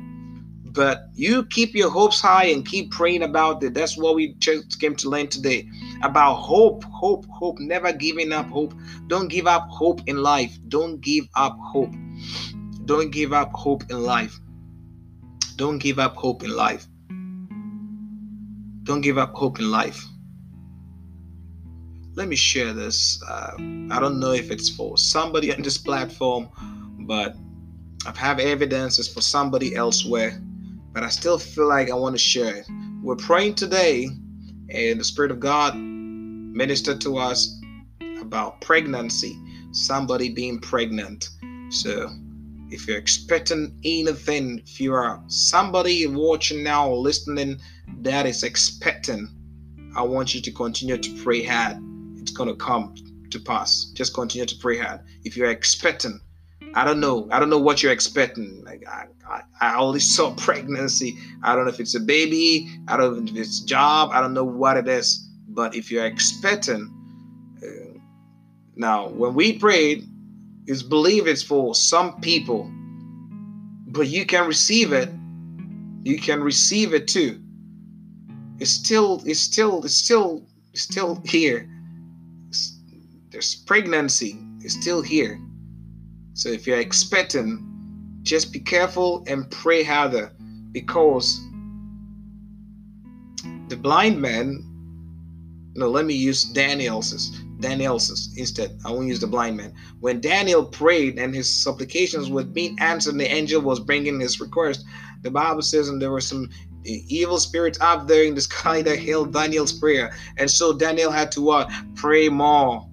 But 0.73 1.09
you 1.13 1.45
keep 1.45 1.75
your 1.75 1.91
hopes 1.91 2.19
high 2.19 2.45
and 2.45 2.65
keep 2.65 2.89
praying 2.89 3.21
about 3.21 3.61
it. 3.63 3.75
That's 3.75 3.95
what 3.95 4.15
we 4.15 4.33
just 4.39 4.79
came 4.81 4.95
to 4.97 5.09
learn 5.09 5.27
today 5.27 5.69
about 6.01 6.35
hope, 6.35 6.83
hope, 6.85 7.25
hope, 7.27 7.59
never 7.59 7.93
giving 7.93 8.33
up 8.33 8.47
hope. 8.47 8.73
Don't 9.05 9.27
give 9.27 9.45
up 9.45 9.67
hope 9.69 10.01
in 10.07 10.17
life. 10.17 10.57
Don't 10.69 10.99
give 10.99 11.27
up 11.35 11.55
hope. 11.59 11.93
Don't 12.85 13.11
give 13.11 13.33
up 13.33 13.51
hope 13.53 13.83
in 13.91 14.01
life. 14.01 14.39
Don't 15.57 15.77
give 15.77 15.99
up 15.99 16.15
hope 16.15 16.43
in 16.43 16.55
life. 16.55 16.87
Don't 18.81 19.01
give 19.01 19.19
up 19.19 19.33
hope 19.35 19.59
in 19.59 19.69
life. 19.69 20.03
Let 22.15 22.27
me 22.27 22.35
share 22.35 22.73
this. 22.73 23.21
Uh, 23.29 23.53
I 23.91 23.99
don't 23.99 24.19
know 24.19 24.31
if 24.31 24.49
it's 24.49 24.69
for 24.69 24.97
somebody 24.97 25.53
on 25.55 25.61
this 25.61 25.77
platform, 25.77 26.49
but 27.05 27.35
I've 28.07 28.17
have 28.17 28.39
evidences 28.39 29.07
for 29.07 29.21
somebody 29.21 29.75
elsewhere 29.75 30.41
but 30.93 31.03
I 31.03 31.09
still 31.09 31.39
feel 31.39 31.67
like 31.67 31.89
I 31.89 31.95
want 31.95 32.15
to 32.15 32.19
share 32.19 32.55
it. 32.55 32.67
We're 33.01 33.15
praying 33.15 33.55
today, 33.55 34.07
and 34.69 34.99
the 34.99 35.03
Spirit 35.03 35.31
of 35.31 35.39
God 35.39 35.75
ministered 35.75 37.01
to 37.01 37.17
us 37.17 37.59
about 38.21 38.61
pregnancy, 38.61 39.37
somebody 39.71 40.29
being 40.29 40.59
pregnant. 40.59 41.29
So, 41.69 42.09
if 42.69 42.87
you're 42.87 42.97
expecting 42.97 43.77
anything, 43.83 44.59
if 44.59 44.79
you 44.79 44.93
are 44.93 45.21
somebody 45.27 46.07
watching 46.07 46.63
now 46.63 46.89
or 46.89 46.97
listening 46.97 47.59
that 48.01 48.25
is 48.25 48.43
expecting, 48.43 49.27
I 49.95 50.03
want 50.03 50.33
you 50.33 50.41
to 50.41 50.51
continue 50.51 50.97
to 50.97 51.23
pray 51.23 51.43
hard. 51.43 51.77
It's 52.17 52.31
going 52.31 52.49
to 52.49 52.55
come 52.55 52.95
to 53.29 53.39
pass. 53.39 53.91
Just 53.93 54.13
continue 54.13 54.45
to 54.45 54.55
pray 54.57 54.77
hard. 54.77 55.01
If 55.23 55.35
you're 55.35 55.51
expecting, 55.51 56.19
I 56.75 56.83
don't 56.83 56.99
know. 56.99 57.27
I 57.31 57.39
don't 57.39 57.49
know 57.49 57.59
what 57.59 57.83
you're 57.83 57.91
expecting. 57.91 58.63
Like 58.63 58.83
I, 58.87 59.05
I, 59.29 59.41
I 59.61 59.75
only 59.77 59.99
saw 60.15 60.33
pregnancy. 60.35 61.17
I 61.43 61.55
don't 61.55 61.65
know 61.65 61.71
if 61.71 61.79
it's 61.79 61.95
a 61.95 61.99
baby. 61.99 62.69
I 62.87 62.97
don't 62.97 63.25
know 63.25 63.31
if 63.31 63.37
it's 63.37 63.61
a 63.61 63.65
job. 63.65 64.09
I 64.11 64.21
don't 64.21 64.33
know 64.33 64.43
what 64.43 64.77
it 64.77 64.87
is. 64.87 65.29
But 65.49 65.75
if 65.75 65.91
you're 65.91 66.05
expecting, 66.05 66.91
uh, 67.63 67.99
now 68.75 69.09
when 69.09 69.35
we 69.35 69.59
prayed, 69.59 70.07
it's 70.65 70.81
believe 70.81 71.27
it's 71.27 71.43
for 71.43 71.75
some 71.75 72.19
people, 72.21 72.71
but 73.87 74.07
you 74.07 74.25
can 74.25 74.47
receive 74.47 74.93
it. 74.93 75.09
You 76.01 76.17
can 76.17 76.41
receive 76.41 76.93
it 76.93 77.07
too. 77.07 77.39
It's 78.59 78.71
still, 78.71 79.21
it's 79.25 79.39
still, 79.39 79.83
it's 79.83 79.95
still, 79.95 80.47
it's 80.71 80.81
still 80.81 81.21
here. 81.25 81.69
It's, 82.47 82.79
there's 83.29 83.55
pregnancy. 83.55 84.39
It's 84.61 84.73
still 84.73 85.01
here 85.01 85.39
so 86.33 86.49
if 86.49 86.65
you're 86.65 86.79
expecting, 86.79 88.19
just 88.23 88.51
be 88.51 88.59
careful 88.59 89.23
and 89.27 89.49
pray 89.51 89.83
harder 89.83 90.31
because 90.71 91.39
the 93.67 93.77
blind 93.77 94.19
man, 94.19 94.63
no, 95.75 95.87
let 95.87 96.05
me 96.05 96.13
use 96.13 96.43
Daniel's 96.45 97.29
Daniel's 97.59 98.29
instead. 98.35 98.77
I 98.85 98.91
won't 98.91 99.07
use 99.07 99.21
the 99.21 99.27
blind 99.27 99.57
man. 99.57 99.73
When 100.01 100.19
Daniel 100.19 100.65
prayed 100.65 101.17
and 101.17 101.33
his 101.33 101.63
supplications 101.63 102.29
were 102.29 102.43
being 102.43 102.77
answered, 102.79 103.17
the 103.17 103.31
angel 103.31 103.61
was 103.61 103.79
bringing 103.79 104.19
his 104.19 104.39
request. 104.39 104.85
The 105.21 105.31
Bible 105.31 105.61
says, 105.61 105.87
and 105.87 106.01
there 106.01 106.11
were 106.11 106.21
some 106.21 106.49
eh, 106.85 106.99
evil 107.07 107.37
spirits 107.37 107.79
up 107.79 108.07
there 108.07 108.23
in 108.23 108.35
the 108.35 108.41
sky 108.41 108.81
that 108.81 108.99
held 108.99 109.33
Daniel's 109.33 109.71
prayer, 109.71 110.13
and 110.37 110.51
so 110.51 110.73
Daniel 110.73 111.09
had 111.09 111.31
to 111.33 111.41
what? 111.41 111.71
Pray 111.95 112.27
more. 112.27 112.85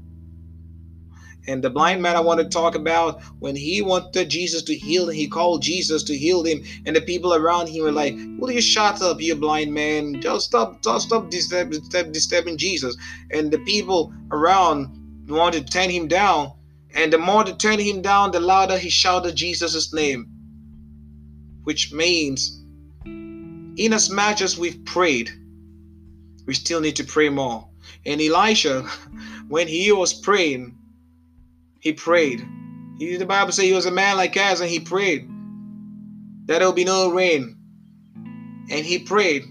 And 1.51 1.65
the 1.65 1.71
blind 1.71 2.01
man 2.01 2.15
I 2.15 2.21
want 2.21 2.39
to 2.39 2.49
talk 2.49 2.77
about 2.77 3.21
when 3.41 3.57
he 3.57 3.83
wanted 3.83 4.29
Jesus 4.29 4.63
to 4.63 4.75
heal 4.77 5.09
him, 5.09 5.17
he 5.17 5.27
called 5.27 5.63
Jesus 5.63 6.05
to 6.05 6.17
heal 6.17 6.45
him, 6.45 6.63
and 6.87 6.95
the 6.95 7.01
people 7.01 7.35
around 7.35 7.67
him 7.67 7.83
were 7.83 7.91
like, 7.91 8.15
"Will 8.39 8.53
you 8.53 8.61
shut 8.61 9.03
up, 9.03 9.21
you 9.21 9.35
blind 9.35 9.75
man? 9.75 10.23
Just 10.23 10.47
stop, 10.47 10.81
just 10.81 11.09
stop 11.09 11.29
disturbing, 11.29 11.83
disturbing 12.13 12.57
Jesus." 12.57 12.97
And 13.33 13.51
the 13.51 13.59
people 13.59 14.13
around 14.31 15.27
wanted 15.29 15.67
to 15.67 15.73
turn 15.73 15.91
him 15.91 16.07
down, 16.07 16.53
and 16.95 17.13
the 17.13 17.19
more 17.19 17.43
they 17.43 17.53
turned 17.55 17.81
him 17.81 18.01
down, 18.01 18.31
the 18.31 18.39
louder 18.39 18.79
he 18.79 18.89
shouted 18.89 19.35
Jesus' 19.35 19.93
name, 19.93 20.29
which 21.65 21.93
means, 21.93 22.63
in 23.05 23.93
as 23.93 24.09
much 24.09 24.41
as 24.41 24.57
we've 24.57 24.85
prayed, 24.85 25.33
we 26.47 26.55
still 26.55 26.81
need 26.81 26.95
to 26.95 27.05
pray 27.05 27.29
more. 27.29 27.67
And 28.07 28.21
Elisha, 28.21 28.83
when 29.49 29.67
he 29.67 29.91
was 29.91 30.15
praying, 30.15 30.77
he 31.81 31.93
prayed. 31.93 32.47
He, 32.99 33.17
the 33.17 33.27
Bible 33.27 33.53
says 33.53 33.65
he 33.65 33.73
was 33.73 33.87
a 33.87 33.91
man 33.91 34.17
like 34.17 34.37
us, 34.37 34.61
and 34.61 34.69
he 34.69 34.81
prayed 34.81 35.29
that 36.47 36.59
there 36.59 36.67
will 36.67 36.75
be 36.75 36.85
no 36.85 37.11
rain. 37.11 37.57
And 38.71 38.85
he 38.85 38.99
prayed, 38.99 39.43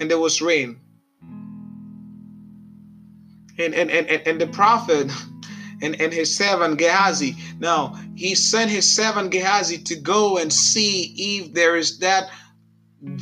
and 0.00 0.10
there 0.10 0.18
was 0.18 0.40
rain. 0.40 0.80
And 3.58 3.74
and 3.74 3.90
and, 3.90 4.08
and 4.08 4.26
and 4.26 4.40
the 4.40 4.48
prophet 4.48 5.10
and, 5.82 6.00
and 6.00 6.12
his 6.12 6.36
servant 6.36 6.78
Gehazi. 6.78 7.36
Now 7.60 7.94
he 8.16 8.34
sent 8.34 8.70
his 8.70 8.90
servant 8.90 9.30
Gehazi 9.30 9.78
to 9.78 9.96
go 9.96 10.38
and 10.38 10.52
see 10.52 11.14
if 11.16 11.52
there 11.52 11.76
is 11.76 11.98
that 11.98 12.30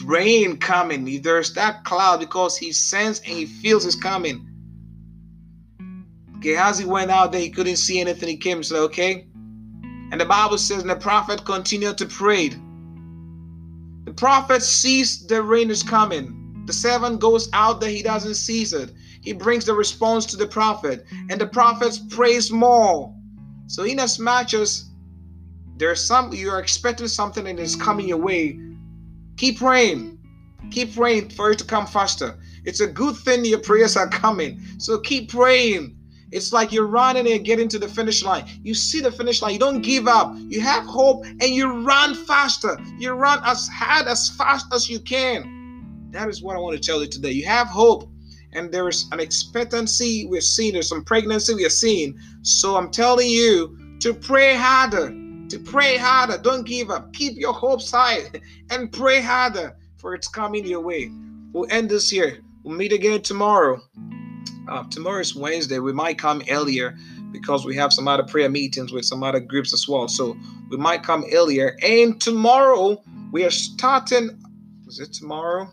rain 0.04 0.56
coming, 0.56 1.06
if 1.08 1.22
there's 1.22 1.52
that 1.54 1.84
cloud, 1.84 2.20
because 2.20 2.56
he 2.56 2.72
sensed 2.72 3.26
and 3.26 3.36
he 3.36 3.46
feels 3.46 3.84
it's 3.84 3.96
coming. 3.96 4.51
Gehazi 6.42 6.84
went 6.84 7.10
out 7.10 7.32
there, 7.32 7.40
he 7.40 7.50
couldn't 7.50 7.76
see 7.76 8.00
anything. 8.00 8.28
He 8.28 8.36
came 8.36 8.58
and 8.58 8.66
said, 8.66 8.78
Okay. 8.78 9.26
And 10.10 10.20
the 10.20 10.26
Bible 10.26 10.58
says, 10.58 10.82
and 10.82 10.90
the 10.90 10.96
prophet 10.96 11.44
continued 11.46 11.96
to 11.96 12.06
pray. 12.06 12.50
The 14.04 14.12
prophet 14.12 14.62
sees 14.62 15.26
the 15.26 15.42
rain 15.42 15.70
is 15.70 15.82
coming. 15.82 16.64
The 16.66 16.72
servant 16.72 17.18
goes 17.18 17.48
out 17.54 17.80
there, 17.80 17.88
he 17.88 18.02
doesn't 18.02 18.34
see 18.34 18.62
it. 18.62 18.92
He 19.22 19.32
brings 19.32 19.64
the 19.64 19.72
response 19.72 20.26
to 20.26 20.36
the 20.36 20.46
prophet, 20.46 21.06
and 21.30 21.40
the 21.40 21.46
prophet 21.46 21.98
prays 22.10 22.50
more. 22.50 23.14
So, 23.68 23.84
in 23.84 23.98
as 24.00 24.18
much 24.18 24.52
as 24.52 24.90
there's 25.78 26.04
some 26.04 26.32
you're 26.32 26.58
expecting 26.58 27.08
something 27.08 27.46
and 27.46 27.58
it's 27.58 27.74
coming 27.74 28.06
your 28.06 28.18
way, 28.18 28.60
keep 29.38 29.58
praying. 29.58 30.18
Keep 30.70 30.94
praying 30.94 31.30
for 31.30 31.52
it 31.52 31.58
to 31.60 31.64
come 31.64 31.86
faster. 31.86 32.38
It's 32.64 32.80
a 32.80 32.86
good 32.86 33.16
thing 33.16 33.44
your 33.44 33.60
prayers 33.60 33.96
are 33.96 34.08
coming. 34.08 34.60
So 34.78 34.98
keep 34.98 35.30
praying. 35.30 35.96
It's 36.32 36.52
like 36.52 36.72
you're 36.72 36.86
running 36.86 37.30
and 37.30 37.44
getting 37.44 37.68
to 37.68 37.78
the 37.78 37.88
finish 37.88 38.24
line. 38.24 38.46
You 38.62 38.74
see 38.74 39.00
the 39.00 39.12
finish 39.12 39.42
line. 39.42 39.52
You 39.52 39.58
don't 39.58 39.82
give 39.82 40.08
up. 40.08 40.34
You 40.36 40.60
have 40.62 40.84
hope 40.84 41.24
and 41.26 41.42
you 41.42 41.84
run 41.84 42.14
faster. 42.14 42.78
You 42.98 43.12
run 43.12 43.40
as 43.44 43.68
hard, 43.68 44.06
as 44.06 44.30
fast 44.30 44.66
as 44.72 44.88
you 44.88 44.98
can. 44.98 46.08
That 46.10 46.28
is 46.28 46.42
what 46.42 46.56
I 46.56 46.58
want 46.58 46.76
to 46.76 46.82
tell 46.82 47.02
you 47.02 47.08
today. 47.08 47.30
You 47.30 47.44
have 47.46 47.68
hope 47.68 48.08
and 48.54 48.72
there 48.72 48.88
is 48.88 49.08
an 49.12 49.20
expectancy 49.20 50.26
we're 50.26 50.40
seeing. 50.40 50.72
There's 50.72 50.88
some 50.88 51.04
pregnancy 51.04 51.54
we 51.54 51.64
are 51.64 51.70
seeing. 51.70 52.18
So 52.42 52.76
I'm 52.76 52.90
telling 52.90 53.28
you 53.28 53.96
to 54.00 54.14
pray 54.14 54.56
harder. 54.56 55.08
To 55.48 55.58
pray 55.58 55.98
harder. 55.98 56.38
Don't 56.38 56.66
give 56.66 56.90
up. 56.90 57.12
Keep 57.12 57.36
your 57.36 57.52
hopes 57.52 57.90
high 57.90 58.30
and 58.70 58.90
pray 58.90 59.20
harder 59.20 59.76
for 59.98 60.14
it's 60.14 60.28
coming 60.28 60.66
your 60.66 60.80
way. 60.80 61.10
We'll 61.52 61.70
end 61.70 61.90
this 61.90 62.10
here. 62.10 62.38
We'll 62.62 62.76
meet 62.76 62.92
again 62.92 63.22
tomorrow. 63.22 63.80
Uh, 64.72 64.82
tomorrow 64.84 65.20
is 65.20 65.36
Wednesday. 65.36 65.78
We 65.80 65.92
might 65.92 66.16
come 66.16 66.42
earlier 66.48 66.96
because 67.30 67.66
we 67.66 67.76
have 67.76 67.92
some 67.92 68.08
other 68.08 68.22
prayer 68.22 68.48
meetings 68.48 68.90
with 68.90 69.04
some 69.04 69.22
other 69.22 69.38
groups 69.38 69.74
as 69.74 69.86
well. 69.86 70.08
So 70.08 70.34
we 70.70 70.78
might 70.78 71.02
come 71.02 71.26
earlier. 71.30 71.76
And 71.82 72.18
tomorrow 72.18 73.02
we 73.32 73.44
are 73.44 73.50
starting. 73.50 74.30
Is 74.86 74.98
it 74.98 75.12
tomorrow? 75.12 75.68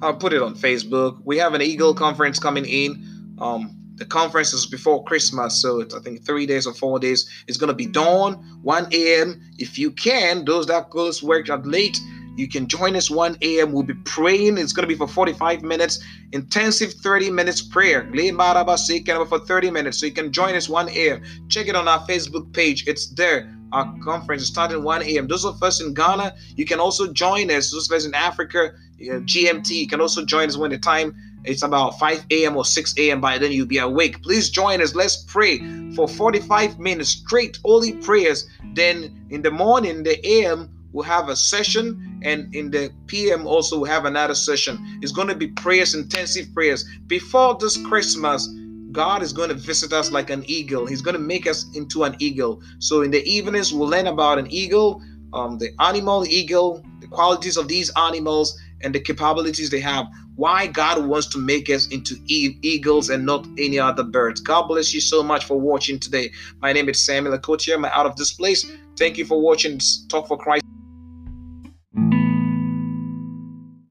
I'll 0.00 0.14
put 0.14 0.32
it 0.32 0.42
on 0.42 0.54
Facebook. 0.54 1.20
We 1.24 1.38
have 1.38 1.54
an 1.54 1.62
Eagle 1.62 1.92
conference 1.92 2.38
coming 2.38 2.66
in. 2.66 3.34
Um, 3.40 3.76
the 3.96 4.04
conference 4.04 4.52
is 4.52 4.66
before 4.66 5.02
Christmas, 5.02 5.60
so 5.60 5.80
it's 5.80 5.92
I 5.92 5.98
think 6.00 6.24
three 6.24 6.46
days 6.46 6.68
or 6.68 6.74
four 6.74 7.00
days. 7.00 7.28
It's 7.48 7.56
gonna 7.56 7.74
be 7.74 7.86
dawn, 7.86 8.34
1 8.62 8.88
a.m. 8.92 9.42
If 9.58 9.76
you 9.76 9.90
can, 9.90 10.44
those 10.44 10.66
that 10.66 10.90
goes 10.90 11.20
work 11.20 11.50
at 11.50 11.66
late, 11.66 11.98
you 12.36 12.48
can 12.48 12.66
join 12.68 12.94
us 12.96 13.10
1 13.10 13.38
a.m. 13.42 13.72
We'll 13.72 13.82
be 13.82 13.94
praying. 13.94 14.58
It's 14.58 14.72
going 14.72 14.84
to 14.84 14.88
be 14.88 14.94
for 14.94 15.08
45 15.08 15.62
minutes, 15.62 16.04
intensive 16.32 16.92
30 16.92 17.30
minutes 17.30 17.62
prayer. 17.62 18.08
For 18.12 19.38
30 19.38 19.70
minutes. 19.70 19.98
So 19.98 20.06
you 20.06 20.12
can 20.12 20.32
join 20.32 20.54
us 20.54 20.68
1 20.68 20.88
a.m. 20.90 21.22
Check 21.48 21.68
it 21.68 21.74
on 21.74 21.88
our 21.88 22.00
Facebook 22.06 22.52
page. 22.52 22.86
It's 22.86 23.08
there. 23.08 23.52
Our 23.72 23.92
conference 24.04 24.42
is 24.42 24.48
starting 24.48 24.82
1 24.84 25.02
a.m. 25.02 25.26
Those 25.26 25.44
of 25.44 25.62
us 25.62 25.80
in 25.80 25.94
Ghana, 25.94 26.34
you 26.54 26.64
can 26.64 26.78
also 26.78 27.12
join 27.12 27.50
us. 27.50 27.70
Those 27.70 27.90
of 27.90 27.96
us 27.96 28.04
in 28.04 28.14
Africa, 28.14 28.74
GMT, 29.00 29.70
you 29.70 29.88
can 29.88 30.00
also 30.00 30.24
join 30.24 30.48
us 30.48 30.56
when 30.56 30.70
the 30.70 30.78
time 30.78 31.16
it's 31.44 31.62
about 31.62 31.98
5 31.98 32.26
a.m. 32.30 32.56
or 32.56 32.64
6 32.64 32.94
a.m. 32.98 33.20
By 33.20 33.38
then, 33.38 33.52
you'll 33.52 33.66
be 33.66 33.78
awake. 33.78 34.22
Please 34.22 34.50
join 34.50 34.80
us. 34.82 34.94
Let's 34.94 35.24
pray 35.24 35.58
for 35.94 36.08
45 36.08 36.78
minutes 36.78 37.10
straight, 37.10 37.58
only 37.64 37.92
prayers. 37.92 38.48
Then 38.74 39.26
in 39.30 39.42
the 39.42 39.50
morning, 39.50 40.02
the 40.02 40.18
a.m., 40.26 40.70
we'll 40.96 41.04
have 41.04 41.28
a 41.28 41.36
session 41.36 42.18
and 42.22 42.52
in 42.54 42.70
the 42.70 42.90
pm 43.06 43.46
also 43.46 43.78
we'll 43.78 43.90
have 43.90 44.06
another 44.06 44.34
session. 44.34 44.98
It's 45.02 45.12
going 45.12 45.28
to 45.28 45.34
be 45.34 45.48
prayers 45.48 45.94
intensive 45.94 46.52
prayers. 46.54 46.88
Before 47.06 47.56
this 47.60 47.76
christmas 47.86 48.48
god 48.92 49.22
is 49.22 49.34
going 49.34 49.50
to 49.50 49.54
visit 49.54 49.92
us 49.92 50.10
like 50.10 50.30
an 50.30 50.42
eagle. 50.46 50.86
He's 50.86 51.02
going 51.02 51.16
to 51.16 51.20
make 51.20 51.46
us 51.46 51.66
into 51.76 52.04
an 52.04 52.16
eagle. 52.18 52.62
So 52.78 53.02
in 53.02 53.10
the 53.10 53.22
evenings 53.24 53.74
we'll 53.74 53.88
learn 53.88 54.06
about 54.06 54.38
an 54.38 54.50
eagle 54.50 55.02
um, 55.34 55.58
the 55.58 55.70
animal 55.80 56.24
eagle 56.26 56.82
the 57.00 57.08
qualities 57.08 57.58
of 57.58 57.68
these 57.68 57.92
animals 57.96 58.58
and 58.82 58.94
the 58.94 59.00
capabilities 59.00 59.68
they 59.68 59.80
have. 59.80 60.06
Why 60.36 60.66
god 60.66 61.04
wants 61.04 61.26
to 61.34 61.38
make 61.38 61.68
us 61.68 61.88
into 61.88 62.14
e- 62.26 62.58
eagles 62.62 63.10
and 63.10 63.26
not 63.26 63.46
any 63.58 63.78
other 63.78 64.02
birds. 64.02 64.40
God 64.40 64.66
bless 64.66 64.94
you 64.94 65.00
so 65.02 65.22
much 65.22 65.44
for 65.44 65.60
watching 65.60 65.98
today. 65.98 66.30
My 66.62 66.72
name 66.72 66.88
is 66.88 67.04
samuel 67.04 67.36
akotia. 67.36 67.74
I'm 67.74 67.84
out 67.84 68.06
of 68.06 68.16
this 68.16 68.32
place. 68.32 68.64
Thank 68.96 69.18
you 69.18 69.26
for 69.26 69.38
watching. 69.38 69.78
Talk 70.08 70.26
for 70.26 70.38
christ 70.38 70.64